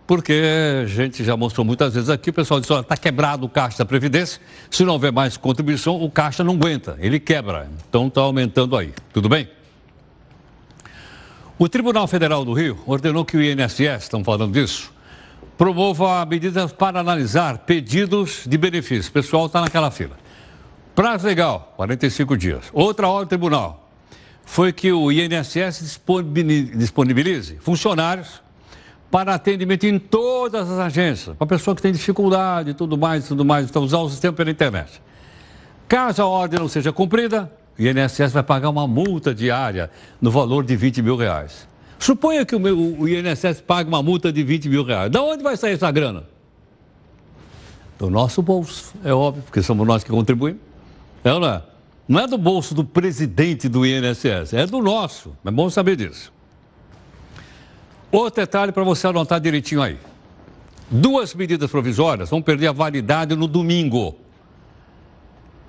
Porque 0.09 0.43
a 0.83 0.87
gente 0.87 1.23
já 1.23 1.37
mostrou 1.37 1.65
muitas 1.65 1.95
vezes 1.95 2.11
aqui, 2.11 2.31
o 2.31 2.33
pessoal 2.33 2.59
diz, 2.59 2.69
olha, 2.69 2.81
está 2.81 2.97
quebrado 2.97 3.47
o 3.47 3.49
caixa 3.49 3.79
da 3.79 3.85
Previdência, 3.85 4.41
se 4.69 4.85
não 4.85 4.95
houver 4.95 5.13
mais 5.13 5.37
contribuição, 5.37 6.03
o 6.03 6.11
caixa 6.11 6.43
não 6.43 6.55
aguenta, 6.55 6.97
ele 6.99 7.21
quebra. 7.21 7.71
Então 7.89 8.09
está 8.09 8.23
aumentando 8.23 8.77
aí. 8.77 8.93
Tudo 9.13 9.29
bem? 9.29 9.49
O 11.57 11.69
Tribunal 11.69 12.09
Federal 12.09 12.45
do 12.45 12.53
Rio 12.55 12.77
ordenou 12.87 13.25
que 13.25 13.37
o 13.37 13.43
INSS, 13.43 14.03
estão 14.03 14.25
falando 14.25 14.53
disso, 14.53 14.93
promova 15.59 16.25
medidas 16.25 16.73
para 16.73 17.01
analisar 17.01 17.59
pedidos 17.59 18.45
de 18.47 18.57
benefícios. 18.57 19.09
O 19.09 19.13
pessoal 19.13 19.47
está 19.47 19.61
naquela 19.61 19.91
fila. 19.91 20.17
Prazo 20.95 21.27
legal, 21.27 21.75
45 21.77 22.37
dias. 22.37 22.65
Outra 22.73 23.09
ordem 23.09 23.27
do 23.27 23.29
tribunal 23.29 23.91
foi 24.45 24.73
que 24.73 24.93
o 24.93 25.13
INSS 25.13 26.01
disponibilize 26.75 27.59
funcionários 27.61 28.41
para 29.11 29.35
atendimento 29.35 29.85
em 29.85 29.99
todas 29.99 30.71
as 30.71 30.79
agências, 30.79 31.37
para 31.37 31.47
pessoa 31.47 31.75
que 31.75 31.83
tem 31.83 31.93
dificuldade 31.93 32.71
e 32.71 32.75
tudo 32.75 32.97
mais, 32.97 33.27
tudo 33.27 33.45
mais, 33.45 33.69
então 33.69 33.83
usar 33.83 33.99
o 33.99 34.09
sistema 34.09 34.35
pela 34.35 34.51
internet. 34.51 35.03
Caso 35.87 36.23
a 36.23 36.27
ordem 36.27 36.61
não 36.61 36.69
seja 36.69 36.93
cumprida, 36.93 37.51
o 37.79 37.83
INSS 37.83 38.33
vai 38.33 38.43
pagar 38.43 38.71
uma 38.71 38.87
multa 38.87 39.35
diária 39.35 39.91
no 40.21 40.31
valor 40.31 40.65
de 40.65 40.77
20 40.77 41.03
mil 41.03 41.17
reais. 41.17 41.68
Suponha 41.99 42.47
que 42.47 42.55
o, 42.55 42.61
meu, 42.61 42.79
o 42.79 43.09
INSS 43.09 43.61
pague 43.61 43.89
uma 43.89 44.03
multa 44.03 44.33
de 44.33 44.43
20 44.43 44.69
mil 44.69 44.85
reais. 44.85 45.11
Da 45.11 45.23
onde 45.23 45.43
vai 45.43 45.57
sair 45.57 45.73
essa 45.73 45.91
grana? 45.91 46.25
Do 47.99 48.09
nosso 48.09 48.41
bolso, 48.41 48.95
é 49.05 49.13
óbvio, 49.13 49.43
porque 49.43 49.61
somos 49.61 49.87
nós 49.87 50.05
que 50.05 50.11
contribuímos. 50.11 50.61
É 51.25 51.33
ou 51.33 51.41
não 51.41 51.49
é? 51.49 51.63
Não 52.09 52.21
é 52.21 52.27
do 52.27 52.39
bolso 52.39 52.75
do 52.75 52.85
presidente 52.85 53.69
do 53.69 53.85
INSS, 53.85 54.55
é 54.55 54.67
do 54.67 54.81
nosso. 54.81 55.37
É 55.45 55.51
bom 55.51 55.69
saber 55.69 55.97
disso. 55.97 56.33
Outro 58.11 58.41
detalhe 58.41 58.73
para 58.73 58.85
você 58.85 59.07
anotar 59.07 59.41
direitinho 59.41 59.83
aí. 59.83 59.99
Duas 60.91 61.35
medidas 61.35 61.71
provisórias 61.71 62.31
vão 62.31 62.41
perder 62.41 62.69
a 62.69 62.73
validade 62.73 63.35
no 63.35 63.47
domingo. 63.47 64.17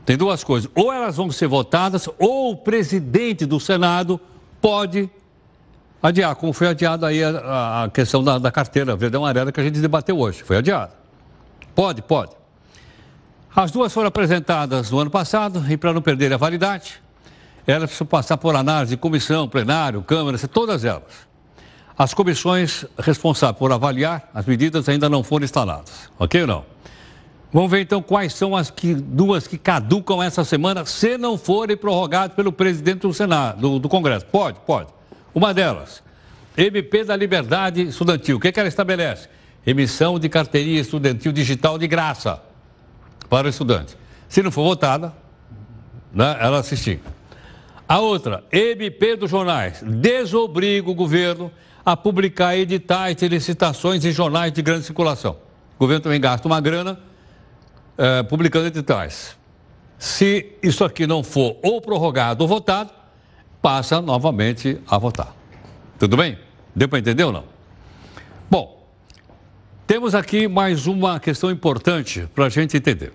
Tem 0.06 0.15
duas 0.15 0.44
coisas. 0.44 0.72
Ou 0.74 0.94
elas 0.94 1.18
vão 1.18 1.30
ser 1.32 1.48
votadas, 1.48 2.08
ou 2.18 2.52
o 2.52 2.58
presidente 2.58 3.46
do 3.46 3.60
Senado 3.60 4.20
pode 4.62 5.10
adiar, 6.02 6.36
como 6.36 6.54
foi 6.54 6.68
adiado 6.68 7.06
aí 7.06 7.24
a, 7.24 7.84
a 7.84 7.90
questão 7.90 8.24
da, 8.24 8.38
da, 8.38 8.52
carteira 8.52 8.96
verde 8.96 9.18
amarela 9.18 9.52
que 9.52 9.60
a 9.60 9.64
gente 9.64 9.80
debateu 9.80 10.18
hoje. 10.18 10.44
Foi 10.44 10.58
adiada. 10.58 10.92
Pode, 11.76 12.02
pode. 12.02 12.32
As 13.56 13.72
duas 13.72 13.92
foram 13.92 14.08
apresentadas 14.08 14.92
no 14.92 15.00
ano 15.00 15.10
passado 15.10 15.64
e 15.70 15.76
para 15.76 15.92
não 15.92 16.02
perder 16.02 16.32
a 16.34 16.38
validade, 16.38 17.02
elas 17.66 17.86
precisam 17.86 18.08
passar 18.08 18.38
por 18.38 18.56
análise 18.56 18.92
de 18.92 18.98
comissão, 18.98 19.48
plenário, 19.48 20.02
Câmara, 20.02 20.38
todas 20.48 20.86
elas. 20.86 21.28
As 21.98 22.14
comissões 22.14 22.86
responsáveis 22.98 23.58
por 23.58 23.72
avaliar 23.72 24.30
as 24.34 24.46
medidas 24.46 24.88
ainda 24.88 25.10
não 25.10 25.24
foram 25.24 25.44
instaladas. 25.44 26.10
Ok 26.18 26.42
ou 26.42 26.48
não? 26.48 26.66
Vamos 27.52 27.72
ver 27.72 27.82
então 27.82 28.02
quais 28.02 28.34
são 28.34 28.56
as 28.56 28.69
que, 28.69 28.94
duas 28.94 29.48
que 29.48 29.58
caducam 29.58 30.21
essa 30.21 30.44
semana, 30.44 30.86
se 30.86 31.17
não 31.17 31.38
forem 31.38 31.76
prorrogadas 31.76 32.36
pelo 32.36 32.52
presidente 32.52 33.02
do 33.02 33.13
Senado, 33.13 33.60
do, 33.60 33.80
do 33.80 33.90
Congresso. 33.90 34.26
Pode, 34.28 34.60
pode. 34.65 34.98
Uma 35.34 35.54
delas, 35.54 36.04
MP 36.58 37.04
da 37.04 37.15
Liberdade 37.15 37.82
Estudantil. 37.82 38.38
O 38.38 38.40
que, 38.40 38.52
que 38.52 38.60
ela 38.60 38.69
estabelece? 38.69 39.30
Emissão 39.65 40.19
de 40.19 40.27
carteirinha 40.30 40.80
estudantil 40.80 41.32
digital 41.32 41.77
de 41.77 41.88
graça 41.88 42.42
para 43.30 43.48
o 43.48 43.50
estudante. 43.50 43.96
Se 44.27 44.42
não 44.42 44.52
for 44.52 44.63
votada, 44.63 45.13
né, 46.12 46.38
ela 46.40 46.60
assistir. 46.60 47.00
A 47.88 48.00
outra, 48.00 48.44
MP 48.52 49.15
dos 49.15 49.30
jornais, 49.30 49.82
desobriga 49.84 50.90
o 50.90 50.94
governo 50.94 51.52
a 51.84 51.98
publicar 51.98 52.56
editais 52.56 53.21
e 53.21 53.27
licitações 53.27 54.06
em 54.06 54.12
jornais 54.12 54.54
de 54.54 54.62
grande 54.62 54.86
circulação. 54.86 55.38
O 55.75 55.80
governo 55.80 56.04
também 56.04 56.21
gasta 56.21 56.48
uma 56.48 56.62
grana 56.62 57.00
uh, 57.98 58.23
publicando 58.25 58.67
editais. 58.67 59.36
Se 59.98 60.54
isso 60.62 60.84
aqui 60.84 61.08
não 61.08 61.23
for 61.23 61.58
ou 61.63 61.82
prorrogado 61.82 62.44
ou 62.44 62.48
votado, 62.48 62.92
passa 63.62 64.02
novamente 64.02 64.80
a 64.88 64.98
votar. 64.98 65.36
Tudo 65.98 66.16
bem? 66.16 66.38
Deu 66.76 66.88
para 66.88 67.00
entender 67.00 67.24
ou 67.24 67.32
não? 67.32 67.44
Bom, 68.50 68.88
tem 69.86 69.98
Temos 70.00 70.16
aqui 70.16 70.48
mais 70.48 70.88
uma 70.88 71.20
questão 71.20 71.52
importante 71.52 72.28
para 72.34 72.46
a 72.46 72.50
gente 72.50 72.78
entender. 72.78 73.12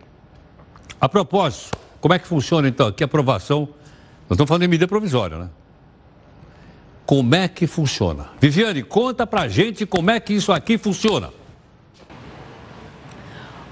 A 1.01 1.09
propósito, 1.09 1.79
como 2.01 2.13
é 2.13 2.19
que 2.19 2.27
funciona 2.27 2.69
então 2.69 2.89
aqui 2.89 3.03
a 3.03 3.07
aprovação? 3.07 3.61
Nós 4.29 4.33
estamos 4.33 4.49
falando 4.49 4.63
de 4.63 4.69
medida 4.69 4.89
provisória, 4.89 5.39
né? 5.39 5.51
Como 7.07 7.35
é 7.35 7.49
que 7.49 7.67
funciona? 7.67 8.27
Viviane, 8.41 8.83
conta 8.83 9.27
pra 9.27 9.49
gente 9.49 9.87
como 9.87 10.11
é 10.11 10.21
que 10.21 10.35
isso 10.35 10.53
aqui 10.53 10.77
funciona. 10.77 11.31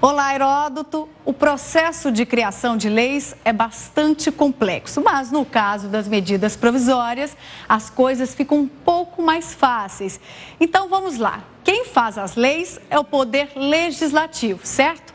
Olá, 0.05 0.35
Heródoto. 0.35 1.07
O 1.23 1.31
processo 1.31 2.11
de 2.11 2.25
criação 2.25 2.75
de 2.75 2.89
leis 2.89 3.33
é 3.45 3.53
bastante 3.53 4.33
complexo, 4.33 5.01
mas 5.01 5.31
no 5.31 5.45
caso 5.45 5.87
das 5.87 6.09
medidas 6.09 6.57
provisórias, 6.57 7.37
as 7.69 7.89
coisas 7.89 8.35
ficam 8.35 8.57
um 8.57 8.67
pouco 8.67 9.21
mais 9.21 9.53
fáceis. 9.53 10.19
Então 10.59 10.89
vamos 10.89 11.17
lá. 11.17 11.41
Quem 11.63 11.85
faz 11.85 12.17
as 12.17 12.35
leis 12.35 12.81
é 12.89 12.99
o 12.99 13.05
poder 13.05 13.53
legislativo, 13.55 14.67
certo? 14.67 15.12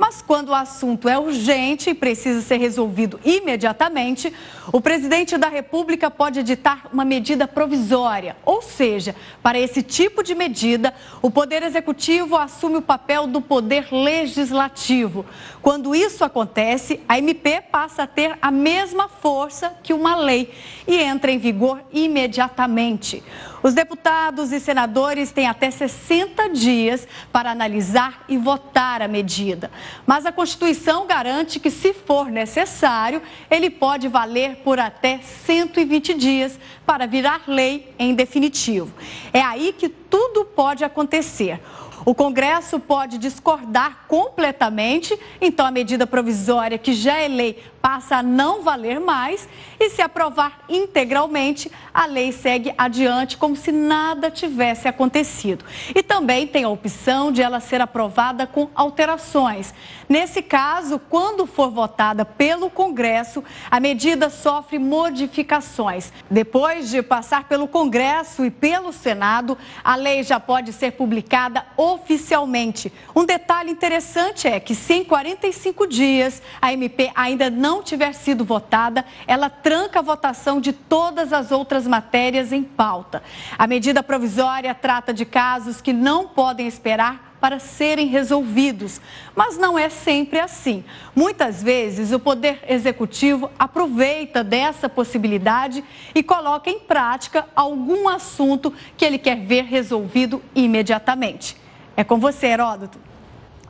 Mas 0.00 0.22
quando 0.22 0.48
o 0.48 0.54
assunto 0.54 1.10
é 1.10 1.18
urgente 1.18 1.90
e 1.90 1.94
precisa 1.94 2.40
ser 2.40 2.56
resolvido 2.56 3.20
imediatamente, 3.22 4.32
o 4.72 4.80
presidente 4.80 5.36
da 5.36 5.46
República 5.46 6.10
pode 6.10 6.40
editar 6.40 6.88
uma 6.90 7.04
medida 7.04 7.46
provisória. 7.46 8.34
Ou 8.46 8.62
seja, 8.62 9.14
para 9.42 9.58
esse 9.58 9.82
tipo 9.82 10.22
de 10.22 10.34
medida, 10.34 10.94
o 11.20 11.30
Poder 11.30 11.62
Executivo 11.62 12.34
assume 12.34 12.78
o 12.78 12.82
papel 12.82 13.26
do 13.26 13.42
Poder 13.42 13.92
Legislativo. 13.92 15.26
Quando 15.60 15.94
isso 15.94 16.24
acontece, 16.24 17.00
a 17.06 17.18
MP 17.18 17.60
passa 17.70 18.04
a 18.04 18.06
ter 18.06 18.38
a 18.40 18.50
mesma 18.50 19.06
força 19.06 19.76
que 19.82 19.92
uma 19.92 20.16
lei 20.16 20.50
e 20.88 20.96
entra 20.96 21.30
em 21.30 21.36
vigor 21.36 21.78
imediatamente. 21.92 23.22
Os 23.62 23.74
deputados 23.74 24.52
e 24.52 24.60
senadores 24.60 25.32
têm 25.32 25.46
até 25.46 25.70
60 25.70 26.48
dias 26.48 27.06
para 27.30 27.50
analisar 27.50 28.24
e 28.28 28.38
votar 28.38 29.02
a 29.02 29.08
medida. 29.08 29.70
Mas 30.06 30.24
a 30.24 30.32
Constituição 30.32 31.06
garante 31.06 31.60
que, 31.60 31.70
se 31.70 31.92
for 31.92 32.30
necessário, 32.30 33.20
ele 33.50 33.68
pode 33.68 34.08
valer 34.08 34.56
por 34.56 34.80
até 34.80 35.18
120 35.18 36.14
dias 36.14 36.58
para 36.86 37.06
virar 37.06 37.42
lei 37.46 37.94
em 37.98 38.14
definitivo. 38.14 38.92
É 39.32 39.42
aí 39.42 39.74
que 39.76 39.88
tudo 39.88 40.44
pode 40.44 40.82
acontecer. 40.82 41.60
O 42.04 42.14
Congresso 42.14 42.80
pode 42.80 43.18
discordar 43.18 44.06
completamente, 44.08 45.18
então 45.40 45.66
a 45.66 45.70
medida 45.70 46.06
provisória 46.06 46.78
que 46.78 46.94
já 46.94 47.18
é 47.18 47.28
lei 47.28 47.62
passa 47.80 48.16
a 48.16 48.22
não 48.22 48.62
valer 48.62 49.00
mais 49.00 49.48
e, 49.78 49.88
se 49.90 50.02
aprovar 50.02 50.60
integralmente, 50.68 51.70
a 51.92 52.06
lei 52.06 52.32
segue 52.32 52.74
adiante 52.76 53.36
como 53.36 53.56
se 53.56 53.72
nada 53.72 54.30
tivesse 54.30 54.86
acontecido. 54.88 55.64
E 55.94 56.02
também 56.02 56.46
tem 56.46 56.64
a 56.64 56.68
opção 56.68 57.32
de 57.32 57.42
ela 57.42 57.60
ser 57.60 57.80
aprovada 57.80 58.46
com 58.46 58.68
alterações. 58.74 59.72
Nesse 60.08 60.42
caso, 60.42 60.98
quando 60.98 61.46
for 61.46 61.70
votada 61.70 62.24
pelo 62.24 62.68
Congresso, 62.68 63.44
a 63.70 63.78
medida 63.78 64.28
sofre 64.28 64.78
modificações. 64.78 66.12
Depois 66.28 66.90
de 66.90 67.00
passar 67.00 67.44
pelo 67.44 67.68
Congresso 67.68 68.44
e 68.44 68.50
pelo 68.50 68.92
Senado, 68.92 69.56
a 69.84 69.94
lei 69.94 70.22
já 70.24 70.40
pode 70.40 70.72
ser 70.72 70.92
publicada 70.92 71.64
oficialmente. 71.76 72.92
Um 73.14 73.24
detalhe 73.24 73.70
interessante 73.70 74.48
é 74.48 74.58
que, 74.58 74.74
se 74.74 74.94
em 74.94 75.04
45 75.04 75.86
dias 75.86 76.42
a 76.60 76.72
MP 76.72 77.10
ainda 77.14 77.48
não 77.48 77.69
não 77.70 77.84
tiver 77.84 78.12
sido 78.14 78.44
votada, 78.44 79.04
ela 79.28 79.48
tranca 79.48 80.00
a 80.00 80.02
votação 80.02 80.60
de 80.60 80.72
todas 80.72 81.32
as 81.32 81.52
outras 81.52 81.86
matérias 81.86 82.52
em 82.52 82.64
pauta. 82.64 83.22
A 83.56 83.64
medida 83.64 84.02
provisória 84.02 84.74
trata 84.74 85.14
de 85.14 85.24
casos 85.24 85.80
que 85.80 85.92
não 85.92 86.26
podem 86.26 86.66
esperar 86.66 87.36
para 87.40 87.60
serem 87.60 88.08
resolvidos. 88.08 89.00
Mas 89.36 89.56
não 89.56 89.78
é 89.78 89.88
sempre 89.88 90.40
assim. 90.40 90.82
Muitas 91.14 91.62
vezes 91.62 92.10
o 92.10 92.18
Poder 92.18 92.60
Executivo 92.68 93.48
aproveita 93.56 94.42
dessa 94.42 94.88
possibilidade 94.88 95.84
e 96.12 96.24
coloca 96.24 96.68
em 96.68 96.80
prática 96.80 97.46
algum 97.54 98.08
assunto 98.08 98.74
que 98.96 99.04
ele 99.04 99.16
quer 99.16 99.36
ver 99.36 99.62
resolvido 99.62 100.42
imediatamente. 100.56 101.56
É 101.96 102.02
com 102.02 102.18
você, 102.18 102.48
Heródoto. 102.48 102.98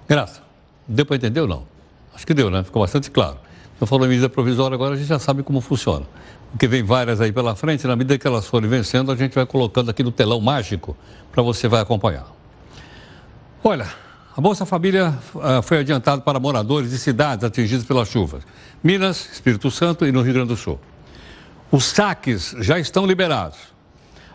Graça, 0.09 0.43
deu 0.89 1.05
para 1.05 1.17
entender 1.17 1.43
ou 1.43 1.47
não? 1.47 1.69
Acho 2.15 2.27
que 2.27 2.33
deu, 2.33 2.49
né? 2.49 2.65
Ficou 2.65 2.81
bastante 2.81 3.11
claro. 3.11 3.50
Eu 3.81 3.87
falo 3.87 4.05
em 4.05 4.09
medida 4.09 4.29
provisória, 4.29 4.75
agora 4.75 4.95
a 4.95 4.97
gente 4.97 5.09
já 5.09 5.19
sabe 5.19 5.43
como 5.43 5.61
funciona. 5.61 6.05
Porque 6.51 6.67
vem 6.67 6.83
várias 6.83 7.21
aí 7.21 7.33
pela 7.33 7.55
frente, 7.57 7.87
na 7.87 7.97
medida 7.97 8.19
que 8.19 8.27
elas 8.27 8.47
forem 8.47 8.69
vencendo, 8.69 9.11
a 9.11 9.17
gente 9.17 9.35
vai 9.35 9.47
colocando 9.47 9.91
aqui 9.91 10.03
no 10.03 10.13
telão 10.13 10.41
mágico 10.41 10.95
para 11.33 11.43
você 11.43 11.67
vai 11.67 11.81
acompanhar. 11.81 12.27
Olha, 13.65 13.87
a 14.37 14.41
Bolsa 14.41 14.67
Família 14.67 15.19
uh, 15.35 15.63
foi 15.63 15.79
adiantada 15.79 16.21
para 16.21 16.39
moradores 16.39 16.91
de 16.91 16.99
cidades 16.99 17.43
atingidas 17.43 17.87
pelas 17.87 18.09
chuvas. 18.09 18.43
Minas, 18.83 19.31
Espírito 19.33 19.71
Santo 19.71 20.07
e 20.07 20.13
no 20.13 20.21
Rio 20.21 20.35
Grande 20.35 20.49
do 20.49 20.57
Sul. 20.57 20.79
Os 21.71 21.85
saques 21.85 22.55
já 22.59 22.79
estão 22.79 23.07
liberados. 23.07 23.59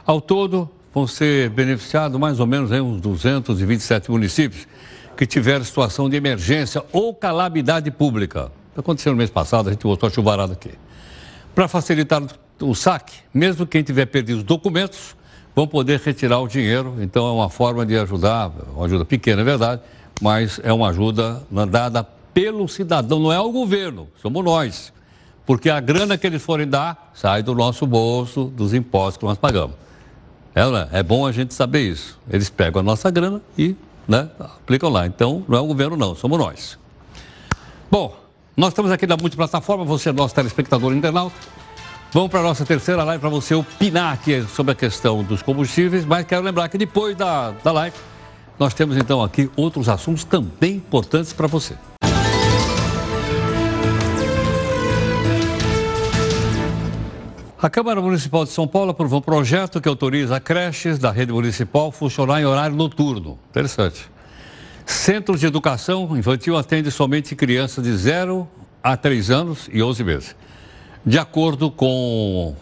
Ao 0.05 0.19
todo, 0.19 0.69
vão 0.93 1.05
ser 1.05 1.49
beneficiados 1.49 2.19
mais 2.19 2.39
ou 2.39 2.47
menos 2.47 2.71
uns 2.71 2.99
227 2.99 4.09
municípios 4.09 4.67
que 5.15 5.27
tiveram 5.27 5.63
situação 5.63 6.09
de 6.09 6.15
emergência 6.15 6.83
ou 6.91 7.13
calamidade 7.13 7.91
pública. 7.91 8.51
Aconteceu 8.75 9.11
no 9.11 9.17
mês 9.17 9.29
passado, 9.29 9.69
a 9.69 9.71
gente 9.71 9.83
voltou 9.83 10.07
a 10.07 10.11
chuvarada 10.11 10.53
aqui. 10.53 10.71
Para 11.53 11.67
facilitar 11.67 12.21
o 12.59 12.75
saque, 12.75 13.19
mesmo 13.33 13.65
quem 13.65 13.83
tiver 13.83 14.05
perdido 14.05 14.39
os 14.39 14.43
documentos, 14.43 15.15
vão 15.55 15.65
poder 15.65 15.99
retirar 15.99 16.39
o 16.39 16.47
dinheiro. 16.47 16.95
Então 16.99 17.25
é 17.27 17.31
uma 17.31 17.49
forma 17.49 17.85
de 17.85 17.97
ajudar, 17.97 18.51
uma 18.75 18.85
ajuda 18.85 19.05
pequena, 19.05 19.41
é 19.41 19.45
verdade, 19.45 19.81
mas 20.21 20.59
é 20.63 20.73
uma 20.73 20.89
ajuda 20.89 21.45
dada 21.69 22.03
pelo 22.33 22.67
cidadão, 22.67 23.19
não 23.19 23.31
é 23.31 23.39
o 23.39 23.51
governo, 23.51 24.09
somos 24.21 24.43
nós. 24.43 24.93
Porque 25.45 25.69
a 25.69 25.79
grana 25.79 26.17
que 26.17 26.27
eles 26.27 26.41
forem 26.41 26.67
dar 26.67 27.11
sai 27.13 27.41
do 27.41 27.55
nosso 27.55 27.85
bolso, 27.85 28.45
dos 28.45 28.73
impostos 28.73 29.17
que 29.17 29.25
nós 29.25 29.37
pagamos. 29.37 29.75
É, 30.53 30.65
né? 30.69 30.89
é 30.91 31.03
bom 31.03 31.25
a 31.25 31.31
gente 31.31 31.53
saber 31.53 31.81
isso. 31.81 32.19
Eles 32.29 32.49
pegam 32.49 32.79
a 32.79 32.83
nossa 32.83 33.11
grana 33.11 33.41
e 33.57 33.75
né, 34.07 34.29
aplicam 34.39 34.89
lá. 34.89 35.05
Então, 35.05 35.43
não 35.47 35.57
é 35.57 35.61
o 35.61 35.67
governo, 35.67 35.95
não, 35.95 36.15
somos 36.15 36.39
nós. 36.39 36.79
Bom, 37.91 38.24
nós 38.57 38.69
estamos 38.69 38.89
aqui 38.91 39.05
na 39.05 39.17
multiplataforma, 39.17 39.83
você 39.83 40.09
é 40.09 40.13
nosso 40.13 40.33
telespectador 40.33 40.93
internauta. 40.93 41.35
Vamos 42.13 42.29
para 42.29 42.39
a 42.39 42.43
nossa 42.43 42.65
terceira 42.65 43.03
live 43.03 43.19
para 43.19 43.29
você 43.29 43.53
opinar 43.53 44.13
aqui 44.13 44.41
sobre 44.43 44.71
a 44.71 44.75
questão 44.75 45.21
dos 45.21 45.41
combustíveis, 45.41 46.05
mas 46.05 46.25
quero 46.25 46.41
lembrar 46.41 46.69
que 46.69 46.77
depois 46.77 47.15
da, 47.17 47.51
da 47.51 47.71
live 47.73 47.97
nós 48.57 48.73
temos 48.73 48.95
então 48.95 49.21
aqui 49.21 49.51
outros 49.57 49.89
assuntos 49.89 50.23
também 50.23 50.75
importantes 50.75 51.33
para 51.33 51.47
você. 51.47 51.75
A 57.61 57.69
Câmara 57.69 57.99
Municipal 57.99 58.45
de 58.45 58.51
São 58.51 58.67
Paulo 58.67 58.91
aprovou 58.91 59.19
um 59.19 59.21
projeto 59.21 59.81
que 59.81 59.89
autoriza 59.89 60.39
creches 60.39 60.97
da 60.97 61.11
rede 61.11 61.33
municipal 61.33 61.91
funcionar 61.91 62.39
em 62.39 62.45
horário 62.45 62.75
noturno. 62.75 63.37
Interessante. 63.49 64.14
Centros 64.85 65.39
de 65.39 65.47
educação 65.47 66.15
infantil 66.15 66.55
atende 66.55 66.91
somente 66.91 67.35
crianças 67.35 67.83
de 67.83 67.95
0 67.95 68.47
a 68.83 68.95
3 68.95 69.31
anos 69.31 69.67
e 69.73 69.81
11 69.81 70.03
meses. 70.03 70.35
De 71.03 71.17
acordo 71.17 71.71
com 71.71 72.55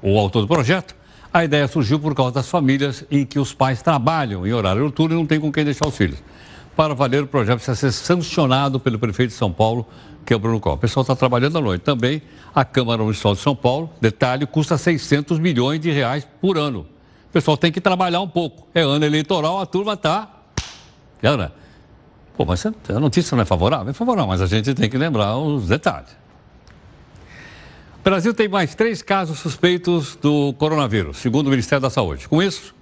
o 0.00 0.18
autor 0.18 0.42
do 0.42 0.48
projeto, 0.48 0.96
a 1.32 1.44
ideia 1.44 1.68
surgiu 1.68 2.00
por 2.00 2.14
causa 2.14 2.32
das 2.32 2.48
famílias 2.48 3.04
em 3.10 3.26
que 3.26 3.38
os 3.38 3.52
pais 3.52 3.82
trabalham 3.82 4.46
em 4.46 4.52
horário 4.52 4.82
noturno 4.82 5.14
e 5.14 5.18
não 5.18 5.26
tem 5.26 5.38
com 5.38 5.52
quem 5.52 5.64
deixar 5.64 5.86
os 5.86 5.96
filhos. 5.96 6.22
Para 6.74 6.94
valer, 6.94 7.24
o 7.24 7.26
projeto 7.26 7.56
precisa 7.56 7.76
ser 7.76 7.92
sancionado 7.92 8.80
pelo 8.80 8.98
prefeito 8.98 9.30
de 9.30 9.36
São 9.36 9.52
Paulo, 9.52 9.86
que 10.24 10.32
é 10.32 10.36
o 10.36 10.38
Bruno 10.38 10.60
Costa. 10.60 10.76
O 10.76 10.80
pessoal 10.80 11.02
está 11.02 11.14
trabalhando 11.14 11.58
à 11.58 11.60
noite. 11.60 11.82
Também 11.82 12.22
a 12.54 12.64
Câmara 12.64 13.02
Municipal 13.02 13.34
de 13.34 13.40
São 13.40 13.54
Paulo, 13.54 13.90
detalhe, 14.00 14.46
custa 14.46 14.78
600 14.78 15.38
milhões 15.38 15.80
de 15.80 15.90
reais 15.90 16.26
por 16.40 16.56
ano. 16.56 16.86
O 17.28 17.32
pessoal 17.32 17.56
tem 17.56 17.70
que 17.70 17.80
trabalhar 17.80 18.20
um 18.20 18.28
pouco. 18.28 18.66
É 18.74 18.80
ano 18.80 19.04
eleitoral, 19.04 19.60
a 19.60 19.66
turma 19.66 19.94
está 19.94 20.37
Cara, 21.20 21.52
pô, 22.36 22.44
mas 22.44 22.64
a 22.64 23.00
notícia 23.00 23.34
não 23.34 23.42
é 23.42 23.44
favorável? 23.44 23.90
É 23.90 23.92
favorável, 23.92 24.28
mas 24.28 24.40
a 24.40 24.46
gente 24.46 24.74
tem 24.74 24.88
que 24.88 24.96
lembrar 24.96 25.36
os 25.36 25.66
detalhes. 25.66 26.16
O 27.98 28.02
Brasil 28.04 28.32
tem 28.32 28.48
mais 28.48 28.74
três 28.74 29.02
casos 29.02 29.38
suspeitos 29.38 30.16
do 30.16 30.52
coronavírus, 30.54 31.18
segundo 31.18 31.48
o 31.48 31.50
Ministério 31.50 31.82
da 31.82 31.90
Saúde. 31.90 32.28
Com 32.28 32.42
isso, 32.42 32.74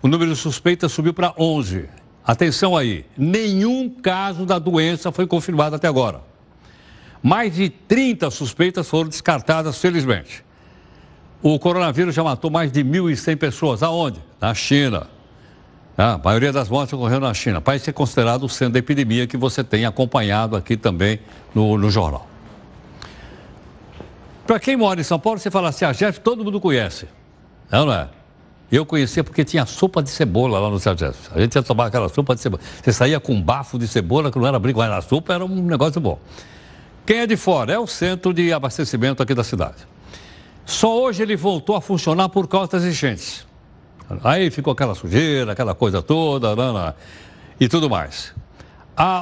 o 0.00 0.08
número 0.08 0.32
de 0.32 0.36
suspeitas 0.36 0.92
subiu 0.92 1.12
para 1.12 1.34
11. 1.36 1.88
Atenção 2.24 2.76
aí, 2.76 3.04
nenhum 3.16 3.90
caso 3.90 4.46
da 4.46 4.58
doença 4.58 5.12
foi 5.12 5.26
confirmado 5.26 5.76
até 5.76 5.88
agora. 5.88 6.22
Mais 7.22 7.54
de 7.54 7.68
30 7.68 8.30
suspeitas 8.30 8.88
foram 8.88 9.08
descartadas, 9.08 9.78
felizmente. 9.78 10.44
O 11.42 11.58
coronavírus 11.58 12.14
já 12.14 12.22
matou 12.22 12.50
mais 12.50 12.70
de 12.70 12.82
1.100 12.84 13.36
pessoas. 13.36 13.82
Aonde? 13.82 14.20
Na 14.40 14.54
China. 14.54 15.08
A 15.96 16.18
maioria 16.18 16.52
das 16.52 16.68
mortes 16.68 16.92
ocorreu 16.92 17.18
na 17.18 17.32
China, 17.32 17.62
que 17.62 17.90
é 17.90 17.92
considerado 17.92 18.42
o 18.42 18.48
centro 18.48 18.74
da 18.74 18.78
epidemia 18.78 19.26
que 19.26 19.36
você 19.36 19.64
tem 19.64 19.86
acompanhado 19.86 20.54
aqui 20.54 20.76
também 20.76 21.20
no, 21.54 21.78
no 21.78 21.90
jornal. 21.90 22.28
Para 24.46 24.60
quem 24.60 24.76
mora 24.76 25.00
em 25.00 25.04
São 25.04 25.18
Paulo, 25.18 25.38
você 25.38 25.50
fala 25.50 25.70
assim, 25.70 25.86
a 25.86 25.92
Jeff 25.92 26.20
todo 26.20 26.44
mundo 26.44 26.60
conhece. 26.60 27.08
Não, 27.70 27.86
não 27.86 27.94
é? 27.94 28.08
Eu 28.70 28.84
conhecia 28.84 29.24
porque 29.24 29.44
tinha 29.44 29.64
sopa 29.64 30.02
de 30.02 30.10
cebola 30.10 30.58
lá 30.58 30.68
no 30.68 30.78
Sergesp. 30.78 31.30
A 31.34 31.40
gente 31.40 31.54
ia 31.54 31.62
tomar 31.62 31.86
aquela 31.86 32.08
sopa 32.08 32.34
de 32.34 32.40
cebola. 32.42 32.62
Você 32.82 32.92
saía 32.92 33.18
com 33.18 33.32
um 33.32 33.40
bafo 33.40 33.78
de 33.78 33.88
cebola, 33.88 34.30
que 34.30 34.38
não 34.38 34.46
era 34.46 34.58
brinco, 34.58 34.78
mas 34.80 34.90
a 34.90 35.00
sopa 35.00 35.34
era 35.34 35.44
um 35.44 35.62
negócio 35.62 36.00
bom. 36.00 36.18
Quem 37.06 37.20
é 37.20 37.26
de 37.26 37.36
fora? 37.36 37.72
É 37.72 37.78
o 37.78 37.86
centro 37.86 38.34
de 38.34 38.52
abastecimento 38.52 39.22
aqui 39.22 39.34
da 39.34 39.44
cidade. 39.44 39.86
Só 40.64 41.00
hoje 41.00 41.22
ele 41.22 41.36
voltou 41.36 41.76
a 41.76 41.80
funcionar 41.80 42.28
por 42.28 42.48
causa 42.48 42.72
das 42.72 42.84
enchentes. 42.84 43.46
Aí 44.22 44.50
ficou 44.50 44.72
aquela 44.72 44.94
sujeira, 44.94 45.52
aquela 45.52 45.74
coisa 45.74 46.00
toda, 46.00 46.48
e 47.58 47.68
tudo 47.68 47.90
mais. 47.90 48.32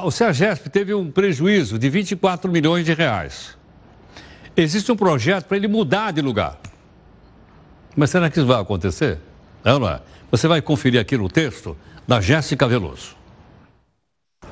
o 0.03 0.11
Sergesp 0.11 0.69
teve 0.69 0.93
um 0.93 1.09
prejuízo 1.09 1.79
de 1.79 1.89
24 1.89 2.51
milhões 2.51 2.85
de 2.85 2.93
reais. 2.93 3.57
Existe 4.55 4.91
um 4.91 4.95
projeto 4.95 5.45
para 5.45 5.57
ele 5.57 5.67
mudar 5.67 6.11
de 6.11 6.21
lugar. 6.21 6.57
Mas 7.95 8.09
será 8.09 8.29
que 8.29 8.37
isso 8.37 8.47
vai 8.47 8.61
acontecer? 8.61 9.19
Não, 9.63 9.79
não 9.79 9.89
é? 9.89 10.01
Você 10.31 10.47
vai 10.47 10.61
conferir 10.61 10.99
aqui 10.99 11.17
no 11.17 11.29
texto 11.29 11.75
da 12.07 12.21
Jéssica 12.21 12.67
Veloso. 12.67 13.15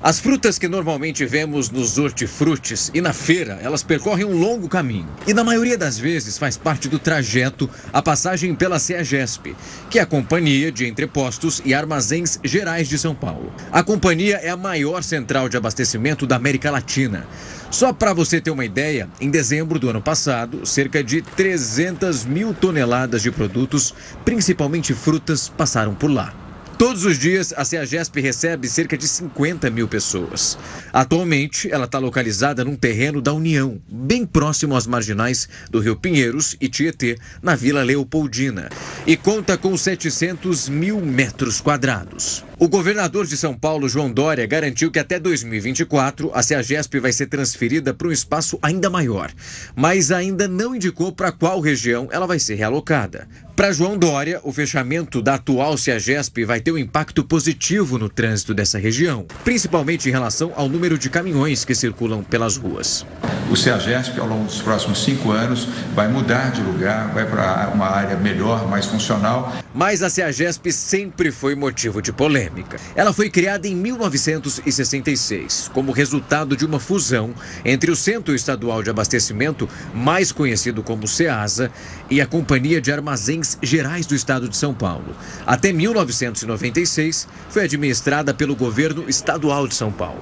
As 0.04 0.20
frutas 0.20 0.60
que 0.60 0.68
normalmente 0.68 1.26
vemos 1.26 1.70
nos 1.70 1.98
hortifrutis 1.98 2.92
e 2.94 3.00
na 3.00 3.14
feira, 3.14 3.58
elas 3.62 3.84
percorrem 3.84 4.26
um 4.26 4.38
longo 4.38 4.68
caminho. 4.68 5.08
E 5.26 5.34
na 5.34 5.46
maioria 5.46 5.78
das 5.78 5.98
vezes 5.98 6.38
faz 6.38 6.58
parte 6.58 6.90
do 6.90 7.00
trajeto 7.00 7.70
a 7.94 8.02
passagem 8.02 8.54
pela 8.54 8.80
CEAGESP, 8.80 9.56
que 9.90 10.00
é 10.00 10.02
a 10.02 10.06
Companhia 10.06 10.74
de 10.74 10.86
Entrepostos 10.86 11.62
e 11.64 11.74
Armazéns 11.74 12.38
Gerais 12.44 12.90
de 12.90 12.98
São 13.00 13.16
Paulo. 13.16 13.54
A 13.72 13.82
companhia 13.82 14.42
é 14.44 14.50
a 14.50 14.58
maior 14.58 15.04
central 15.04 15.48
de 15.48 15.56
abastecimento 15.56 16.28
da 16.28 16.36
América 16.36 16.70
Latina. 16.70 17.26
Só 17.72 17.94
para 17.94 18.12
você 18.12 18.42
ter 18.42 18.52
uma 18.52 18.66
ideia, 18.66 19.08
em 19.22 19.32
dezembro 19.32 19.80
do 19.80 19.90
ano 19.90 20.02
passado, 20.02 20.66
cerca 20.66 21.02
de 21.02 21.22
300 21.22 22.26
mil 22.26 22.54
toneladas 22.54 23.22
de 23.22 23.32
produtos, 23.32 23.96
principalmente 24.26 24.94
frutas, 24.94 25.48
passaram 25.48 25.96
por 25.96 26.12
lá. 26.12 26.43
Todos 26.78 27.06
os 27.06 27.20
dias, 27.20 27.54
a 27.56 27.64
CEAGESP 27.64 28.20
recebe 28.20 28.68
cerca 28.68 28.98
de 28.98 29.08
50 29.08 29.70
mil 29.70 29.88
pessoas. 29.88 30.58
Atualmente, 30.92 31.72
ela 31.72 31.86
está 31.86 32.00
localizada 32.00 32.66
num 32.66 32.76
terreno 32.76 33.22
da 33.22 33.32
União, 33.32 33.80
bem 33.88 34.26
próximo 34.26 34.76
às 34.76 34.88
marginais 34.88 35.48
do 35.70 35.80
Rio 35.80 35.96
Pinheiros 35.96 36.58
e 36.60 36.68
Tietê, 36.68 37.18
na 37.42 37.56
Vila 37.56 37.84
Leopoldina, 37.84 38.70
e 39.06 39.16
conta 39.16 39.58
com 39.58 39.78
700 39.78 40.68
mil 40.68 41.00
metros 41.00 41.62
quadrados. 41.62 42.44
O 42.60 42.68
governador 42.68 43.26
de 43.26 43.36
São 43.36 43.56
Paulo, 43.56 43.90
João 43.90 44.12
Dória, 44.12 44.46
garantiu 44.46 44.92
que 44.92 45.00
até 45.00 45.20
2024 45.20 46.32
a 46.34 46.44
CEAGESP 46.44 47.00
vai 47.00 47.12
ser 47.12 47.26
transferida 47.26 47.94
para 47.94 48.08
um 48.08 48.12
espaço 48.12 48.60
ainda 48.62 48.92
maior, 48.92 49.32
mas 49.76 50.12
ainda 50.12 50.48
não 50.48 50.76
indicou 50.76 51.12
para 51.12 51.32
qual 51.32 51.60
região 51.60 52.08
ela 52.12 52.28
vai 52.28 52.38
ser 52.38 52.56
realocada. 52.56 53.28
Para 53.56 53.72
João 53.72 53.98
Dória, 53.98 54.40
o 54.44 54.52
fechamento 54.52 55.22
da 55.22 55.36
atual 55.36 55.78
CEAGESP 55.78 56.46
vai 56.46 56.60
ter 56.60 56.72
um 56.72 56.78
impacto 56.78 57.24
positivo 57.24 57.98
no 57.98 58.08
trânsito 58.08 58.54
dessa 58.54 58.78
região, 58.78 59.26
principalmente 59.44 60.08
em 60.08 60.12
relação 60.12 60.54
ao 60.56 60.70
número 60.70 60.98
de 60.98 61.10
caminhões 61.10 61.66
que 61.66 61.74
circulam 61.76 62.24
pelas 62.24 62.56
ruas. 62.56 63.06
O 63.50 63.56
CEAGESP, 63.56 64.20
ao 64.20 64.28
longo 64.28 64.46
dos 64.46 64.62
próximos 64.62 65.04
cinco 65.04 65.32
anos, 65.32 65.68
vai 65.94 66.08
mudar 66.08 66.52
de 66.52 66.62
lugar, 66.62 67.14
vai 67.14 67.26
para 67.26 67.72
uma 67.74 67.88
área 67.88 68.16
melhor, 68.16 68.68
mais 68.68 68.86
funcional. 68.86 69.54
Mas 69.74 70.04
a 70.04 70.10
CEAGESP 70.10 70.72
sempre 70.72 71.32
foi 71.32 71.56
motivo 71.56 72.00
de 72.02 72.14
polêmica. 72.14 72.78
Ela 72.96 73.12
foi 73.12 73.30
criada 73.30 73.68
em 73.68 73.76
1966, 73.76 75.72
como 75.74 75.92
resultado 75.92 76.56
de 76.56 76.64
uma 76.64 76.80
fusão 76.80 77.34
entre 77.66 77.90
o 77.90 77.96
Centro 77.96 78.36
Estadual 78.36 78.84
de 78.84 78.92
Abastecimento, 78.92 79.68
mais 79.94 80.32
conhecido 80.32 80.84
como 80.84 81.08
CEASA, 81.08 81.72
e 82.10 82.22
a 82.22 82.28
Companhia 82.28 82.80
de 82.80 82.92
Armazéns 82.92 83.58
Gerais 83.64 84.06
do 84.06 84.14
Estado 84.14 84.48
de 84.48 84.56
São 84.56 84.76
Paulo. 84.76 85.16
Até 85.46 85.74
1996, 85.74 87.28
foi 87.50 87.64
administrada 87.64 88.34
pelo 88.34 88.56
governo 88.56 89.06
estadual 89.10 89.68
de 89.68 89.74
São 89.74 89.92
Paulo. 89.92 90.22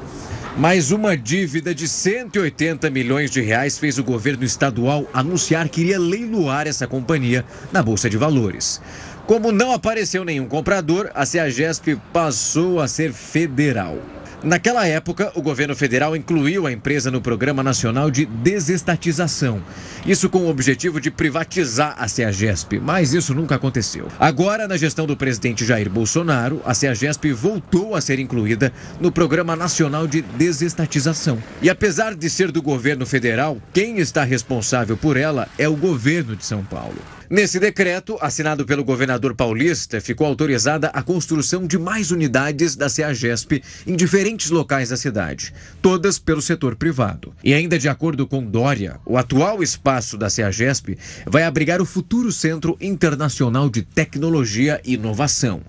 Mais 0.57 0.91
uma 0.91 1.15
dívida 1.15 1.73
de 1.73 1.87
180 1.87 2.89
milhões 2.89 3.31
de 3.31 3.39
reais 3.39 3.77
fez 3.77 3.97
o 3.97 4.03
governo 4.03 4.43
estadual 4.43 5.09
anunciar 5.13 5.69
que 5.69 5.79
iria 5.79 5.97
leiloar 5.97 6.67
essa 6.67 6.85
companhia 6.85 7.45
na 7.71 7.81
Bolsa 7.81 8.09
de 8.09 8.17
Valores. 8.17 8.81
Como 9.27 9.51
não 9.51 9.71
apareceu 9.71 10.25
nenhum 10.25 10.47
comprador, 10.47 11.09
a 11.13 11.25
CEAGESP 11.25 11.95
passou 12.11 12.79
a 12.81 12.87
ser 12.87 13.13
federal. 13.13 13.97
Naquela 14.43 14.87
época, 14.87 15.31
o 15.35 15.41
governo 15.41 15.75
federal 15.75 16.15
incluiu 16.15 16.65
a 16.65 16.71
empresa 16.71 17.11
no 17.11 17.21
Programa 17.21 17.61
Nacional 17.61 18.09
de 18.09 18.25
Desestatização. 18.25 19.61
Isso 20.03 20.31
com 20.31 20.39
o 20.39 20.49
objetivo 20.49 20.99
de 20.99 21.11
privatizar 21.11 21.95
a 21.99 22.07
CEAGESP, 22.07 22.79
mas 22.79 23.13
isso 23.13 23.35
nunca 23.35 23.53
aconteceu. 23.55 24.07
Agora, 24.19 24.67
na 24.67 24.77
gestão 24.77 25.05
do 25.05 25.15
presidente 25.15 25.63
Jair 25.63 25.91
Bolsonaro, 25.91 26.59
a 26.65 26.73
CEAGESP 26.73 27.31
voltou 27.33 27.93
a 27.93 28.01
ser 28.01 28.17
incluída 28.17 28.73
no 28.99 29.11
Programa 29.11 29.55
Nacional 29.55 30.07
de 30.07 30.23
Desestatização. 30.23 31.37
E 31.61 31.69
apesar 31.69 32.15
de 32.15 32.27
ser 32.27 32.51
do 32.51 32.63
governo 32.63 33.05
federal, 33.05 33.59
quem 33.71 33.99
está 33.99 34.23
responsável 34.23 34.97
por 34.97 35.17
ela 35.17 35.47
é 35.55 35.69
o 35.69 35.75
governo 35.75 36.35
de 36.35 36.43
São 36.43 36.63
Paulo. 36.63 37.20
Nesse 37.31 37.61
decreto, 37.61 38.17
assinado 38.19 38.65
pelo 38.65 38.83
governador 38.83 39.33
paulista, 39.33 40.01
ficou 40.01 40.27
autorizada 40.27 40.89
a 40.89 41.01
construção 41.01 41.65
de 41.65 41.79
mais 41.79 42.11
unidades 42.11 42.75
da 42.75 42.89
CEAGESP 42.89 43.63
em 43.87 43.95
diferentes 43.95 44.49
locais 44.49 44.89
da 44.89 44.97
cidade, 44.97 45.53
todas 45.81 46.19
pelo 46.19 46.41
setor 46.41 46.75
privado. 46.75 47.33
E 47.41 47.53
ainda 47.53 47.79
de 47.79 47.87
acordo 47.87 48.27
com 48.27 48.43
Dória, 48.43 48.99
o 49.05 49.17
atual 49.17 49.63
espaço 49.63 50.17
da 50.17 50.29
CEAGESP 50.29 50.97
vai 51.25 51.43
abrigar 51.43 51.81
o 51.81 51.85
futuro 51.85 52.33
Centro 52.33 52.75
Internacional 52.81 53.69
de 53.69 53.81
Tecnologia 53.81 54.81
e 54.83 54.95
Inovação, 54.95 55.61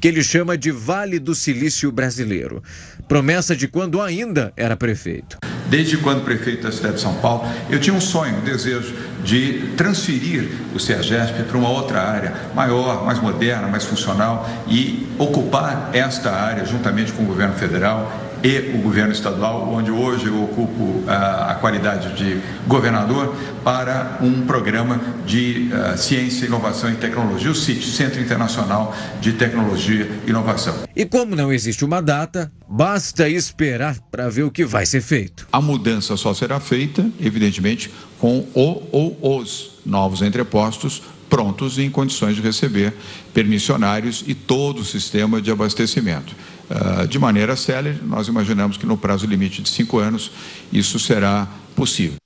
que 0.00 0.08
ele 0.08 0.22
chama 0.22 0.56
de 0.56 0.70
Vale 0.70 1.18
do 1.18 1.34
Silício 1.34 1.92
Brasileiro. 1.92 2.62
Promessa 3.06 3.54
de 3.54 3.68
quando 3.68 4.00
ainda 4.00 4.54
era 4.56 4.74
prefeito. 4.74 5.36
Desde 5.68 5.98
quando 5.98 6.24
prefeito 6.24 6.62
da 6.62 6.72
cidade 6.72 6.94
de 6.94 7.02
São 7.02 7.14
Paulo, 7.20 7.44
eu 7.68 7.78
tinha 7.78 7.94
um 7.94 8.00
sonho, 8.00 8.38
um 8.38 8.40
desejo 8.40 8.94
de 9.22 9.72
transferir 9.76 10.48
o 10.74 10.78
CEAGESP 10.78 11.42
para 11.44 11.58
uma 11.58 11.68
outra 11.68 12.00
área 12.00 12.32
maior, 12.54 13.04
mais 13.04 13.20
moderna, 13.20 13.68
mais 13.68 13.84
funcional 13.84 14.48
e 14.66 15.06
ocupar 15.18 15.90
esta 15.92 16.30
área 16.30 16.64
juntamente 16.64 17.12
com 17.12 17.22
o 17.22 17.26
governo 17.26 17.54
federal 17.54 18.29
e 18.42 18.72
o 18.74 18.78
governo 18.78 19.12
estadual, 19.12 19.68
onde 19.72 19.90
hoje 19.90 20.26
eu 20.26 20.44
ocupo 20.44 21.04
a, 21.06 21.52
a 21.52 21.54
qualidade 21.56 22.14
de 22.16 22.40
governador, 22.66 23.34
para 23.64 24.18
um 24.22 24.46
programa 24.46 25.00
de 25.26 25.70
uh, 25.72 25.98
ciência, 25.98 26.46
inovação 26.46 26.90
e 26.90 26.96
tecnologia, 26.96 27.50
o 27.50 27.54
CIT, 27.54 27.86
Centro 27.86 28.20
Internacional 28.20 28.94
de 29.20 29.32
Tecnologia 29.34 30.10
e 30.26 30.30
Inovação. 30.30 30.74
E 30.96 31.04
como 31.04 31.36
não 31.36 31.52
existe 31.52 31.84
uma 31.84 32.00
data, 32.00 32.50
basta 32.68 33.28
esperar 33.28 33.98
para 34.10 34.28
ver 34.28 34.44
o 34.44 34.50
que 34.50 34.64
vai 34.64 34.86
ser 34.86 35.02
feito. 35.02 35.46
A 35.52 35.60
mudança 35.60 36.16
só 36.16 36.32
será 36.32 36.58
feita, 36.58 37.06
evidentemente, 37.20 37.90
com 38.18 38.46
o 38.54 38.88
ou 38.90 39.38
os 39.40 39.80
novos 39.84 40.22
entrepostos 40.22 41.02
prontos 41.30 41.78
e 41.78 41.82
em 41.82 41.90
condições 41.90 42.34
de 42.34 42.42
receber 42.42 42.92
permissionários 43.32 44.24
e 44.26 44.34
todo 44.34 44.80
o 44.80 44.84
sistema 44.84 45.40
de 45.40 45.50
abastecimento. 45.50 46.34
Uh, 46.70 47.04
de 47.08 47.18
maneira 47.18 47.56
célere, 47.56 47.98
nós 48.00 48.28
imaginamos 48.28 48.76
que 48.76 48.86
no 48.86 48.96
prazo 48.96 49.26
limite 49.26 49.60
de 49.60 49.68
cinco 49.68 49.98
anos 49.98 50.30
isso 50.72 51.00
será 51.00 51.48
possível. 51.74 52.16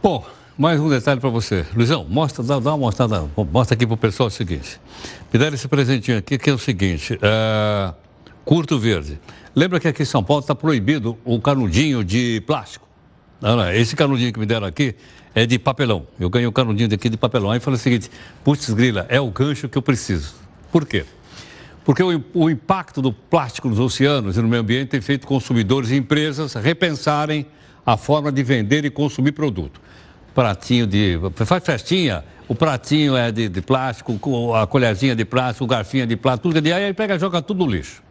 Bom, 0.00 0.24
mais 0.56 0.78
um 0.80 0.88
detalhe 0.88 1.18
para 1.20 1.28
você. 1.28 1.66
Luizão, 1.74 2.06
mostra, 2.08 2.44
dá, 2.44 2.60
dá 2.60 2.70
uma 2.70 2.78
mostrada, 2.78 3.28
mostra 3.50 3.74
aqui 3.74 3.84
para 3.84 3.94
o 3.94 3.96
pessoal 3.96 4.28
o 4.28 4.30
seguinte. 4.30 4.80
Me 5.32 5.38
deram 5.38 5.54
esse 5.54 5.66
presentinho 5.66 6.18
aqui, 6.18 6.38
que 6.38 6.48
é 6.48 6.52
o 6.52 6.58
seguinte, 6.58 7.14
uh, 7.14 7.92
curto 8.44 8.78
verde. 8.78 9.18
Lembra 9.52 9.80
que 9.80 9.88
aqui 9.88 10.02
em 10.02 10.06
São 10.06 10.22
Paulo 10.22 10.42
está 10.42 10.54
proibido 10.54 11.18
o 11.24 11.40
canudinho 11.40 12.04
de 12.04 12.40
plástico? 12.46 12.86
Não, 13.40 13.56
não, 13.56 13.72
esse 13.72 13.96
canudinho 13.96 14.32
que 14.32 14.38
me 14.38 14.46
deram 14.46 14.68
aqui 14.68 14.94
é 15.34 15.44
de 15.44 15.58
papelão. 15.58 16.06
Eu 16.20 16.30
ganhei 16.30 16.46
um 16.46 16.52
canudinho 16.52 16.88
daqui 16.88 17.08
de 17.08 17.16
papelão. 17.16 17.50
Aí 17.50 17.58
falei 17.58 17.76
o 17.76 17.82
seguinte, 17.82 18.08
putz 18.44 18.70
grila, 18.70 19.06
é 19.08 19.20
o 19.20 19.28
gancho 19.28 19.68
que 19.68 19.76
eu 19.76 19.82
preciso. 19.82 20.34
Por 20.70 20.86
quê? 20.86 21.04
Porque 21.84 22.02
o, 22.02 22.24
o, 22.34 22.48
impacto 22.48 23.02
do 23.02 23.12
plástico 23.12 23.68
nos 23.68 23.80
oceanos 23.80 24.36
e 24.36 24.42
no 24.42 24.48
meio 24.48 24.62
ambiente 24.62 24.88
tem 24.88 25.00
feito 25.00 25.26
consumidores 25.26 25.90
e 25.90 25.96
empresas 25.96 26.54
repensarem 26.54 27.46
a 27.84 27.96
forma 27.96 28.30
de 28.30 28.42
vender 28.42 28.84
e 28.84 28.90
consumir 28.90 29.32
produto. 29.32 29.80
Pratinho 30.34 30.86
de. 30.86 31.18
Faz 31.44 31.64
festinha, 31.64 32.24
o 32.48 32.54
pratinho 32.54 33.16
é 33.16 33.32
de, 33.32 33.48
de 33.48 33.60
plástico, 33.60 34.18
a 34.54 34.66
colherzinha 34.66 35.16
de 35.16 35.24
plástico, 35.24 35.64
o 35.64 35.66
garfinho 35.66 36.04
é 36.04 36.06
de 36.06 36.16
plástico, 36.16 36.48
tudo 36.48 36.60
de 36.60 36.72
aí 36.72 36.92
pega 36.94 37.16
e 37.16 37.18
joga 37.18 37.42
tudo 37.42 37.64
no 37.64 37.70
lixo. 37.70 38.02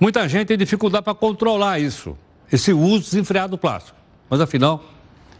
Muita 0.00 0.28
gente 0.28 0.48
tem 0.48 0.56
dificuldade 0.56 1.04
para 1.04 1.14
controlar 1.14 1.78
isso, 1.78 2.16
esse 2.52 2.72
uso 2.72 3.10
desenfreado 3.10 3.52
do 3.52 3.58
plástico. 3.58 3.98
Mas 4.30 4.40
afinal, 4.40 4.84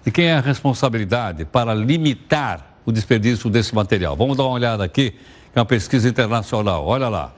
de 0.04 0.10
quem 0.10 0.26
é 0.26 0.34
a 0.34 0.40
responsabilidade 0.40 1.44
para 1.44 1.74
limitar 1.74 2.76
o 2.84 2.92
desperdício 2.92 3.48
desse 3.48 3.74
material? 3.74 4.16
Vamos 4.16 4.36
dar 4.36 4.44
uma 4.44 4.52
olhada 4.52 4.84
aqui, 4.84 5.12
que 5.12 5.18
é 5.54 5.60
uma 5.60 5.66
pesquisa 5.66 6.08
internacional. 6.08 6.84
Olha 6.86 7.08
lá. 7.08 7.37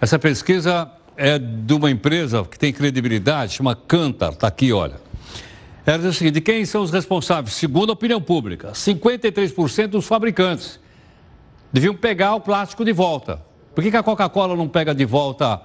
Essa 0.00 0.18
pesquisa 0.18 0.90
é 1.16 1.38
de 1.38 1.72
uma 1.72 1.90
empresa 1.90 2.44
que 2.44 2.58
tem 2.58 2.72
credibilidade, 2.72 3.54
chama 3.54 3.74
Cantar, 3.74 4.32
está 4.32 4.48
aqui, 4.48 4.72
olha. 4.72 4.96
Ela 5.86 5.98
diz 5.98 6.08
o 6.08 6.12
seguinte: 6.12 6.40
quem 6.40 6.64
são 6.64 6.82
os 6.82 6.90
responsáveis? 6.90 7.54
Segundo 7.54 7.90
a 7.90 7.92
opinião 7.94 8.20
pública, 8.20 8.72
53% 8.72 9.86
dos 9.86 10.06
fabricantes. 10.06 10.78
deviam 11.72 11.94
pegar 11.94 12.34
o 12.34 12.40
plástico 12.40 12.84
de 12.84 12.92
volta. 12.92 13.40
Por 13.74 13.82
que, 13.82 13.90
que 13.90 13.96
a 13.96 14.02
Coca-Cola 14.02 14.56
não 14.56 14.68
pega 14.68 14.94
de 14.94 15.04
volta 15.04 15.60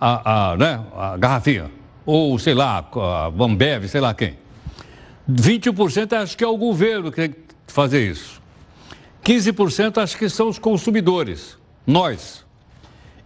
a, 0.00 0.52
a, 0.52 0.56
né, 0.56 0.80
a 0.96 1.16
garrafinha? 1.16 1.70
Ou, 2.06 2.38
sei 2.38 2.54
lá, 2.54 2.78
a 2.78 3.30
Bambev, 3.30 3.86
sei 3.88 4.00
lá 4.00 4.14
quem. 4.14 4.38
21% 5.30 6.14
acho 6.14 6.36
que 6.36 6.42
é 6.42 6.46
o 6.46 6.56
governo 6.56 7.10
que 7.10 7.16
tem 7.16 7.30
que 7.30 7.38
fazer 7.66 8.10
isso. 8.10 8.40
15% 9.24 9.98
acho 9.98 10.16
que 10.16 10.28
são 10.28 10.48
os 10.48 10.58
consumidores, 10.58 11.58
nós. 11.86 12.47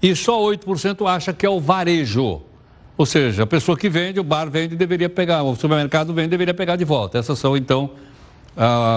E 0.03 0.17
só 0.17 0.41
8% 0.41 1.07
acha 1.07 1.33
que 1.33 1.47
é 1.47 1.49
o 1.49 1.61
varejo. 1.61 2.43
Ou 2.99 3.07
seja, 3.07 3.45
a 3.45 3.47
pessoa 3.47 3.79
que 3.79 3.89
vende, 3.89 4.19
o 4.19 4.25
bar 4.25 4.51
vende, 4.51 4.75
deveria 4.75 5.09
pegar, 5.09 5.45
o 5.45 5.55
supermercado 5.55 6.13
vende, 6.13 6.29
deveria 6.29 6.53
pegar 6.53 6.75
de 6.75 6.85
volta. 6.85 7.19
Essas 7.19 7.39
são, 7.39 7.57
então, 7.57 7.91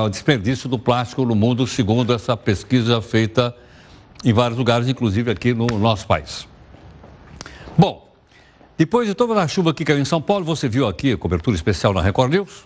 o 0.03 0.09
desperdício 0.09 0.67
do 0.67 0.79
plástico 0.79 1.23
no 1.23 1.35
mundo, 1.35 1.67
segundo 1.67 2.11
essa 2.11 2.35
pesquisa 2.35 3.01
feita 3.01 3.55
em 4.23 4.33
vários 4.33 4.57
lugares, 4.57 4.87
inclusive 4.87 5.29
aqui 5.29 5.53
no 5.53 5.67
nosso 5.77 6.07
país. 6.07 6.47
Bom, 7.77 8.11
depois 8.75 9.07
de 9.07 9.13
toda 9.13 9.39
a 9.39 9.47
chuva 9.47 9.73
que 9.73 9.85
caiu 9.85 9.99
em 9.99 10.05
São 10.05 10.21
Paulo, 10.21 10.43
você 10.43 10.67
viu 10.67 10.87
aqui 10.87 11.11
a 11.11 11.17
cobertura 11.17 11.55
especial 11.55 11.93
na 11.93 12.01
Record 12.01 12.31
News. 12.31 12.63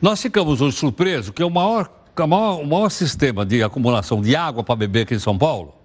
Nós 0.00 0.22
ficamos 0.22 0.62
hoje 0.62 0.76
surpresos 0.76 1.30
que 1.30 1.44
o 1.44 1.50
maior, 1.50 1.88
o 2.18 2.26
maior, 2.26 2.60
o 2.60 2.66
maior 2.66 2.88
sistema 2.88 3.44
de 3.44 3.62
acumulação 3.62 4.22
de 4.22 4.34
água 4.34 4.64
para 4.64 4.74
beber 4.74 5.02
aqui 5.02 5.14
em 5.14 5.18
São 5.18 5.36
Paulo 5.36 5.81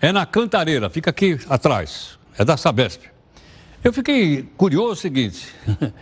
é 0.00 0.12
na 0.12 0.24
Cantareira, 0.24 0.88
fica 0.88 1.10
aqui 1.10 1.38
atrás, 1.48 2.18
é 2.38 2.44
da 2.44 2.56
Sabesp. 2.56 3.02
Eu 3.82 3.92
fiquei 3.92 4.48
curioso 4.56 4.92
o 4.92 4.96
seguinte: 4.96 5.48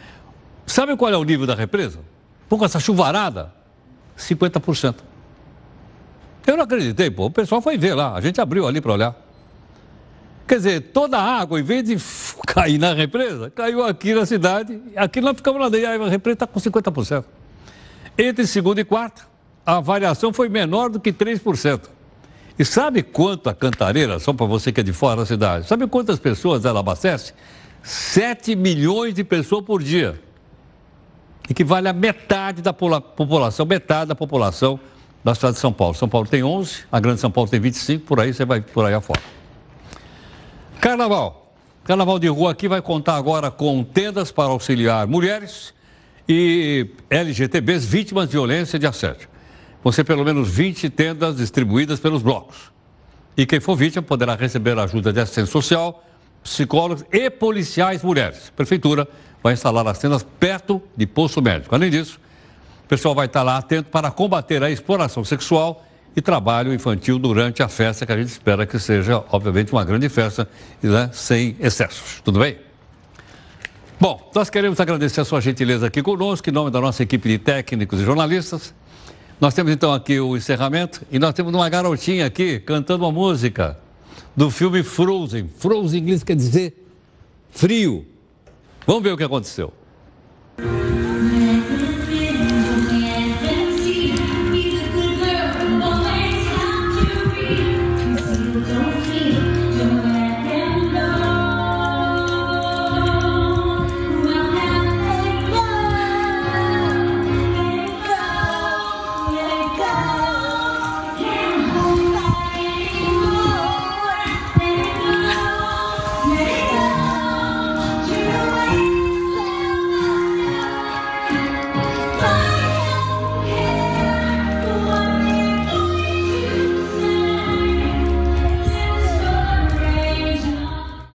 sabe 0.66 0.96
qual 0.96 1.12
é 1.12 1.16
o 1.16 1.24
nível 1.24 1.46
da 1.46 1.54
represa? 1.54 2.00
Com 2.48 2.64
essa 2.64 2.80
chuvarada, 2.80 3.52
50%. 4.16 4.96
Eu 6.46 6.56
não 6.56 6.64
acreditei, 6.64 7.10
pô. 7.10 7.26
O 7.26 7.30
pessoal 7.30 7.60
foi 7.60 7.76
ver 7.76 7.94
lá, 7.94 8.14
a 8.14 8.20
gente 8.20 8.40
abriu 8.40 8.66
ali 8.66 8.80
para 8.80 8.92
olhar. 8.92 9.28
Quer 10.46 10.56
dizer, 10.56 10.80
toda 10.92 11.18
a 11.18 11.22
água, 11.22 11.60
em 11.60 11.62
vez 11.62 11.84
de 11.84 11.96
cair 12.46 12.78
na 12.78 12.94
represa, 12.94 13.50
caiu 13.50 13.84
aqui 13.84 14.14
na 14.14 14.24
cidade. 14.24 14.80
Aqui 14.96 15.20
nós 15.20 15.36
ficamos 15.36 15.60
lá 15.60 15.68
dentro. 15.68 16.04
A 16.04 16.08
represa 16.08 16.34
está 16.34 16.46
com 16.46 16.58
50%. 16.58 17.24
Entre 18.16 18.46
segundo 18.46 18.78
e 18.78 18.84
quarto, 18.84 19.28
a 19.64 19.78
variação 19.80 20.32
foi 20.32 20.48
menor 20.48 20.88
do 20.88 20.98
que 20.98 21.12
3%. 21.12 21.97
E 22.58 22.64
sabe 22.64 23.02
quanto 23.02 23.48
a 23.48 23.54
cantareira, 23.54 24.18
só 24.18 24.32
para 24.32 24.44
você 24.44 24.72
que 24.72 24.80
é 24.80 24.82
de 24.82 24.92
fora 24.92 25.16
da 25.16 25.26
cidade, 25.26 25.66
sabe 25.66 25.86
quantas 25.86 26.18
pessoas 26.18 26.64
ela 26.64 26.80
abastece? 26.80 27.32
7 27.82 28.56
milhões 28.56 29.14
de 29.14 29.22
pessoas 29.22 29.64
por 29.64 29.82
dia. 29.82 30.20
Equivale 31.48 31.88
a 31.88 31.92
metade 31.92 32.60
da 32.60 32.72
população, 32.72 33.64
metade 33.64 34.08
da 34.08 34.14
população 34.14 34.78
da 35.22 35.34
cidade 35.34 35.54
de 35.54 35.60
São 35.60 35.72
Paulo. 35.72 35.94
São 35.94 36.08
Paulo 36.08 36.26
tem 36.26 36.42
11, 36.42 36.84
a 36.90 36.98
Grande 36.98 37.20
São 37.20 37.30
Paulo 37.30 37.48
tem 37.48 37.60
25, 37.60 38.04
por 38.04 38.20
aí 38.20 38.34
você 38.34 38.44
vai 38.44 38.60
por 38.60 38.84
aí 38.84 38.94
afora. 38.94 39.22
Carnaval. 40.80 41.54
Carnaval 41.84 42.18
de 42.18 42.28
rua 42.28 42.50
aqui 42.50 42.68
vai 42.68 42.82
contar 42.82 43.16
agora 43.16 43.50
com 43.50 43.82
tendas 43.82 44.30
para 44.30 44.50
auxiliar 44.50 45.06
mulheres 45.06 45.72
e 46.28 46.90
LGTBs 47.08 47.86
vítimas 47.86 48.26
de 48.26 48.32
violência 48.32 48.76
e 48.76 48.80
de 48.80 48.86
assédio. 48.86 49.28
Vão 49.82 49.92
ser 49.92 50.04
pelo 50.04 50.24
menos 50.24 50.48
20 50.48 50.90
tendas 50.90 51.36
distribuídas 51.36 52.00
pelos 52.00 52.22
blocos. 52.22 52.72
E 53.36 53.46
quem 53.46 53.60
for 53.60 53.76
vítima 53.76 54.02
poderá 54.02 54.34
receber 54.34 54.78
ajuda 54.78 55.12
de 55.12 55.20
assistência 55.20 55.50
social, 55.52 56.04
psicólogos 56.42 57.04
e 57.12 57.30
policiais 57.30 58.02
mulheres. 58.02 58.48
A 58.48 58.56
prefeitura 58.56 59.08
vai 59.42 59.52
instalar 59.52 59.86
as 59.86 59.98
tendas 59.98 60.24
perto 60.38 60.82
de 60.96 61.06
posto 61.06 61.40
médico. 61.40 61.74
Além 61.74 61.90
disso, 61.90 62.18
o 62.84 62.88
pessoal 62.88 63.14
vai 63.14 63.26
estar 63.26 63.42
lá 63.42 63.56
atento 63.58 63.90
para 63.90 64.10
combater 64.10 64.62
a 64.62 64.70
exploração 64.70 65.24
sexual 65.24 65.84
e 66.16 66.20
trabalho 66.20 66.74
infantil 66.74 67.18
durante 67.18 67.62
a 67.62 67.68
festa, 67.68 68.04
que 68.04 68.12
a 68.12 68.16
gente 68.16 68.30
espera 68.30 68.66
que 68.66 68.78
seja, 68.78 69.22
obviamente, 69.30 69.72
uma 69.72 69.84
grande 69.84 70.08
festa, 70.08 70.48
né, 70.82 71.10
sem 71.12 71.56
excessos. 71.60 72.20
Tudo 72.24 72.40
bem? 72.40 72.58
Bom, 74.00 74.30
nós 74.34 74.48
queremos 74.50 74.80
agradecer 74.80 75.20
a 75.20 75.24
sua 75.24 75.40
gentileza 75.40 75.86
aqui 75.86 76.02
conosco, 76.02 76.48
em 76.48 76.52
nome 76.52 76.70
da 76.70 76.80
nossa 76.80 77.02
equipe 77.02 77.28
de 77.28 77.38
técnicos 77.38 78.00
e 78.00 78.04
jornalistas. 78.04 78.74
Nós 79.40 79.54
temos 79.54 79.72
então 79.72 79.92
aqui 79.92 80.18
o 80.18 80.36
encerramento 80.36 81.02
e 81.12 81.18
nós 81.18 81.32
temos 81.32 81.54
uma 81.54 81.68
garotinha 81.68 82.26
aqui 82.26 82.58
cantando 82.58 83.04
uma 83.04 83.12
música 83.12 83.78
do 84.36 84.50
filme 84.50 84.82
Frozen. 84.82 85.48
Frozen 85.58 86.00
em 86.00 86.02
inglês 86.02 86.24
quer 86.24 86.34
dizer 86.34 86.84
frio. 87.50 88.04
Vamos 88.84 89.02
ver 89.02 89.12
o 89.12 89.16
que 89.16 89.22
aconteceu. 89.22 89.72